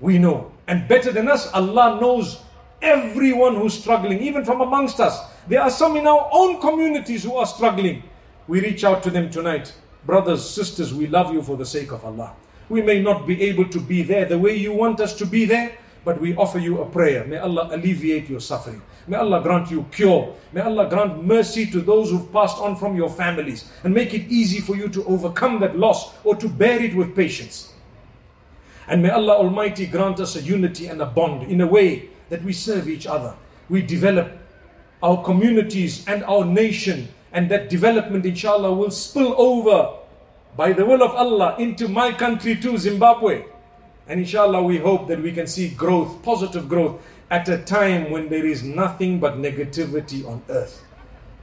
We 0.00 0.18
know. 0.18 0.50
And 0.66 0.88
better 0.88 1.12
than 1.12 1.28
us, 1.28 1.52
Allah 1.52 2.00
knows 2.00 2.40
everyone 2.82 3.56
who's 3.56 3.78
struggling, 3.78 4.20
even 4.20 4.44
from 4.44 4.60
amongst 4.60 5.00
us. 5.00 5.20
There 5.48 5.60
are 5.60 5.70
some 5.70 5.96
in 5.96 6.06
our 6.06 6.28
own 6.32 6.60
communities 6.60 7.22
who 7.22 7.36
are 7.36 7.46
struggling. 7.46 8.02
We 8.48 8.60
reach 8.60 8.84
out 8.84 9.02
to 9.04 9.10
them 9.10 9.30
tonight. 9.30 9.72
Brothers, 10.04 10.48
sisters, 10.48 10.94
we 10.94 11.06
love 11.06 11.32
you 11.32 11.42
for 11.42 11.56
the 11.56 11.66
sake 11.66 11.92
of 11.92 12.04
Allah. 12.04 12.32
We 12.68 12.82
may 12.82 13.00
not 13.00 13.26
be 13.26 13.42
able 13.42 13.68
to 13.68 13.80
be 13.80 14.02
there 14.02 14.24
the 14.24 14.38
way 14.38 14.56
you 14.56 14.72
want 14.72 15.00
us 15.00 15.14
to 15.18 15.26
be 15.26 15.44
there, 15.44 15.76
but 16.04 16.20
we 16.20 16.36
offer 16.36 16.58
you 16.58 16.80
a 16.82 16.86
prayer. 16.86 17.24
May 17.24 17.38
Allah 17.38 17.68
alleviate 17.72 18.28
your 18.28 18.40
suffering. 18.40 18.80
May 19.08 19.16
Allah 19.16 19.40
grant 19.42 19.70
you 19.70 19.84
cure. 19.90 20.34
May 20.52 20.60
Allah 20.60 20.88
grant 20.88 21.24
mercy 21.24 21.66
to 21.66 21.80
those 21.80 22.10
who've 22.10 22.32
passed 22.32 22.58
on 22.58 22.76
from 22.76 22.96
your 22.96 23.10
families 23.10 23.70
and 23.84 23.94
make 23.94 24.14
it 24.14 24.28
easy 24.28 24.60
for 24.60 24.76
you 24.76 24.88
to 24.88 25.04
overcome 25.04 25.60
that 25.60 25.78
loss 25.78 26.14
or 26.24 26.36
to 26.36 26.48
bear 26.48 26.82
it 26.82 26.94
with 26.94 27.14
patience. 27.14 27.72
And 28.88 29.02
may 29.02 29.10
Allah 29.10 29.34
Almighty 29.34 29.86
grant 29.86 30.20
us 30.20 30.36
a 30.36 30.42
unity 30.42 30.86
and 30.86 31.00
a 31.00 31.06
bond 31.06 31.50
in 31.50 31.60
a 31.60 31.66
way 31.66 32.10
that 32.28 32.42
we 32.42 32.52
serve 32.52 32.88
each 32.88 33.06
other. 33.06 33.34
We 33.68 33.82
develop 33.82 34.32
our 35.02 35.22
communities 35.22 36.06
and 36.08 36.24
our 36.24 36.44
nation, 36.44 37.08
and 37.32 37.50
that 37.50 37.68
development, 37.68 38.26
inshallah, 38.26 38.72
will 38.72 38.90
spill 38.90 39.34
over 39.38 39.98
by 40.56 40.72
the 40.72 40.84
will 40.84 41.02
of 41.02 41.14
Allah 41.14 41.56
into 41.58 41.88
my 41.88 42.12
country 42.12 42.56
too, 42.56 42.78
Zimbabwe. 42.78 43.44
And 44.08 44.20
inshallah, 44.20 44.62
we 44.62 44.78
hope 44.78 45.08
that 45.08 45.20
we 45.20 45.32
can 45.32 45.46
see 45.46 45.68
growth, 45.70 46.22
positive 46.22 46.68
growth, 46.68 47.00
at 47.30 47.48
a 47.48 47.58
time 47.58 48.10
when 48.10 48.28
there 48.28 48.46
is 48.46 48.62
nothing 48.62 49.18
but 49.18 49.34
negativity 49.34 50.26
on 50.26 50.42
earth. 50.48 50.84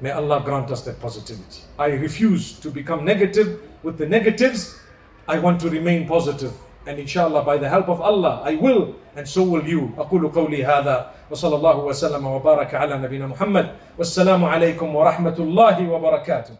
May 0.02 0.12
Allah 0.12 0.42
grant 0.44 0.72
us 0.72 0.82
that 0.84 1.00
positivity. 1.00 1.62
I 1.78 1.88
refuse 1.88 2.60
to 2.60 2.72
become 2.72 3.06
negative 3.06 3.62
with 3.84 3.98
the 3.98 4.08
negatives. 4.08 4.80
I 5.28 5.40
want 5.40 5.60
to 5.62 5.70
remain 5.70 6.08
positive. 6.08 6.54
And 6.87 6.99
inshallah, 6.99 7.45
by 7.45 7.59
the 7.59 7.69
help 7.69 7.89
of 7.89 8.01
Allah, 8.01 8.41
I 8.45 8.55
will, 8.57 8.95
and 9.17 9.29
so 9.29 9.43
will 9.43 9.67
you. 9.67 9.93
أقول 9.99 10.33
قولي 10.33 10.65
هذا 10.65 11.11
وصلى 11.31 11.57
الله 11.57 11.77
وسلم 11.85 12.27
وبارك 12.27 12.75
على 12.75 12.97
نبينا 12.99 13.27
محمد 13.27 13.67
والسلام 13.99 14.45
عليكم 14.45 14.97
ورحمة 14.97 15.37
الله 15.39 15.77
وبركاته 15.91 16.55